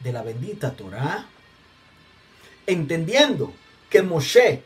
de 0.00 0.12
la 0.12 0.22
bendita 0.22 0.72
Torah, 0.72 1.26
entendiendo 2.70 3.52
que 3.88 4.02
Moshe 4.02 4.62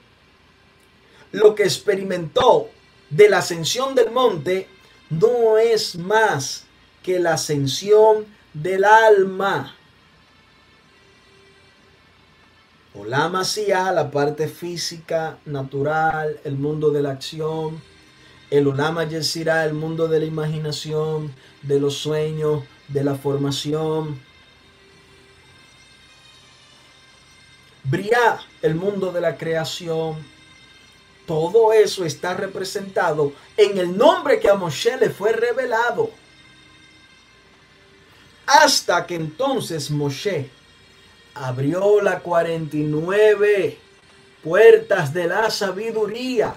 lo 1.32 1.54
que 1.54 1.64
experimentó 1.64 2.70
de 3.10 3.28
la 3.28 3.38
ascensión 3.38 3.94
del 3.94 4.10
monte 4.12 4.68
no 5.10 5.58
es 5.58 5.96
más 5.96 6.64
que 7.02 7.18
la 7.18 7.34
ascensión 7.34 8.26
del 8.52 8.84
alma. 8.84 9.76
O 12.94 13.04
la 13.04 13.28
la 13.28 14.10
parte 14.12 14.46
física, 14.46 15.38
natural, 15.44 16.38
el 16.44 16.54
mundo 16.54 16.90
de 16.90 17.02
la 17.02 17.10
acción, 17.10 17.82
el 18.50 18.68
Ulama 18.68 19.02
Yesirá, 19.04 19.64
el 19.64 19.74
mundo 19.74 20.06
de 20.06 20.20
la 20.20 20.26
imaginación, 20.26 21.34
de 21.62 21.80
los 21.80 21.94
sueños, 21.98 22.62
de 22.86 23.02
la 23.02 23.16
formación. 23.16 24.20
Briá, 27.84 28.40
el 28.62 28.74
mundo 28.74 29.12
de 29.12 29.20
la 29.20 29.36
creación. 29.36 30.24
Todo 31.26 31.72
eso 31.72 32.04
está 32.04 32.34
representado 32.34 33.32
en 33.56 33.76
el 33.76 33.96
nombre 33.96 34.40
que 34.40 34.48
a 34.48 34.54
Moshe 34.54 34.96
le 34.96 35.10
fue 35.10 35.32
revelado. 35.32 36.10
Hasta 38.46 39.06
que 39.06 39.14
entonces 39.14 39.90
Moshe 39.90 40.50
abrió 41.34 42.00
las 42.00 42.22
49 42.22 43.78
puertas 44.42 45.12
de 45.12 45.26
la 45.26 45.50
sabiduría. 45.50 46.54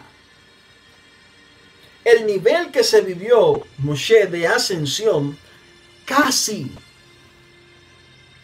El 2.05 2.25
nivel 2.25 2.71
que 2.71 2.85
se 2.85 3.01
vivió 3.01 3.65
Moshe 3.79 4.27
de 4.27 4.47
ascensión 4.47 5.37
casi, 6.05 6.71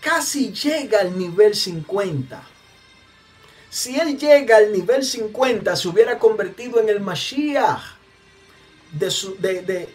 casi 0.02 0.52
llega 0.52 1.00
al 1.00 1.18
nivel 1.18 1.56
50. 1.56 2.53
Si 3.74 4.00
él 4.00 4.20
llega 4.20 4.58
al 4.58 4.72
nivel 4.72 5.04
50, 5.04 5.76
se 5.76 5.88
hubiera 5.88 6.20
convertido 6.20 6.80
en 6.80 6.90
el 6.90 7.00
Mashiach. 7.00 7.82
De 8.92 9.10
su, 9.10 9.36
de, 9.40 9.90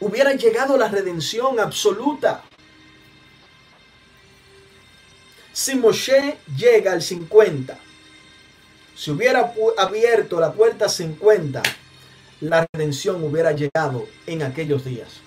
hubiera 0.00 0.34
llegado 0.34 0.76
la 0.76 0.88
redención 0.88 1.60
absoluta. 1.60 2.42
Si 5.52 5.76
Moshe 5.76 6.36
llega 6.56 6.90
al 6.90 7.00
50, 7.00 7.78
si 8.96 9.12
hubiera 9.12 9.54
abierto 9.78 10.40
la 10.40 10.52
puerta 10.52 10.88
50, 10.88 11.62
la 12.40 12.66
redención 12.72 13.22
hubiera 13.22 13.52
llegado 13.52 14.08
en 14.26 14.42
aquellos 14.42 14.84
días. 14.84 15.20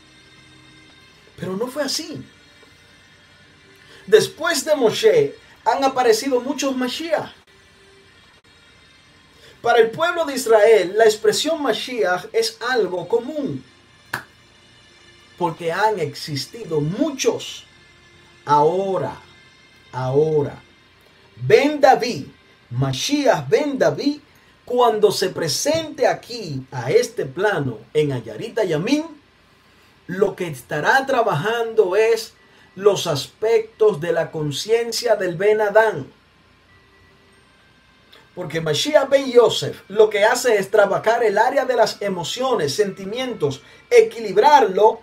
Pero 1.38 1.56
no 1.56 1.68
fue 1.68 1.84
así. 1.84 2.22
Después 4.06 4.66
de 4.66 4.76
Moshe 4.76 5.36
han 5.64 5.86
aparecido 5.86 6.42
muchos 6.42 6.76
Mashiach. 6.76 7.37
Para 9.68 9.80
el 9.80 9.90
pueblo 9.92 10.24
de 10.24 10.34
Israel, 10.34 10.94
la 10.96 11.04
expresión 11.04 11.62
Mashiach 11.62 12.28
es 12.32 12.58
algo 12.70 13.06
común. 13.06 13.62
Porque 15.38 15.74
han 15.74 16.00
existido 16.00 16.80
muchos. 16.80 17.66
Ahora, 18.46 19.20
ahora. 19.92 20.64
Ben 21.36 21.82
David, 21.82 22.28
Mashiach 22.70 23.50
Ben 23.50 23.78
David, 23.78 24.22
cuando 24.64 25.12
se 25.12 25.32
presente 25.32 26.08
aquí 26.08 26.66
a 26.72 26.90
este 26.90 27.26
plano 27.26 27.80
en 27.94 28.14
Ayarita 28.14 28.64
Yamín, 28.64 29.04
lo 30.08 30.34
que 30.34 30.48
estará 30.48 31.06
trabajando 31.06 31.98
es 31.98 32.32
los 32.76 33.06
aspectos 33.06 34.00
de 34.00 34.14
la 34.14 34.32
conciencia 34.32 35.18
del 35.18 35.36
Ben 35.36 35.60
Adán. 35.60 36.08
Porque 38.38 38.62
Mashiach 38.62 39.10
Ben 39.10 39.32
Yosef 39.32 39.82
lo 39.88 40.12
que 40.12 40.24
hace 40.24 40.60
es 40.60 40.70
trabajar 40.70 41.24
el 41.24 41.40
área 41.40 41.66
de 41.66 41.76
las 41.76 42.00
emociones, 42.04 42.76
sentimientos, 42.76 43.64
equilibrarlo, 43.90 45.02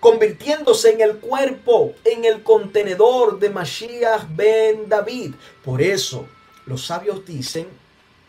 convirtiéndose 0.00 0.90
en 0.90 1.00
el 1.00 1.18
cuerpo, 1.18 1.94
en 2.04 2.24
el 2.24 2.42
contenedor 2.42 3.38
de 3.38 3.50
Mashiach 3.50 4.24
Ben 4.30 4.88
David. 4.88 5.36
Por 5.64 5.80
eso 5.80 6.26
los 6.66 6.84
sabios 6.84 7.24
dicen 7.24 7.68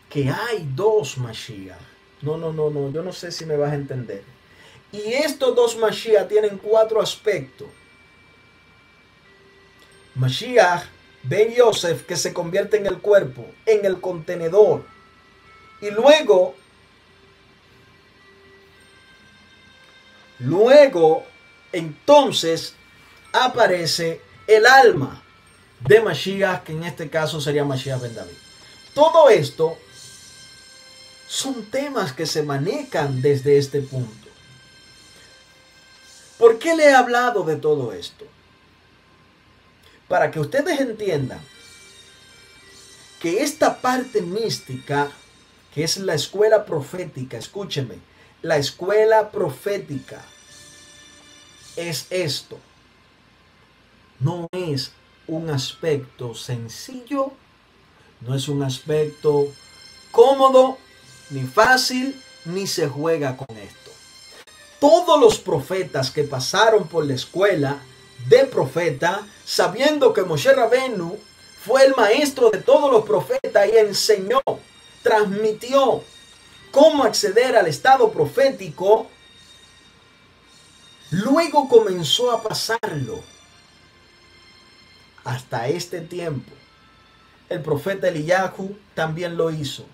que 0.08 0.30
hay 0.30 0.64
dos 0.76 1.18
Mashiach. 1.18 1.80
No, 2.22 2.36
no, 2.36 2.52
no, 2.52 2.70
no, 2.70 2.92
yo 2.92 3.02
no 3.02 3.12
sé 3.12 3.32
si 3.32 3.44
me 3.44 3.56
vas 3.56 3.72
a 3.72 3.74
entender. 3.74 4.22
Y 4.92 5.12
estos 5.12 5.56
dos 5.56 5.76
Mashiach 5.76 6.28
tienen 6.28 6.56
cuatro 6.58 7.00
aspectos. 7.00 7.66
Mashiach 10.14 10.84
Ben 11.22 11.52
Yosef 11.54 12.06
que 12.06 12.16
se 12.16 12.32
convierte 12.32 12.78
en 12.78 12.86
el 12.86 12.98
cuerpo, 12.98 13.46
en 13.66 13.84
el 13.84 14.00
contenedor. 14.00 14.84
Y 15.80 15.90
luego, 15.90 16.54
luego, 20.38 21.24
entonces 21.72 22.74
aparece 23.32 24.20
el 24.46 24.66
alma 24.66 25.22
de 25.80 26.00
Mashiach, 26.00 26.64
que 26.64 26.72
en 26.72 26.84
este 26.84 27.08
caso 27.08 27.40
sería 27.40 27.64
Mashiach 27.64 28.00
Ben 28.00 28.14
David. 28.14 28.36
Todo 28.94 29.30
esto 29.30 29.76
son 31.26 31.64
temas 31.70 32.12
que 32.12 32.26
se 32.26 32.42
manejan 32.42 33.22
desde 33.22 33.56
este 33.56 33.80
punto. 33.80 34.28
¿Por 36.38 36.58
qué 36.58 36.74
le 36.74 36.86
he 36.86 36.94
hablado 36.94 37.44
de 37.44 37.56
todo 37.56 37.92
esto? 37.92 38.24
Para 40.10 40.32
que 40.32 40.40
ustedes 40.40 40.80
entiendan 40.80 41.38
que 43.20 43.44
esta 43.44 43.80
parte 43.80 44.20
mística, 44.20 45.08
que 45.72 45.84
es 45.84 45.98
la 45.98 46.14
escuela 46.14 46.64
profética, 46.64 47.38
escúchenme, 47.38 47.94
la 48.42 48.56
escuela 48.56 49.30
profética 49.30 50.20
es 51.76 52.08
esto. 52.10 52.58
No 54.18 54.48
es 54.50 54.90
un 55.28 55.48
aspecto 55.48 56.34
sencillo, 56.34 57.30
no 58.20 58.34
es 58.34 58.48
un 58.48 58.64
aspecto 58.64 59.46
cómodo, 60.10 60.76
ni 61.30 61.42
fácil, 61.42 62.20
ni 62.46 62.66
se 62.66 62.88
juega 62.88 63.36
con 63.36 63.56
esto. 63.56 63.92
Todos 64.80 65.20
los 65.20 65.38
profetas 65.38 66.10
que 66.10 66.24
pasaron 66.24 66.88
por 66.88 67.06
la 67.06 67.14
escuela 67.14 67.80
de 68.28 68.44
profeta, 68.46 69.26
sabiendo 69.44 70.12
que 70.12 70.22
Moshe 70.22 70.52
Rabenu 70.52 71.18
fue 71.64 71.84
el 71.84 71.94
maestro 71.94 72.50
de 72.50 72.58
todos 72.58 72.90
los 72.90 73.04
profetas 73.04 73.68
y 73.72 73.76
enseñó, 73.76 74.40
transmitió 75.02 76.02
cómo 76.70 77.04
acceder 77.04 77.56
al 77.56 77.66
estado 77.66 78.10
profético, 78.12 79.08
luego 81.10 81.68
comenzó 81.68 82.30
a 82.30 82.42
pasarlo 82.42 83.20
hasta 85.24 85.68
este 85.68 86.00
tiempo. 86.00 86.50
El 87.48 87.62
profeta 87.62 88.08
Eliyahu 88.08 88.76
también 88.94 89.36
lo 89.36 89.50
hizo. 89.50 89.84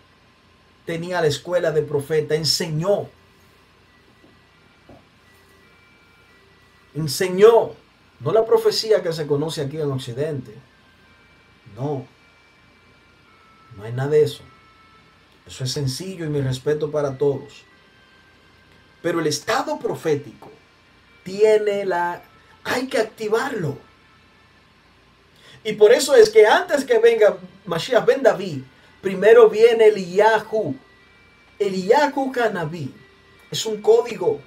Tenía 0.84 1.20
la 1.20 1.26
escuela 1.26 1.72
de 1.72 1.82
profeta, 1.82 2.34
enseñó. 2.34 3.08
Enseñó 6.94 7.72
no 8.20 8.32
la 8.32 8.44
profecía 8.44 9.02
que 9.02 9.12
se 9.12 9.26
conoce 9.26 9.62
aquí 9.62 9.76
en 9.76 9.90
Occidente. 9.90 10.54
No. 11.74 12.06
No 13.76 13.82
hay 13.84 13.92
nada 13.92 14.10
de 14.10 14.22
eso. 14.22 14.42
Eso 15.46 15.64
es 15.64 15.72
sencillo 15.72 16.24
y 16.24 16.28
mi 16.28 16.40
respeto 16.40 16.90
para 16.90 17.18
todos. 17.18 17.62
Pero 19.02 19.20
el 19.20 19.26
estado 19.26 19.78
profético 19.78 20.50
tiene 21.22 21.84
la... 21.84 22.22
Hay 22.64 22.88
que 22.88 22.98
activarlo. 22.98 23.78
Y 25.62 25.74
por 25.74 25.92
eso 25.92 26.14
es 26.14 26.30
que 26.30 26.46
antes 26.46 26.84
que 26.84 26.98
venga 26.98 27.36
Mashiach 27.64 28.04
ben 28.04 28.22
David, 28.22 28.62
primero 29.00 29.48
viene 29.48 29.86
el 29.86 29.94
Eliyahu. 29.94 30.74
Eliyahu 31.58 32.32
Canaví. 32.32 32.94
Es 33.50 33.66
un 33.66 33.80
código. 33.80 34.40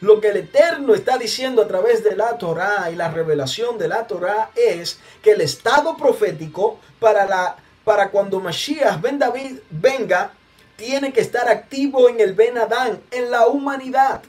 Lo 0.00 0.20
que 0.20 0.28
el 0.28 0.36
Eterno 0.36 0.94
está 0.94 1.18
diciendo 1.18 1.62
a 1.62 1.68
través 1.68 2.04
de 2.04 2.14
la 2.14 2.38
Torá 2.38 2.88
y 2.90 2.94
la 2.94 3.10
revelación 3.10 3.78
de 3.78 3.88
la 3.88 4.06
Torá 4.06 4.50
es 4.54 5.00
que 5.22 5.32
el 5.32 5.40
estado 5.40 5.96
profético 5.96 6.78
para, 7.00 7.26
la, 7.26 7.56
para 7.84 8.10
cuando 8.10 8.38
Mashiach 8.38 9.00
ben 9.00 9.18
David 9.18 9.58
venga, 9.70 10.32
tiene 10.76 11.12
que 11.12 11.20
estar 11.20 11.48
activo 11.48 12.08
en 12.08 12.20
el 12.20 12.34
Ben 12.34 12.56
Adán, 12.58 13.00
en 13.10 13.30
la 13.32 13.48
humanidad. 13.48 14.22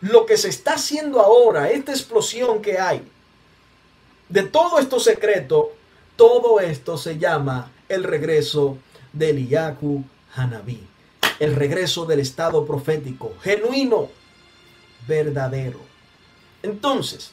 Lo 0.00 0.24
que 0.24 0.36
se 0.36 0.48
está 0.48 0.74
haciendo 0.74 1.20
ahora, 1.20 1.70
esta 1.70 1.90
explosión 1.90 2.62
que 2.62 2.78
hay, 2.78 3.02
de 4.28 4.44
todo 4.44 4.78
esto 4.78 5.00
secreto, 5.00 5.72
todo 6.14 6.60
esto 6.60 6.96
se 6.96 7.18
llama 7.18 7.72
el 7.88 8.04
regreso 8.04 8.78
del 9.12 9.38
Eliyahu 9.38 10.04
Hanabí, 10.36 10.86
el 11.40 11.56
regreso 11.56 12.06
del 12.06 12.20
estado 12.20 12.64
profético 12.64 13.32
genuino 13.42 14.19
verdadero. 15.06 15.80
Entonces, 16.62 17.32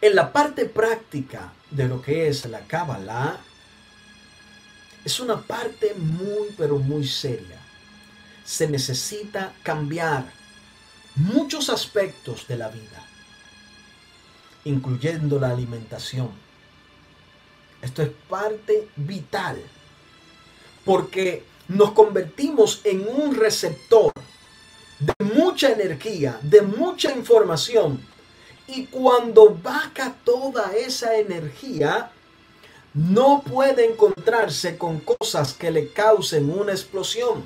en 0.00 0.14
la 0.14 0.32
parte 0.32 0.66
práctica 0.66 1.52
de 1.70 1.88
lo 1.88 2.02
que 2.02 2.28
es 2.28 2.44
la 2.46 2.60
Kabbalah, 2.60 3.38
es 5.04 5.20
una 5.20 5.40
parte 5.40 5.94
muy, 5.94 6.48
pero 6.56 6.78
muy 6.78 7.06
seria. 7.06 7.58
Se 8.44 8.68
necesita 8.68 9.52
cambiar 9.62 10.30
muchos 11.14 11.70
aspectos 11.70 12.46
de 12.46 12.56
la 12.56 12.68
vida, 12.68 13.06
incluyendo 14.64 15.38
la 15.38 15.50
alimentación. 15.50 16.30
Esto 17.82 18.02
es 18.02 18.10
parte 18.28 18.88
vital, 18.96 19.62
porque 20.84 21.44
nos 21.68 21.92
convertimos 21.92 22.80
en 22.84 23.06
un 23.08 23.34
receptor 23.34 24.12
de 25.04 25.24
mucha 25.24 25.70
energía, 25.70 26.38
de 26.42 26.62
mucha 26.62 27.12
información. 27.12 28.00
Y 28.66 28.86
cuando 28.86 29.54
vaca 29.62 30.14
toda 30.24 30.74
esa 30.74 31.16
energía, 31.16 32.10
no 32.94 33.42
puede 33.42 33.84
encontrarse 33.84 34.78
con 34.78 35.00
cosas 35.00 35.52
que 35.52 35.70
le 35.70 35.92
causen 35.92 36.48
una 36.48 36.72
explosión. 36.72 37.44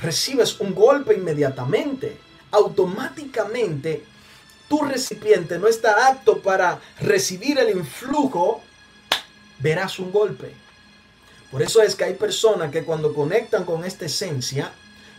Recibes 0.00 0.58
un 0.60 0.74
golpe 0.74 1.14
inmediatamente. 1.14 2.18
Automáticamente 2.50 4.04
tu 4.68 4.82
recipiente 4.82 5.58
no 5.58 5.68
está 5.68 6.08
apto 6.08 6.40
para 6.40 6.80
recibir 7.00 7.58
el 7.58 7.76
influjo, 7.76 8.62
verás 9.58 9.98
un 9.98 10.10
golpe. 10.10 10.52
Por 11.50 11.62
eso 11.62 11.82
es 11.82 11.94
que 11.94 12.04
hay 12.04 12.14
personas 12.14 12.70
que 12.72 12.84
cuando 12.84 13.12
conectan 13.12 13.64
con 13.64 13.84
esta 13.84 14.06
esencia, 14.06 14.72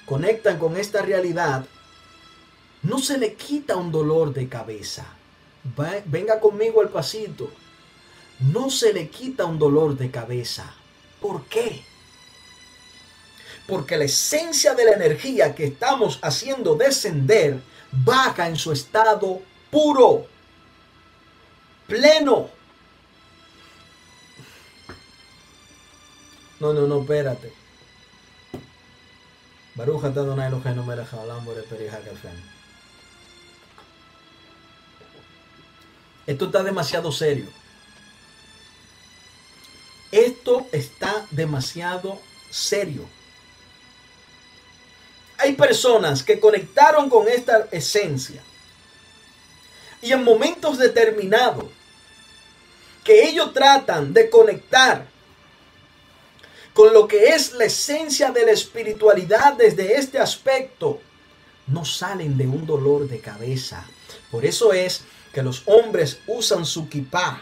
conectan 0.05 0.59
con 0.59 0.77
esta 0.77 1.01
realidad, 1.01 1.65
no 2.83 2.99
se 2.99 3.17
le 3.17 3.33
quita 3.33 3.75
un 3.75 3.91
dolor 3.91 4.33
de 4.33 4.47
cabeza. 4.47 5.05
venga 6.05 6.39
conmigo 6.39 6.81
al 6.81 6.89
pasito 6.89 7.49
no 8.39 8.69
se 8.69 8.93
le 8.93 9.09
quita 9.09 9.45
un 9.45 9.57
dolor 9.57 9.97
de 9.97 10.11
cabeza. 10.11 10.73
¿Por 11.21 11.45
qué? 11.45 11.83
Porque 13.67 13.97
la 13.97 14.05
esencia 14.05 14.75
de 14.75 14.85
la 14.85 14.91
energía 14.91 15.55
que 15.55 15.65
estamos 15.65 16.19
haciendo 16.21 16.75
descender 16.75 17.61
baja 17.91 18.47
en 18.47 18.57
su 18.57 18.71
estado 18.71 19.41
puro, 19.71 20.27
pleno. 21.87 22.49
No, 26.59 26.73
no, 26.73 26.87
no, 26.87 27.01
espérate. 27.01 27.53
Baruja 29.75 30.07
Esto 36.25 36.45
está 36.45 36.63
demasiado 36.63 37.11
serio. 37.11 37.47
Esto 40.11 40.65
está 40.71 41.25
demasiado 41.31 42.21
serio. 42.49 43.05
Hay 45.39 45.53
personas 45.53 46.23
que 46.23 46.39
conectaron 46.39 47.09
con 47.09 47.27
esta 47.27 47.67
esencia 47.71 48.41
y 50.01 50.13
en 50.13 50.23
momentos 50.23 50.77
determinados 50.77 51.65
que 53.03 53.27
ellos 53.27 53.53
tratan 53.53 54.13
de 54.13 54.29
conectar 54.29 55.14
con 56.75 56.93
lo 56.93 57.07
que 57.07 57.29
es 57.29 57.53
la 57.53 57.63
esencia 57.63 58.31
de 58.31 58.45
la 58.45 58.51
espiritualidad 58.51 59.53
desde 59.53 59.95
este 59.95 60.19
aspecto, 60.19 60.99
no 61.67 61.85
salen 61.85 62.37
de 62.37 62.45
un 62.45 62.65
dolor 62.65 63.07
de 63.07 63.19
cabeza. 63.19 63.85
Por 64.29 64.45
eso 64.45 64.73
es 64.73 65.01
que 65.33 65.41
los 65.41 65.63
hombres 65.67 66.19
usan 66.27 66.65
su 66.65 66.89
kipá 66.89 67.41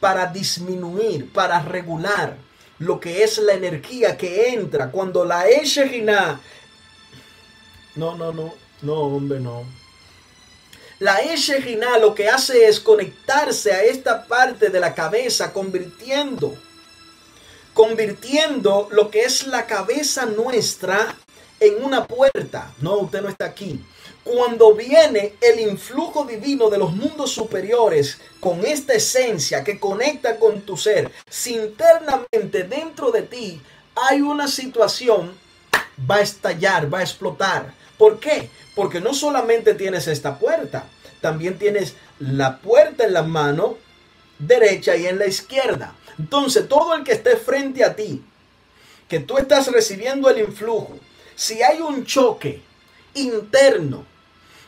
para 0.00 0.26
disminuir, 0.26 1.32
para 1.32 1.62
regular 1.62 2.38
lo 2.80 2.98
que 2.98 3.22
es 3.22 3.38
la 3.38 3.52
energía 3.52 4.18
que 4.18 4.48
entra 4.48 4.90
cuando 4.90 5.24
la 5.24 5.48
Eshegina. 5.48 6.40
No, 7.94 8.16
no, 8.16 8.32
no, 8.32 8.52
no, 8.82 8.94
hombre, 8.94 9.38
no. 9.38 9.62
La 10.98 11.18
Eshegina 11.18 11.98
lo 11.98 12.16
que 12.16 12.28
hace 12.28 12.66
es 12.66 12.80
conectarse 12.80 13.72
a 13.72 13.84
esta 13.84 14.26
parte 14.26 14.70
de 14.70 14.80
la 14.80 14.92
cabeza, 14.92 15.52
convirtiendo, 15.52 16.58
convirtiendo 17.74 18.88
lo 18.90 19.10
que 19.10 19.22
es 19.22 19.46
la 19.46 19.66
cabeza 19.66 20.26
nuestra 20.26 21.16
en 21.58 21.84
una 21.84 22.06
puerta. 22.06 22.72
No, 22.80 22.98
usted 22.98 23.22
no 23.22 23.28
está 23.28 23.46
aquí 23.46 23.80
cuando 24.24 24.74
viene 24.74 25.34
el 25.40 25.60
influjo 25.60 26.24
divino 26.24 26.68
de 26.68 26.78
los 26.78 26.92
mundos 26.92 27.32
superiores 27.32 28.20
con 28.38 28.64
esta 28.64 28.94
esencia 28.94 29.64
que 29.64 29.78
conecta 29.78 30.38
con 30.38 30.60
tu 30.62 30.76
ser, 30.76 31.10
si 31.28 31.54
internamente 31.54 32.64
dentro 32.64 33.10
de 33.10 33.22
ti 33.22 33.60
hay 33.96 34.20
una 34.20 34.48
situación, 34.48 35.34
va 36.10 36.16
a 36.16 36.20
estallar, 36.20 36.92
va 36.92 36.98
a 36.98 37.02
explotar. 37.02 37.74
¿Por 37.98 38.20
qué? 38.20 38.50
Porque 38.74 39.00
no 39.00 39.14
solamente 39.14 39.74
tienes 39.74 40.06
esta 40.06 40.38
puerta, 40.38 40.86
también 41.20 41.58
tienes 41.58 41.94
la 42.18 42.58
puerta 42.58 43.04
en 43.04 43.14
la 43.14 43.22
mano 43.22 43.78
derecha 44.38 44.96
y 44.96 45.06
en 45.06 45.18
la 45.18 45.26
izquierda. 45.26 45.94
Entonces, 46.20 46.68
todo 46.68 46.94
el 46.94 47.02
que 47.02 47.12
esté 47.12 47.34
frente 47.38 47.82
a 47.82 47.96
ti, 47.96 48.22
que 49.08 49.20
tú 49.20 49.38
estás 49.38 49.72
recibiendo 49.72 50.28
el 50.28 50.38
influjo, 50.40 50.98
si 51.34 51.62
hay 51.62 51.80
un 51.80 52.04
choque 52.04 52.60
interno, 53.14 54.04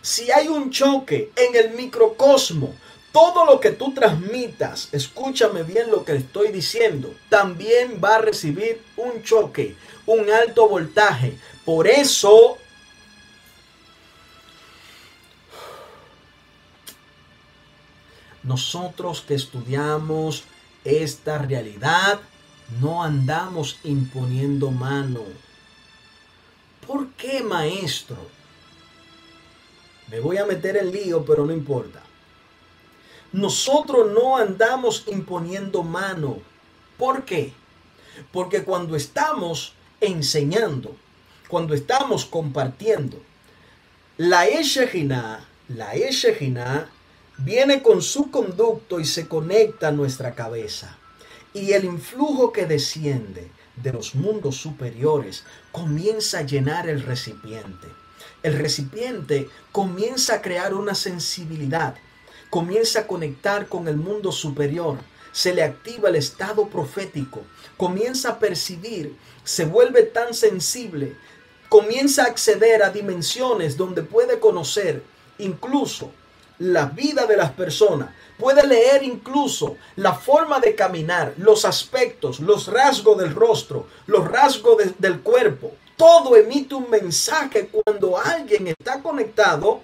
si 0.00 0.30
hay 0.30 0.48
un 0.48 0.70
choque 0.70 1.30
en 1.36 1.54
el 1.54 1.74
microcosmo, 1.74 2.74
todo 3.12 3.44
lo 3.44 3.60
que 3.60 3.72
tú 3.72 3.92
transmitas, 3.92 4.88
escúchame 4.92 5.62
bien 5.62 5.90
lo 5.90 6.06
que 6.06 6.16
estoy 6.16 6.52
diciendo, 6.52 7.14
también 7.28 8.00
va 8.02 8.14
a 8.14 8.22
recibir 8.22 8.80
un 8.96 9.22
choque, 9.22 9.76
un 10.06 10.30
alto 10.30 10.66
voltaje. 10.70 11.36
Por 11.66 11.86
eso, 11.86 12.56
nosotros 18.42 19.20
que 19.20 19.34
estudiamos 19.34 20.44
esta 20.84 21.38
realidad, 21.38 22.20
no 22.80 23.02
andamos 23.02 23.78
imponiendo 23.84 24.70
mano. 24.70 25.22
¿Por 26.86 27.08
qué, 27.12 27.42
maestro? 27.42 28.16
Me 30.08 30.20
voy 30.20 30.38
a 30.38 30.46
meter 30.46 30.76
en 30.76 30.92
lío, 30.92 31.24
pero 31.24 31.46
no 31.46 31.52
importa. 31.52 32.02
Nosotros 33.32 34.10
no 34.12 34.36
andamos 34.36 35.04
imponiendo 35.06 35.82
mano. 35.82 36.38
¿Por 36.98 37.24
qué? 37.24 37.52
Porque 38.30 38.62
cuando 38.62 38.94
estamos 38.94 39.72
enseñando, 40.00 40.94
cuando 41.48 41.74
estamos 41.74 42.26
compartiendo, 42.26 43.18
la 44.18 44.46
Eshejina, 44.46 45.46
la 45.68 45.94
Eshejina 45.94 46.90
viene 47.38 47.82
con 47.82 48.02
su 48.02 48.30
conducto 48.30 49.00
y 49.00 49.04
se 49.04 49.28
conecta 49.28 49.88
a 49.88 49.92
nuestra 49.92 50.34
cabeza. 50.34 50.96
Y 51.54 51.72
el 51.72 51.84
influjo 51.84 52.52
que 52.52 52.66
desciende 52.66 53.50
de 53.76 53.92
los 53.92 54.14
mundos 54.14 54.56
superiores 54.56 55.44
comienza 55.70 56.38
a 56.38 56.42
llenar 56.42 56.88
el 56.88 57.02
recipiente 57.02 57.88
el 58.42 58.58
recipiente 58.58 59.48
comienza 59.70 60.34
a 60.34 60.42
crear 60.42 60.74
una 60.74 60.94
sensibilidad, 60.94 61.94
comienza 62.50 63.00
a 63.00 63.06
conectar 63.06 63.68
con 63.68 63.86
el 63.88 63.96
mundo 63.96 64.32
superior, 64.32 64.98
se 65.30 65.54
le 65.54 65.62
activa 65.62 66.08
el 66.08 66.16
estado 66.16 66.68
profético, 66.68 67.42
comienza 67.76 68.30
a 68.30 68.38
percibir, 68.38 69.16
se 69.44 69.64
vuelve 69.64 70.02
tan 70.02 70.34
sensible, 70.34 71.16
comienza 71.68 72.24
a 72.24 72.26
acceder 72.26 72.82
a 72.82 72.90
dimensiones 72.90 73.76
donde 73.76 74.02
puede 74.02 74.40
conocer 74.40 75.02
incluso 75.38 76.12
la 76.62 76.86
vida 76.86 77.26
de 77.26 77.36
las 77.36 77.50
personas, 77.50 78.10
puede 78.38 78.66
leer 78.66 79.02
incluso 79.02 79.76
la 79.96 80.14
forma 80.14 80.60
de 80.60 80.74
caminar, 80.74 81.34
los 81.36 81.64
aspectos, 81.64 82.40
los 82.40 82.68
rasgos 82.68 83.18
del 83.18 83.34
rostro, 83.34 83.86
los 84.06 84.26
rasgos 84.28 84.76
del 84.98 85.20
cuerpo, 85.20 85.72
todo 85.96 86.36
emite 86.36 86.74
un 86.74 86.90
mensaje 86.90 87.68
cuando 87.68 88.18
alguien 88.18 88.66
está 88.68 89.00
conectado 89.00 89.82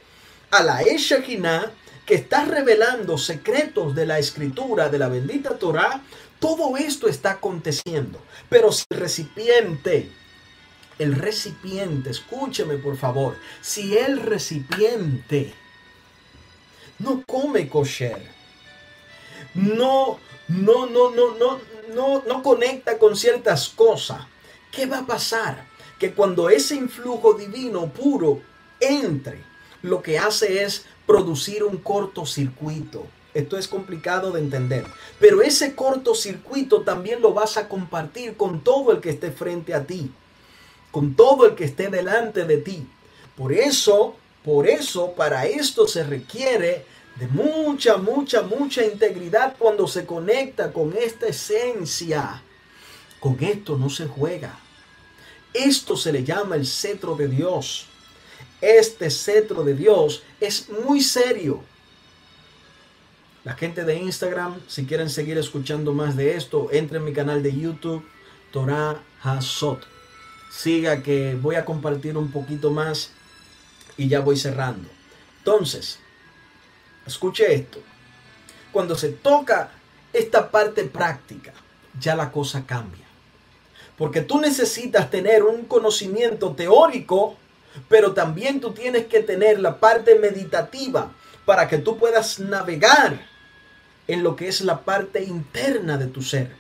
a 0.51 0.63
la 0.63 0.83
Eshekhinah 0.83 1.71
que 2.07 2.15
está 2.15 2.45
revelando 2.45 3.19
secretos 3.19 3.95
de 3.95 4.07
la 4.07 4.19
escritura, 4.19 4.89
de 4.89 4.99
la 4.99 5.09
bendita 5.09 5.59
Torah. 5.59 6.03
Todo 6.41 6.77
esto 6.77 7.07
está 7.07 7.33
aconteciendo. 7.33 8.21
Pero 8.49 8.73
si 8.73 8.85
el 8.91 8.99
recipiente, 8.99 10.11
el 10.99 11.15
recipiente, 11.15 12.11
escúcheme 12.11 12.79
por 12.79 12.97
favor, 12.97 13.37
si 13.61 13.97
el 13.97 14.21
recipiente 14.21 15.55
no 16.99 17.23
come 17.27 17.69
kosher, 17.69 18.21
no, 19.55 20.19
no, 20.49 20.87
no, 20.87 21.11
no, 21.11 21.35
no, 21.37 21.61
no, 21.95 22.23
no 22.27 22.43
conecta 22.43 22.99
con 22.99 23.17
ciertas 23.17 23.69
cosas, 23.69 24.23
¿qué 24.71 24.87
va 24.87 24.99
a 24.99 25.07
pasar? 25.07 25.69
que 25.99 26.13
cuando 26.13 26.49
ese 26.49 26.77
influjo 26.77 27.35
divino 27.35 27.87
puro 27.89 28.41
entre, 28.81 29.43
lo 29.83 30.03
que 30.03 30.19
hace 30.19 30.63
es 30.63 30.87
producir 31.07 31.65
un 31.65 31.79
cortocircuito. 31.79 33.07
Esto 33.35 33.59
es 33.59 33.69
complicado 33.69 34.33
de 34.33 34.41
entender. 34.41 34.85
Pero 35.21 35.43
ese 35.43 35.75
cortocircuito 35.75 36.83
también 36.83 37.21
lo 37.21 37.35
vas 37.35 37.57
a 37.57 37.69
compartir 37.69 38.37
con 38.37 38.61
todo 38.61 38.93
el 38.93 39.01
que 39.01 39.11
esté 39.11 39.31
frente 39.31 39.75
a 39.75 39.85
ti. 39.85 40.11
Con 40.91 41.15
todo 41.15 41.47
el 41.47 41.55
que 41.55 41.65
esté 41.65 41.89
delante 41.89 42.45
de 42.45 42.59
ti. 42.59 42.87
Por 43.37 43.53
eso, 43.53 44.17
por 44.45 44.69
eso, 44.69 45.13
para 45.13 45.47
esto 45.47 45.87
se 45.87 46.05
requiere 46.05 46.85
de 47.17 47.27
mucha, 47.29 47.97
mucha, 47.97 48.43
mucha 48.43 48.85
integridad 48.85 49.57
cuando 49.59 49.89
se 49.89 50.07
conecta 50.07 50.73
con 50.73 50.97
esta 50.97 51.27
esencia. 51.27 52.43
Con 53.19 53.37
esto 53.43 53.77
no 53.77 53.91
se 53.91 54.07
juega. 54.07 54.59
Esto 55.53 55.97
se 55.97 56.13
le 56.13 56.23
llama 56.23 56.55
el 56.55 56.67
cetro 56.67 57.17
de 57.17 57.27
Dios. 57.27 57.87
Este 58.61 59.11
cetro 59.11 59.65
de 59.65 59.75
Dios 59.75 60.23
es 60.41 60.69
muy 60.69 61.01
serio. 61.01 61.63
La 63.45 63.55
gente 63.55 63.85
de 63.85 63.97
Instagram, 63.97 64.61
si 64.69 64.85
quieren 64.85 65.11
seguir 65.11 65.39
escuchando 65.39 65.93
más 65.93 66.17
de 66.17 66.37
esto, 66.37 66.69
entre 66.71 66.99
en 66.99 67.05
mi 67.05 67.13
canal 67.13 67.43
de 67.43 67.59
YouTube, 67.59 68.05
Torah 68.53 69.03
Hasot. 69.23 69.85
Siga 70.51 71.03
que 71.03 71.37
voy 71.41 71.57
a 71.57 71.65
compartir 71.65 72.17
un 72.17 72.31
poquito 72.31 72.71
más 72.71 73.13
y 73.99 74.09
ya 74.09 74.21
voy 74.21 74.39
cerrando. 74.39 74.89
Entonces, 75.39 75.99
escuche 77.07 77.53
esto. 77.53 77.81
Cuando 78.73 78.97
se 78.97 79.11
toca 79.11 79.73
esta 80.13 80.51
parte 80.51 80.85
práctica, 80.85 81.53
ya 82.01 82.17
la 82.17 82.33
cosa 82.33 82.65
cambia. 82.65 83.05
Porque 83.99 84.23
tú 84.23 84.41
necesitas 84.41 85.11
tener 85.11 85.43
un 85.43 85.65
conocimiento 85.65 86.53
teórico, 86.53 87.37
pero 87.89 88.15
también 88.15 88.61
tú 88.61 88.73
tienes 88.73 89.07
que 89.07 89.21
tener 89.21 89.59
la 89.59 89.79
parte 89.79 90.19
meditativa 90.19 91.13
para 91.45 91.69
que 91.69 91.79
tú 91.79 91.99
puedas 91.99 92.39
navegar 92.39 93.27
en 94.07 94.23
lo 94.23 94.37
que 94.37 94.49
es 94.49 94.61
la 94.61 94.83
parte 94.83 95.25
interna 95.25 95.97
de 95.97 96.07
tu 96.07 96.23
ser, 96.23 96.51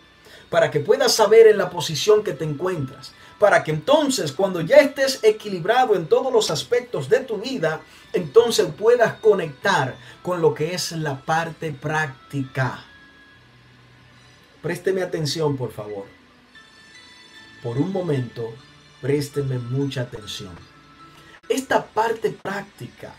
para 0.50 0.70
que 0.70 0.80
puedas 0.80 1.14
saber 1.14 1.46
en 1.46 1.58
la 1.58 1.70
posición 1.70 2.24
que 2.24 2.32
te 2.32 2.44
encuentras, 2.44 3.12
para 3.38 3.62
que 3.62 3.70
entonces 3.70 4.32
cuando 4.32 4.60
ya 4.60 4.76
estés 4.76 5.20
equilibrado 5.22 5.94
en 5.94 6.08
todos 6.08 6.32
los 6.32 6.50
aspectos 6.50 7.08
de 7.08 7.20
tu 7.20 7.38
vida, 7.38 7.80
entonces 8.12 8.66
puedas 8.76 9.14
conectar 9.14 9.94
con 10.22 10.40
lo 10.40 10.52
que 10.54 10.74
es 10.74 10.92
la 10.92 11.20
parte 11.20 11.72
práctica. 11.72 12.84
Présteme 14.60 15.02
atención, 15.02 15.56
por 15.56 15.72
favor. 15.72 16.06
Por 17.62 17.78
un 17.78 17.92
momento, 17.92 18.52
présteme 19.00 19.58
mucha 19.58 20.02
atención. 20.02 20.54
Esta 21.48 21.84
parte 21.84 22.30
práctica, 22.30 23.14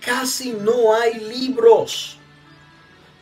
casi 0.00 0.52
no 0.52 0.94
hay 0.94 1.14
libros 1.14 2.18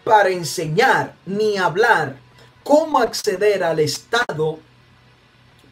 para 0.05 0.29
enseñar 0.29 1.17
ni 1.25 1.57
hablar 1.57 2.17
cómo 2.63 2.99
acceder 2.99 3.65
al 3.65 3.81
estado 3.81 4.61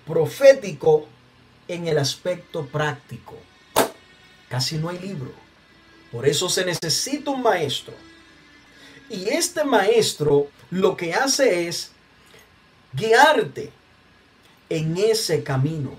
profético 0.06 1.06
en 1.68 1.88
el 1.88 1.98
aspecto 1.98 2.66
práctico. 2.66 3.34
Casi 4.48 4.76
no 4.76 4.88
hay 4.88 4.98
libro. 4.98 5.32
Por 6.12 6.26
eso 6.28 6.48
se 6.48 6.64
necesita 6.64 7.30
un 7.30 7.42
maestro. 7.42 7.94
Y 9.08 9.28
este 9.28 9.64
maestro 9.64 10.48
lo 10.70 10.96
que 10.96 11.14
hace 11.14 11.68
es 11.68 11.90
guiarte 12.92 13.70
en 14.68 14.96
ese 14.96 15.42
camino 15.42 15.98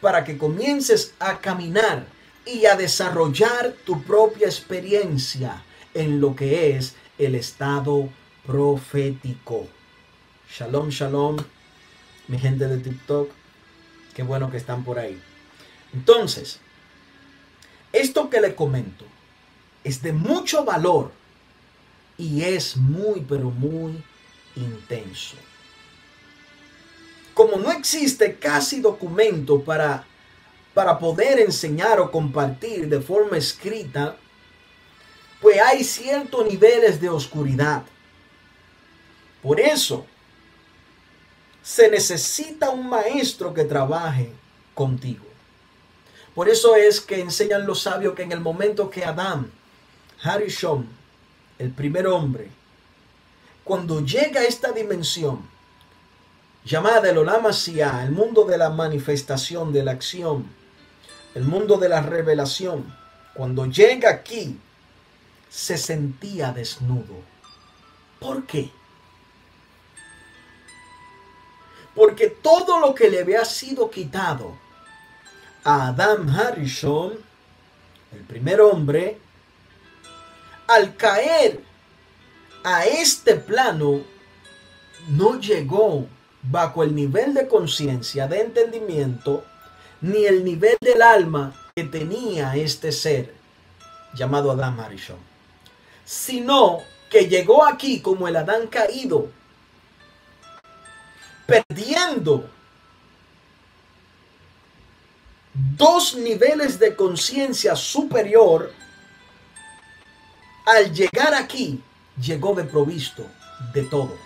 para 0.00 0.24
que 0.24 0.38
comiences 0.38 1.14
a 1.18 1.40
caminar 1.40 2.06
y 2.46 2.66
a 2.66 2.76
desarrollar 2.76 3.74
tu 3.84 4.02
propia 4.02 4.46
experiencia 4.46 5.64
en 5.94 6.20
lo 6.20 6.36
que 6.36 6.76
es 6.76 6.94
el 7.18 7.34
estado 7.34 8.08
profético. 8.46 9.66
Shalom, 10.50 10.90
shalom 10.90 11.36
mi 12.28 12.38
gente 12.38 12.66
de 12.66 12.78
TikTok. 12.78 13.30
Qué 14.14 14.22
bueno 14.22 14.50
que 14.50 14.56
están 14.56 14.84
por 14.84 14.98
ahí. 14.98 15.20
Entonces, 15.92 16.60
esto 17.92 18.30
que 18.30 18.40
le 18.40 18.54
comento 18.54 19.04
es 19.82 20.02
de 20.02 20.12
mucho 20.12 20.64
valor 20.64 21.12
y 22.16 22.42
es 22.42 22.76
muy, 22.76 23.20
pero 23.20 23.50
muy 23.50 24.02
intenso. 24.56 25.36
Como 27.34 27.56
no 27.56 27.70
existe 27.72 28.36
casi 28.36 28.80
documento 28.80 29.62
para, 29.62 30.04
para 30.72 30.98
poder 30.98 31.40
enseñar 31.40 32.00
o 32.00 32.10
compartir 32.10 32.88
de 32.88 33.00
forma 33.00 33.36
escrita, 33.36 34.16
pues 35.40 35.60
hay 35.60 35.84
ciertos 35.84 36.46
niveles 36.46 37.00
de 37.00 37.10
oscuridad. 37.10 37.82
Por 39.42 39.60
eso, 39.60 40.06
se 41.64 41.90
necesita 41.90 42.68
un 42.68 42.88
maestro 42.90 43.54
que 43.54 43.64
trabaje 43.64 44.30
contigo. 44.74 45.24
Por 46.34 46.48
eso 46.50 46.76
es 46.76 47.00
que 47.00 47.20
enseñan 47.20 47.66
los 47.66 47.80
sabios 47.80 48.14
que 48.14 48.22
en 48.22 48.32
el 48.32 48.40
momento 48.40 48.90
que 48.90 49.04
Adán, 49.04 49.50
Harishon, 50.22 50.86
el 51.58 51.70
primer 51.70 52.06
hombre, 52.06 52.50
cuando 53.64 54.04
llega 54.04 54.42
a 54.42 54.44
esta 54.44 54.72
dimensión 54.72 55.48
llamada 56.66 57.08
el 57.08 57.16
Olam 57.16 57.46
el 57.46 58.10
mundo 58.10 58.44
de 58.44 58.58
la 58.58 58.68
manifestación, 58.68 59.72
de 59.72 59.84
la 59.84 59.92
acción, 59.92 60.46
el 61.34 61.44
mundo 61.44 61.78
de 61.78 61.88
la 61.88 62.02
revelación, 62.02 62.94
cuando 63.32 63.64
llega 63.66 64.10
aquí, 64.10 64.58
se 65.48 65.78
sentía 65.78 66.52
desnudo. 66.52 67.22
¿Por 68.20 68.44
qué? 68.44 68.70
Porque 71.94 72.28
todo 72.28 72.80
lo 72.80 72.94
que 72.94 73.08
le 73.08 73.20
había 73.20 73.44
sido 73.44 73.90
quitado 73.90 74.56
a 75.62 75.88
Adam 75.88 76.28
Harrison, 76.28 77.12
el 78.12 78.20
primer 78.24 78.60
hombre, 78.60 79.18
al 80.66 80.96
caer 80.96 81.60
a 82.64 82.86
este 82.86 83.36
plano, 83.36 84.02
no 85.08 85.38
llegó 85.38 86.06
bajo 86.42 86.82
el 86.82 86.94
nivel 86.94 87.34
de 87.34 87.48
conciencia, 87.48 88.26
de 88.26 88.40
entendimiento, 88.40 89.44
ni 90.00 90.24
el 90.24 90.44
nivel 90.44 90.76
del 90.80 91.02
alma 91.02 91.54
que 91.74 91.84
tenía 91.84 92.54
este 92.56 92.92
ser 92.92 93.34
llamado 94.14 94.50
Adam 94.50 94.78
Harrison, 94.80 95.16
sino 96.04 96.80
que 97.10 97.28
llegó 97.28 97.64
aquí 97.64 98.00
como 98.00 98.28
el 98.28 98.36
Adán 98.36 98.66
caído, 98.66 99.28
perdiendo 101.46 102.48
dos 105.54 106.16
niveles 106.16 106.78
de 106.78 106.96
conciencia 106.96 107.76
superior, 107.76 108.72
al 110.66 110.92
llegar 110.92 111.34
aquí, 111.34 111.82
llegó 112.20 112.54
de 112.54 112.64
provisto 112.64 113.26
de 113.72 113.82
todo. 113.82 114.16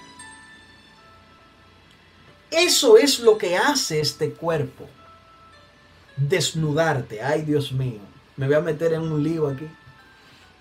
Eso 2.51 2.97
es 2.97 3.19
lo 3.19 3.37
que 3.37 3.57
hace 3.57 4.01
este 4.01 4.33
cuerpo. 4.33 4.89
Desnudarte. 6.17 7.23
Ay, 7.23 7.43
Dios 7.43 7.73
mío. 7.73 8.01
Me 8.37 8.47
voy 8.47 8.57
a 8.57 8.61
meter 8.61 8.95
en 8.95 9.03
un 9.03 9.23
lío 9.23 9.49
aquí. 9.49 9.69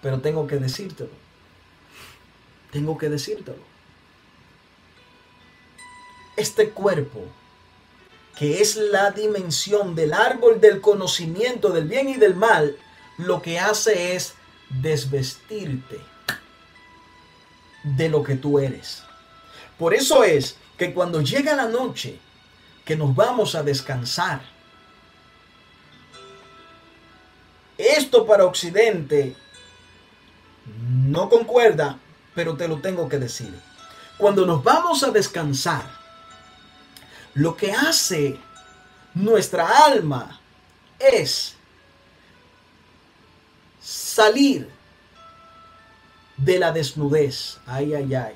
Pero 0.02 0.20
tengo 0.20 0.48
que 0.48 0.58
decírtelo. 0.58 1.12
Tengo 2.72 2.98
que 2.98 3.10
decírtelo 3.10 3.67
este 6.38 6.70
cuerpo, 6.70 7.20
que 8.38 8.62
es 8.62 8.78
la 8.78 9.12
dimensión 9.12 9.96
del 9.96 10.14
árbol 10.14 10.62
del 10.62 10.80
conocimiento 10.80 11.70
del 11.70 11.88
bien 11.88 12.08
y 12.08 12.16
del 12.16 12.36
mal, 12.36 12.78
lo 13.18 13.42
que 13.42 13.60
hace 13.60 14.16
es 14.16 14.36
desvestirte 14.70 16.00
de 17.84 18.10
lo 18.10 18.24
que 18.24 18.36
tú 18.36 18.60
eres. 18.60 19.04
Por 19.78 19.94
eso 19.94 20.24
es 20.24 20.58
que 20.78 20.94
cuando 20.94 21.22
llega 21.22 21.56
la 21.56 21.68
noche, 21.68 22.20
que 22.86 22.96
nos 22.96 23.16
vamos 23.16 23.56
a 23.56 23.64
descansar, 23.64 24.42
esto 27.78 28.26
para 28.26 28.46
Occidente 28.46 29.36
no 30.90 31.30
concuerda, 31.30 32.00
pero 32.36 32.56
te 32.56 32.68
lo 32.68 32.80
tengo 32.80 33.08
que 33.10 33.20
decir. 33.20 33.54
Cuando 34.18 34.46
nos 34.46 34.64
vamos 34.64 35.04
a 35.04 35.12
descansar, 35.12 35.97
lo 37.38 37.56
que 37.56 37.72
hace 37.72 38.36
nuestra 39.14 39.86
alma 39.86 40.40
es 40.98 41.54
salir 43.80 44.68
de 46.36 46.58
la 46.58 46.72
desnudez. 46.72 47.60
Ay, 47.68 47.94
ay, 47.94 48.16
ay. 48.16 48.36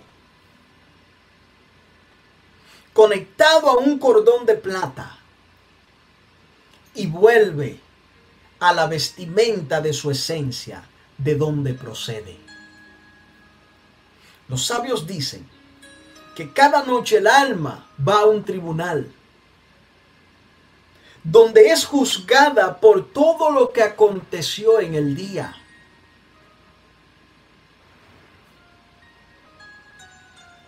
Conectado 2.94 3.72
a 3.72 3.78
un 3.78 3.98
cordón 3.98 4.46
de 4.46 4.54
plata 4.54 5.18
y 6.94 7.08
vuelve 7.08 7.80
a 8.60 8.72
la 8.72 8.86
vestimenta 8.86 9.82
de 9.82 9.94
su 9.94 10.12
esencia, 10.12 10.84
de 11.18 11.36
donde 11.36 11.74
procede. 11.74 12.38
Los 14.48 14.64
sabios 14.64 15.08
dicen 15.08 15.50
que 16.36 16.52
cada 16.52 16.84
noche 16.84 17.18
el 17.18 17.28
alma 17.28 17.88
va 18.08 18.22
a 18.22 18.26
un 18.26 18.44
tribunal 18.44 19.12
donde 21.24 21.68
es 21.68 21.86
juzgada 21.86 22.80
por 22.80 23.12
todo 23.12 23.52
lo 23.52 23.72
que 23.72 23.84
aconteció 23.84 24.80
en 24.80 24.96
el 24.96 25.16
día. 25.16 25.56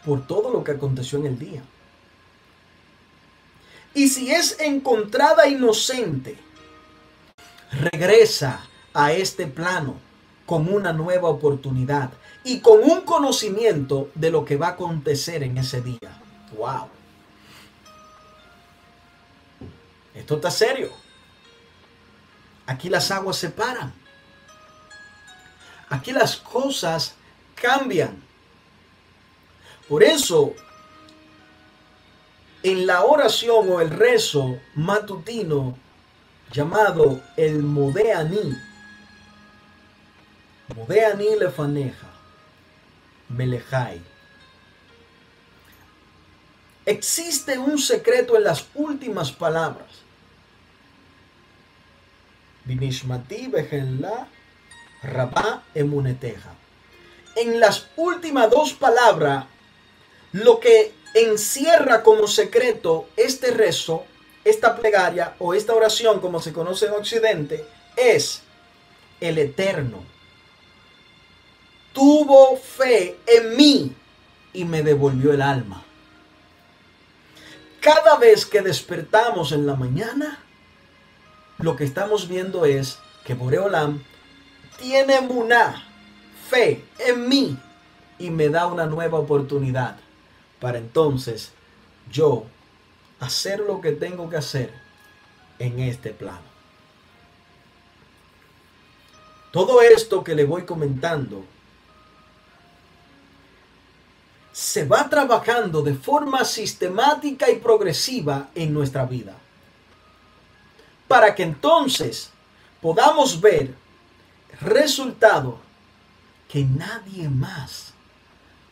Por 0.05 0.27
todo 0.27 0.51
lo 0.51 0.63
que 0.63 0.71
aconteció 0.71 1.19
en 1.19 1.25
el 1.25 1.39
día. 1.39 1.63
Y 3.95 4.09
si 4.09 4.31
es 4.31 4.59
encontrada 4.59 5.47
inocente, 5.47 6.37
regresa 7.71 8.65
a 8.93 9.13
este 9.13 9.47
plano 9.47 9.95
con 10.45 10.71
una 10.71 10.93
nueva 10.93 11.29
oportunidad 11.29 12.11
y 12.43 12.59
con 12.59 12.83
un 12.83 13.01
conocimiento 13.01 14.09
de 14.15 14.31
lo 14.31 14.43
que 14.45 14.57
va 14.57 14.67
a 14.67 14.71
acontecer 14.71 15.43
en 15.43 15.57
ese 15.57 15.81
día. 15.81 16.21
¡Wow! 16.57 16.89
Esto 20.13 20.35
está 20.35 20.51
serio. 20.51 20.91
Aquí 22.65 22.89
las 22.89 23.11
aguas 23.11 23.37
se 23.37 23.49
paran. 23.49 23.93
Aquí 25.89 26.11
las 26.11 26.37
cosas 26.37 27.15
cambian. 27.55 28.21
Por 29.87 30.03
eso, 30.03 30.53
en 32.63 32.87
la 32.87 33.03
oración 33.03 33.69
o 33.69 33.81
el 33.81 33.89
rezo 33.89 34.59
matutino 34.75 35.77
llamado 36.51 37.21
el 37.35 37.61
Modeani, 37.61 38.55
Modeani 40.75 41.35
lefaneja, 41.37 42.07
melejai. 43.33 44.01
Existe 46.85 47.57
un 47.57 47.77
secreto 47.79 48.35
en 48.35 48.43
las 48.43 48.65
últimas 48.75 49.31
palabras. 49.31 49.87
Binishmati 52.65 53.47
bejenla 53.47 54.27
rabá 55.01 55.63
emuneteja. 55.73 56.53
En 57.35 57.59
las 57.59 57.87
últimas 57.95 58.49
dos 58.49 58.73
palabras, 58.73 59.45
lo 60.33 60.59
que 60.59 60.93
encierra 61.13 62.03
como 62.03 62.27
secreto 62.27 63.09
este 63.15 63.51
rezo, 63.51 64.05
esta 64.43 64.75
plegaria 64.75 65.35
o 65.39 65.53
esta 65.53 65.73
oración 65.73 66.19
como 66.19 66.41
se 66.41 66.53
conoce 66.53 66.87
en 66.87 66.93
Occidente, 66.93 67.65
es 67.95 68.41
el 69.19 69.37
eterno. 69.37 70.12
Tuvo 71.93 72.57
fe 72.57 73.17
en 73.27 73.55
mí 73.55 73.95
y 74.51 74.65
me 74.65 74.81
devolvió 74.81 75.31
el 75.31 75.41
alma. 75.41 75.83
Cada 77.79 78.17
vez 78.17 78.45
que 78.45 78.61
despertamos 78.61 79.51
en 79.51 79.65
la 79.65 79.75
mañana, 79.75 80.39
lo 81.59 81.75
que 81.75 81.83
estamos 81.83 82.27
viendo 82.27 82.65
es 82.65 82.97
que 83.25 83.35
Boreolam 83.35 84.03
tiene 84.79 85.21
muná, 85.21 85.87
fe 86.49 86.83
en 86.99 87.29
mí 87.29 87.57
y 88.19 88.29
me 88.29 88.49
da 88.49 88.67
una 88.67 88.85
nueva 88.85 89.19
oportunidad 89.19 89.97
para 90.59 90.77
entonces 90.77 91.51
yo 92.09 92.45
hacer 93.19 93.59
lo 93.59 93.81
que 93.81 93.91
tengo 93.91 94.29
que 94.29 94.37
hacer 94.37 94.73
en 95.59 95.79
este 95.79 96.11
plano. 96.11 96.53
Todo 99.51 99.81
esto 99.81 100.23
que 100.23 100.35
le 100.35 100.45
voy 100.45 100.63
comentando 100.63 101.45
se 104.53 104.85
va 104.85 105.09
trabajando 105.09 105.81
de 105.81 105.95
forma 105.95 106.45
sistemática 106.45 107.49
y 107.49 107.55
progresiva 107.55 108.49
en 108.53 108.71
nuestra 108.71 109.03
vida. 109.05 109.35
Para 111.07 111.33
que 111.33 111.41
entonces 111.41 112.29
podamos 112.79 113.41
ver 113.41 113.73
resultado 114.61 115.57
que 116.47 116.63
nadie 116.63 117.27
más 117.29 117.93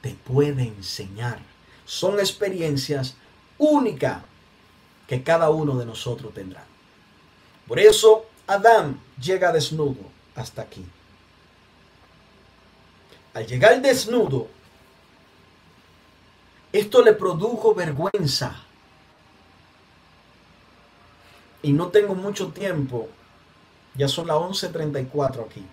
te 0.01 0.11
puede 0.11 0.63
enseñar. 0.63 1.39
Son 1.83 2.19
experiencias 2.19 3.15
únicas 3.57 4.21
que 5.07 5.23
cada 5.23 5.49
uno 5.49 5.77
de 5.77 5.85
nosotros 5.85 6.31
tendrá. 6.33 6.63
Por 7.67 7.79
eso 7.79 8.27
Adán 8.45 8.99
llega 9.19 9.51
desnudo 9.51 10.01
hasta 10.35 10.61
aquí. 10.61 10.85
Al 13.33 13.47
llegar 13.47 13.81
desnudo, 13.81 14.47
esto 16.71 17.01
le 17.01 17.13
produjo 17.13 17.73
vergüenza. 17.75 18.55
Y 21.63 21.73
no 21.73 21.87
tengo 21.87 22.15
mucho 22.15 22.47
tiempo. 22.47 23.09
Ya 23.95 24.07
son 24.07 24.27
las 24.27 24.37
11.34 24.37 25.45
aquí. 25.45 25.65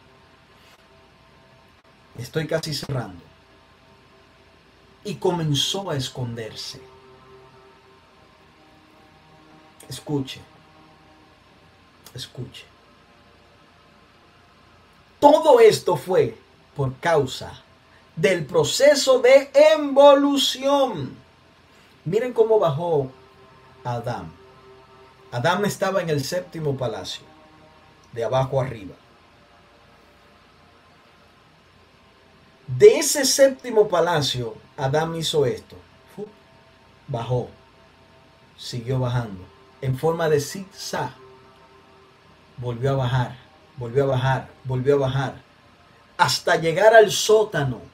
Estoy 2.18 2.46
casi 2.46 2.74
cerrando. 2.74 3.22
Y 5.05 5.14
comenzó 5.14 5.90
a 5.90 5.96
esconderse. 5.96 6.80
Escuche. 9.88 10.40
Escuche. 12.12 12.64
Todo 15.20 15.61
esto 15.61 15.96
fue 15.96 16.36
por 16.74 16.94
causa 16.99 17.62
del 18.21 18.47
proceso 18.47 19.21
de 19.21 19.51
evolución. 19.55 21.17
Miren 22.05 22.33
cómo 22.33 22.59
bajó 22.59 23.11
Adán. 23.84 24.33
Adán 25.30 25.64
estaba 25.64 26.03
en 26.03 26.11
el 26.11 26.25
séptimo 26.25 26.76
palacio, 26.76 27.22
de 28.13 28.25
abajo 28.25 28.61
arriba. 28.61 28.95
De 32.67 32.99
ese 32.99 33.25
séptimo 33.25 33.88
palacio, 33.88 34.57
Adán 34.76 35.14
hizo 35.14 35.47
esto. 35.47 35.76
Bajó, 37.07 37.49
siguió 38.57 38.99
bajando, 38.99 39.45
en 39.80 39.97
forma 39.97 40.29
de 40.29 40.41
zigzag. 40.41 41.13
Volvió 42.57 42.91
a 42.91 42.97
bajar, 42.97 43.37
volvió 43.76 44.05
a 44.05 44.07
bajar, 44.09 44.49
volvió 44.64 44.97
a 44.97 44.99
bajar, 44.99 45.34
hasta 46.17 46.57
llegar 46.57 46.95
al 46.95 47.13
sótano 47.13 47.88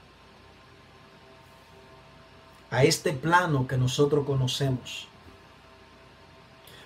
a 2.74 2.82
este 2.82 3.12
plano 3.12 3.68
que 3.68 3.76
nosotros 3.76 4.26
conocemos, 4.26 5.06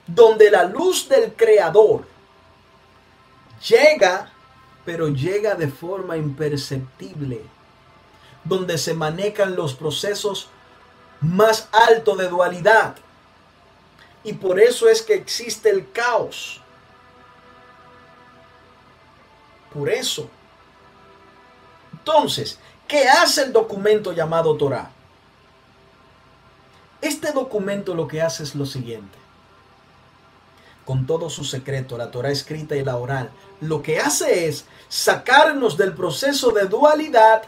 donde 0.06 0.50
la 0.50 0.64
luz 0.64 1.08
del 1.08 1.32
Creador 1.32 2.06
llega, 3.66 4.30
pero 4.84 5.08
llega 5.08 5.54
de 5.54 5.68
forma 5.68 6.18
imperceptible, 6.18 7.42
donde 8.44 8.76
se 8.76 8.92
manejan 8.92 9.56
los 9.56 9.72
procesos 9.72 10.50
más 11.22 11.68
altos 11.72 12.18
de 12.18 12.28
dualidad. 12.28 12.96
Y 14.24 14.34
por 14.34 14.60
eso 14.60 14.90
es 14.90 15.00
que 15.00 15.14
existe 15.14 15.70
el 15.70 15.90
caos. 15.90 16.60
Por 19.72 19.88
eso. 19.88 20.28
Entonces, 21.92 22.58
¿qué 22.86 23.08
hace 23.08 23.44
el 23.44 23.54
documento 23.54 24.12
llamado 24.12 24.54
Torah? 24.54 24.97
Este 27.00 27.32
documento 27.32 27.94
lo 27.94 28.08
que 28.08 28.22
hace 28.22 28.42
es 28.42 28.54
lo 28.54 28.66
siguiente. 28.66 29.18
Con 30.84 31.06
todo 31.06 31.28
su 31.30 31.44
secreto, 31.44 31.98
la 31.98 32.10
Torah 32.10 32.30
escrita 32.30 32.74
y 32.74 32.82
la 32.82 32.96
oral, 32.96 33.30
lo 33.60 33.82
que 33.82 34.00
hace 34.00 34.48
es 34.48 34.64
sacarnos 34.88 35.76
del 35.76 35.92
proceso 35.94 36.50
de 36.50 36.64
dualidad 36.64 37.42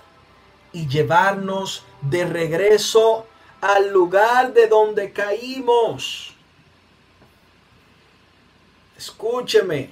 y 0.72 0.86
llevarnos 0.86 1.82
de 2.02 2.26
regreso 2.26 3.26
al 3.60 3.90
lugar 3.90 4.52
de 4.52 4.66
donde 4.66 5.12
caímos. 5.12 6.34
Escúcheme, 8.96 9.90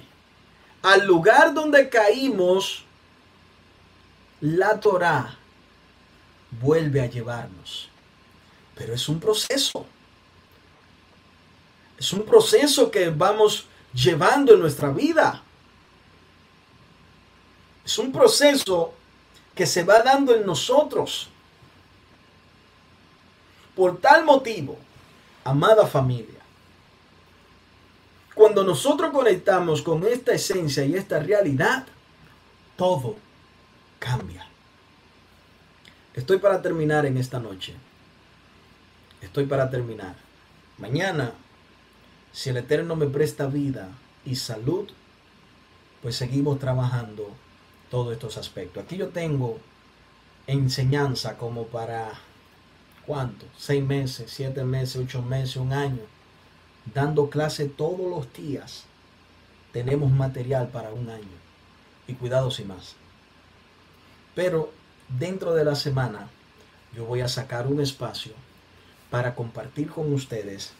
al 0.83 1.05
lugar 1.05 1.53
donde 1.53 1.89
caímos, 1.89 2.85
la 4.41 4.79
Torah 4.79 5.35
vuelve 6.61 7.01
a 7.01 7.07
llevarnos. 7.07 7.88
Pero 8.79 8.93
es 8.93 9.09
un 9.09 9.19
proceso. 9.19 9.85
Es 11.97 12.13
un 12.13 12.23
proceso 12.23 12.89
que 12.89 13.09
vamos 13.09 13.65
llevando 13.93 14.53
en 14.53 14.61
nuestra 14.61 14.89
vida. 14.89 15.43
Es 17.83 17.97
un 17.97 18.13
proceso 18.13 18.93
que 19.53 19.65
se 19.65 19.83
va 19.83 20.01
dando 20.01 20.33
en 20.33 20.45
nosotros. 20.45 21.27
Por 23.75 23.99
tal 23.99 24.23
motivo, 24.23 24.77
amada 25.43 25.85
familia, 25.85 26.39
cuando 28.33 28.63
nosotros 28.63 29.11
conectamos 29.11 29.81
con 29.81 30.05
esta 30.05 30.31
esencia 30.31 30.85
y 30.85 30.95
esta 30.95 31.19
realidad, 31.19 31.85
todo 32.77 33.17
cambia. 33.99 34.47
Estoy 36.13 36.37
para 36.37 36.61
terminar 36.61 37.05
en 37.05 37.17
esta 37.17 37.39
noche 37.39 37.75
estoy 39.21 39.45
para 39.45 39.69
terminar. 39.69 40.15
Mañana, 40.77 41.33
si 42.31 42.49
el 42.49 42.57
Eterno 42.57 42.95
me 42.95 43.07
presta 43.07 43.47
vida 43.47 43.89
y 44.25 44.35
salud, 44.35 44.87
pues 46.01 46.15
seguimos 46.15 46.59
trabajando 46.59 47.29
todos 47.89 48.13
estos 48.13 48.37
aspectos. 48.37 48.83
Aquí 48.83 48.97
yo 48.97 49.09
tengo 49.09 49.59
enseñanza 50.47 51.37
como 51.37 51.67
para, 51.67 52.11
¿cuánto? 53.05 53.45
Seis 53.57 53.83
meses, 53.83 54.31
siete 54.31 54.63
meses, 54.63 54.95
ocho 54.95 55.21
meses, 55.21 55.57
un 55.57 55.73
año, 55.73 56.03
dando 56.93 57.29
clase 57.29 57.65
todos 57.65 58.09
los 58.09 58.31
días. 58.33 58.85
Tenemos 59.73 60.11
material 60.11 60.69
para 60.69 60.91
un 60.91 61.09
año. 61.09 61.39
Y 62.07 62.13
cuidado 62.13 62.49
sin 62.49 62.67
más. 62.67 62.95
Pero 64.33 64.71
dentro 65.09 65.53
de 65.53 65.63
la 65.65 65.75
semana 65.75 66.29
yo 66.95 67.05
voy 67.05 67.21
a 67.21 67.27
sacar 67.27 67.67
un 67.67 67.81
espacio 67.81 68.33
para 69.09 69.35
compartir 69.35 69.89
con 69.89 70.13
ustedes 70.13 70.71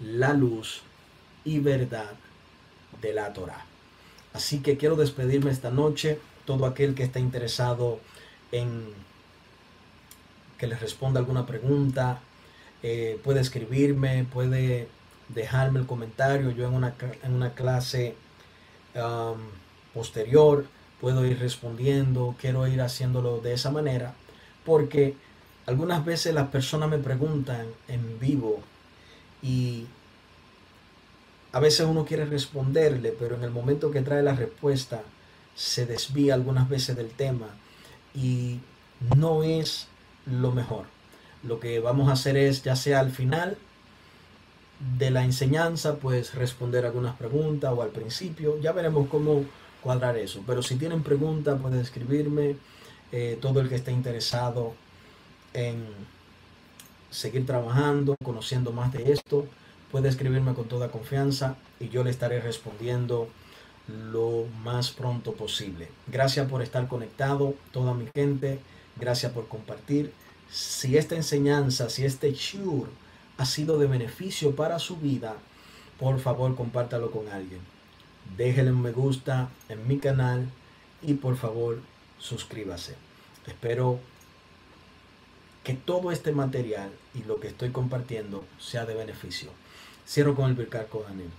la 0.00 0.34
luz 0.34 0.82
y 1.44 1.58
verdad 1.60 2.12
de 3.00 3.12
la 3.12 3.32
Torah. 3.32 3.64
Así 4.32 4.60
que 4.60 4.76
quiero 4.76 4.96
despedirme 4.96 5.50
esta 5.50 5.70
noche. 5.70 6.18
Todo 6.44 6.66
aquel 6.66 6.94
que 6.94 7.04
esté 7.04 7.20
interesado 7.20 8.00
en 8.52 8.84
que 10.58 10.66
les 10.66 10.80
responda 10.80 11.20
alguna 11.20 11.46
pregunta, 11.46 12.20
eh, 12.82 13.18
puede 13.24 13.40
escribirme, 13.40 14.26
puede 14.32 14.88
dejarme 15.28 15.80
el 15.80 15.86
comentario. 15.86 16.50
Yo 16.50 16.66
en 16.66 16.74
una, 16.74 16.94
en 17.22 17.32
una 17.32 17.54
clase 17.54 18.14
um, 18.94 19.38
posterior 19.94 20.66
puedo 21.00 21.26
ir 21.26 21.38
respondiendo, 21.38 22.34
quiero 22.40 22.66
ir 22.66 22.80
haciéndolo 22.80 23.40
de 23.40 23.52
esa 23.52 23.70
manera, 23.70 24.14
porque 24.64 25.14
algunas 25.66 26.04
veces 26.04 26.32
las 26.32 26.48
personas 26.48 26.88
me 26.88 26.98
preguntan 26.98 27.66
en 27.88 28.18
vivo 28.18 28.60
y 29.42 29.86
a 31.52 31.60
veces 31.60 31.86
uno 31.86 32.04
quiere 32.04 32.24
responderle, 32.24 33.14
pero 33.18 33.36
en 33.36 33.42
el 33.42 33.50
momento 33.50 33.90
que 33.90 34.02
trae 34.02 34.22
la 34.22 34.34
respuesta 34.34 35.02
se 35.54 35.86
desvía 35.86 36.34
algunas 36.34 36.68
veces 36.68 36.96
del 36.96 37.10
tema 37.10 37.48
y 38.14 38.60
no 39.16 39.42
es 39.42 39.88
lo 40.26 40.52
mejor. 40.52 40.84
Lo 41.42 41.60
que 41.60 41.80
vamos 41.80 42.08
a 42.08 42.12
hacer 42.12 42.36
es, 42.36 42.62
ya 42.62 42.76
sea 42.76 43.00
al 43.00 43.10
final 43.10 43.56
de 44.98 45.10
la 45.10 45.24
enseñanza, 45.24 45.96
pues 45.96 46.34
responder 46.34 46.84
algunas 46.84 47.16
preguntas 47.16 47.72
o 47.74 47.82
al 47.82 47.90
principio. 47.90 48.60
Ya 48.60 48.72
veremos 48.72 49.08
cómo 49.08 49.44
cuadrar 49.82 50.16
eso. 50.16 50.42
Pero 50.46 50.62
si 50.62 50.76
tienen 50.76 51.02
preguntas, 51.02 51.60
pueden 51.60 51.80
escribirme. 51.80 52.56
Eh, 53.12 53.38
todo 53.40 53.60
el 53.60 53.68
que 53.68 53.76
esté 53.76 53.92
interesado 53.92 54.74
en 55.56 55.86
seguir 57.10 57.46
trabajando, 57.46 58.14
conociendo 58.22 58.72
más 58.72 58.92
de 58.92 59.12
esto, 59.12 59.46
puede 59.90 60.08
escribirme 60.08 60.54
con 60.54 60.68
toda 60.68 60.90
confianza 60.90 61.56
y 61.80 61.88
yo 61.88 62.04
le 62.04 62.10
estaré 62.10 62.40
respondiendo 62.40 63.28
lo 63.88 64.44
más 64.62 64.90
pronto 64.90 65.32
posible. 65.32 65.88
Gracias 66.08 66.48
por 66.48 66.60
estar 66.62 66.86
conectado, 66.88 67.54
toda 67.72 67.94
mi 67.94 68.06
gente. 68.14 68.60
Gracias 69.00 69.32
por 69.32 69.48
compartir. 69.48 70.12
Si 70.50 70.96
esta 70.96 71.16
enseñanza, 71.16 71.88
si 71.88 72.04
este 72.04 72.32
shur 72.32 72.88
ha 73.38 73.46
sido 73.46 73.78
de 73.78 73.86
beneficio 73.86 74.54
para 74.54 74.78
su 74.78 74.96
vida, 74.96 75.36
por 75.98 76.20
favor 76.20 76.54
compártalo 76.54 77.10
con 77.10 77.28
alguien. 77.28 77.60
Déjenle 78.36 78.72
un 78.72 78.82
me 78.82 78.92
gusta 78.92 79.48
en 79.68 79.86
mi 79.88 79.98
canal 79.98 80.46
y 81.02 81.14
por 81.14 81.36
favor 81.36 81.80
suscríbase. 82.18 82.94
Espero 83.46 84.00
que 85.66 85.74
todo 85.74 86.12
este 86.12 86.30
material 86.30 86.90
y 87.12 87.24
lo 87.24 87.40
que 87.40 87.48
estoy 87.48 87.70
compartiendo 87.70 88.44
sea 88.56 88.86
de 88.86 88.94
beneficio. 88.94 89.50
Cierro 90.06 90.36
con 90.36 90.48
el 90.48 90.54
Birkat 90.54 90.88
Kohanim. 90.88 91.30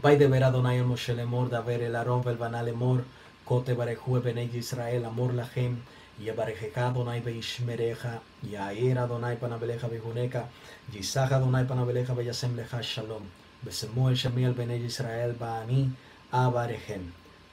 Vaideber 0.00 0.44
Adonai 0.44 0.78
el 0.78 0.84
Moshe 0.84 1.14
Lemor, 1.14 1.50
Daber 1.50 1.82
el 1.82 1.96
Aarón, 1.96 2.22
Belbaná 2.22 2.62
Lemor, 2.62 3.02
Kote 3.44 3.74
Barejue 3.74 4.20
Benei 4.20 4.48
Israel, 4.54 5.04
Amor 5.04 5.34
Lahem, 5.34 5.78
Yebarejeja 6.20 6.90
Adonai 6.90 7.20
Beishmereja, 7.20 8.20
Yair 8.48 8.92
er, 8.92 8.98
Adonai 9.00 9.36
Panabeleja 9.36 9.88
Bejuneca, 9.88 10.44
Yisaj 10.92 11.32
Adonai 11.32 11.64
Panabeleja 11.64 12.14
Beyasem 12.14 12.54
Leja 12.54 12.80
Shalom, 12.80 13.24
Besemuel 13.64 14.14
Shemiel 14.14 14.54
Benei 14.54 14.84
Israel, 14.84 15.34
Baani, 15.34 15.90
Abarejem. 16.30 17.02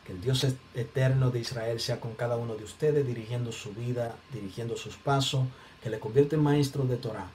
Que 0.06 0.14
el 0.14 0.22
Dios 0.22 0.46
eterno 0.76 1.32
de 1.32 1.40
Israel 1.40 1.80
sea 1.80 2.00
con 2.00 2.14
cada 2.14 2.38
uno 2.38 2.56
de 2.56 2.64
ustedes, 2.64 3.08
dirigiendo 3.08 3.52
su 3.52 3.74
vida, 3.74 4.16
dirigiendo 4.32 4.78
sus 4.78 4.98
pasos, 4.98 5.46
que 5.82 5.90
le 5.90 6.00
convierte 6.00 6.36
en 6.36 6.44
maestro 6.44 6.86
de 6.86 6.98
Torah, 6.98 7.28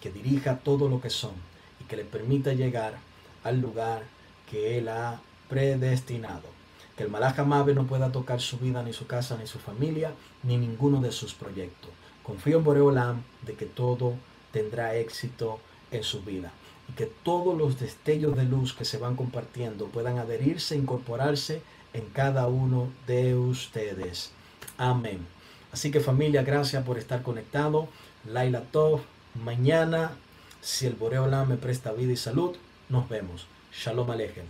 que 0.00 0.10
dirija 0.10 0.58
todo 0.58 0.88
lo 0.88 1.00
que 1.00 1.10
son 1.10 1.32
y 1.80 1.84
que 1.84 1.96
le 1.96 2.04
permita 2.04 2.52
llegar 2.52 2.98
al 3.44 3.60
lugar 3.60 4.02
que 4.50 4.78
Él 4.78 4.88
ha 4.88 5.20
predestinado. 5.48 6.48
Que 6.96 7.04
el 7.04 7.10
Malachamave 7.10 7.74
no 7.74 7.86
pueda 7.86 8.12
tocar 8.12 8.40
su 8.40 8.58
vida, 8.58 8.82
ni 8.82 8.92
su 8.92 9.06
casa, 9.06 9.36
ni 9.38 9.46
su 9.46 9.58
familia, 9.58 10.12
ni 10.42 10.56
ninguno 10.56 11.00
de 11.00 11.12
sus 11.12 11.32
proyectos. 11.32 11.90
Confío 12.22 12.58
en 12.58 12.64
Boreolam 12.64 13.22
de 13.42 13.54
que 13.54 13.66
todo 13.66 14.14
tendrá 14.52 14.96
éxito 14.96 15.60
en 15.90 16.02
su 16.02 16.22
vida 16.22 16.52
y 16.88 16.92
que 16.92 17.06
todos 17.06 17.56
los 17.56 17.78
destellos 17.78 18.36
de 18.36 18.44
luz 18.44 18.72
que 18.74 18.84
se 18.84 18.98
van 18.98 19.16
compartiendo 19.16 19.86
puedan 19.86 20.18
adherirse, 20.18 20.74
e 20.74 20.78
incorporarse 20.78 21.62
en 21.92 22.06
cada 22.10 22.46
uno 22.48 22.88
de 23.06 23.34
ustedes. 23.34 24.32
Amén. 24.76 25.26
Así 25.72 25.90
que 25.90 26.00
familia, 26.00 26.42
gracias 26.42 26.84
por 26.84 26.98
estar 26.98 27.22
conectado. 27.22 27.88
Laila 28.24 28.62
Tov, 28.62 29.00
mañana, 29.34 30.12
si 30.60 30.86
el 30.86 30.94
Boreolam 30.94 31.48
me 31.48 31.56
presta 31.56 31.92
vida 31.92 32.12
y 32.12 32.16
salud, 32.16 32.56
nos 32.88 33.08
vemos. 33.08 33.46
Shalom 33.72 34.10
Alejem. 34.10 34.46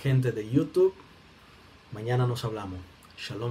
gente 0.00 0.32
de 0.32 0.48
YouTube. 0.48 0.94
Mañana 1.92 2.26
nos 2.26 2.44
hablamos. 2.44 2.78
Shalom. 3.16 3.48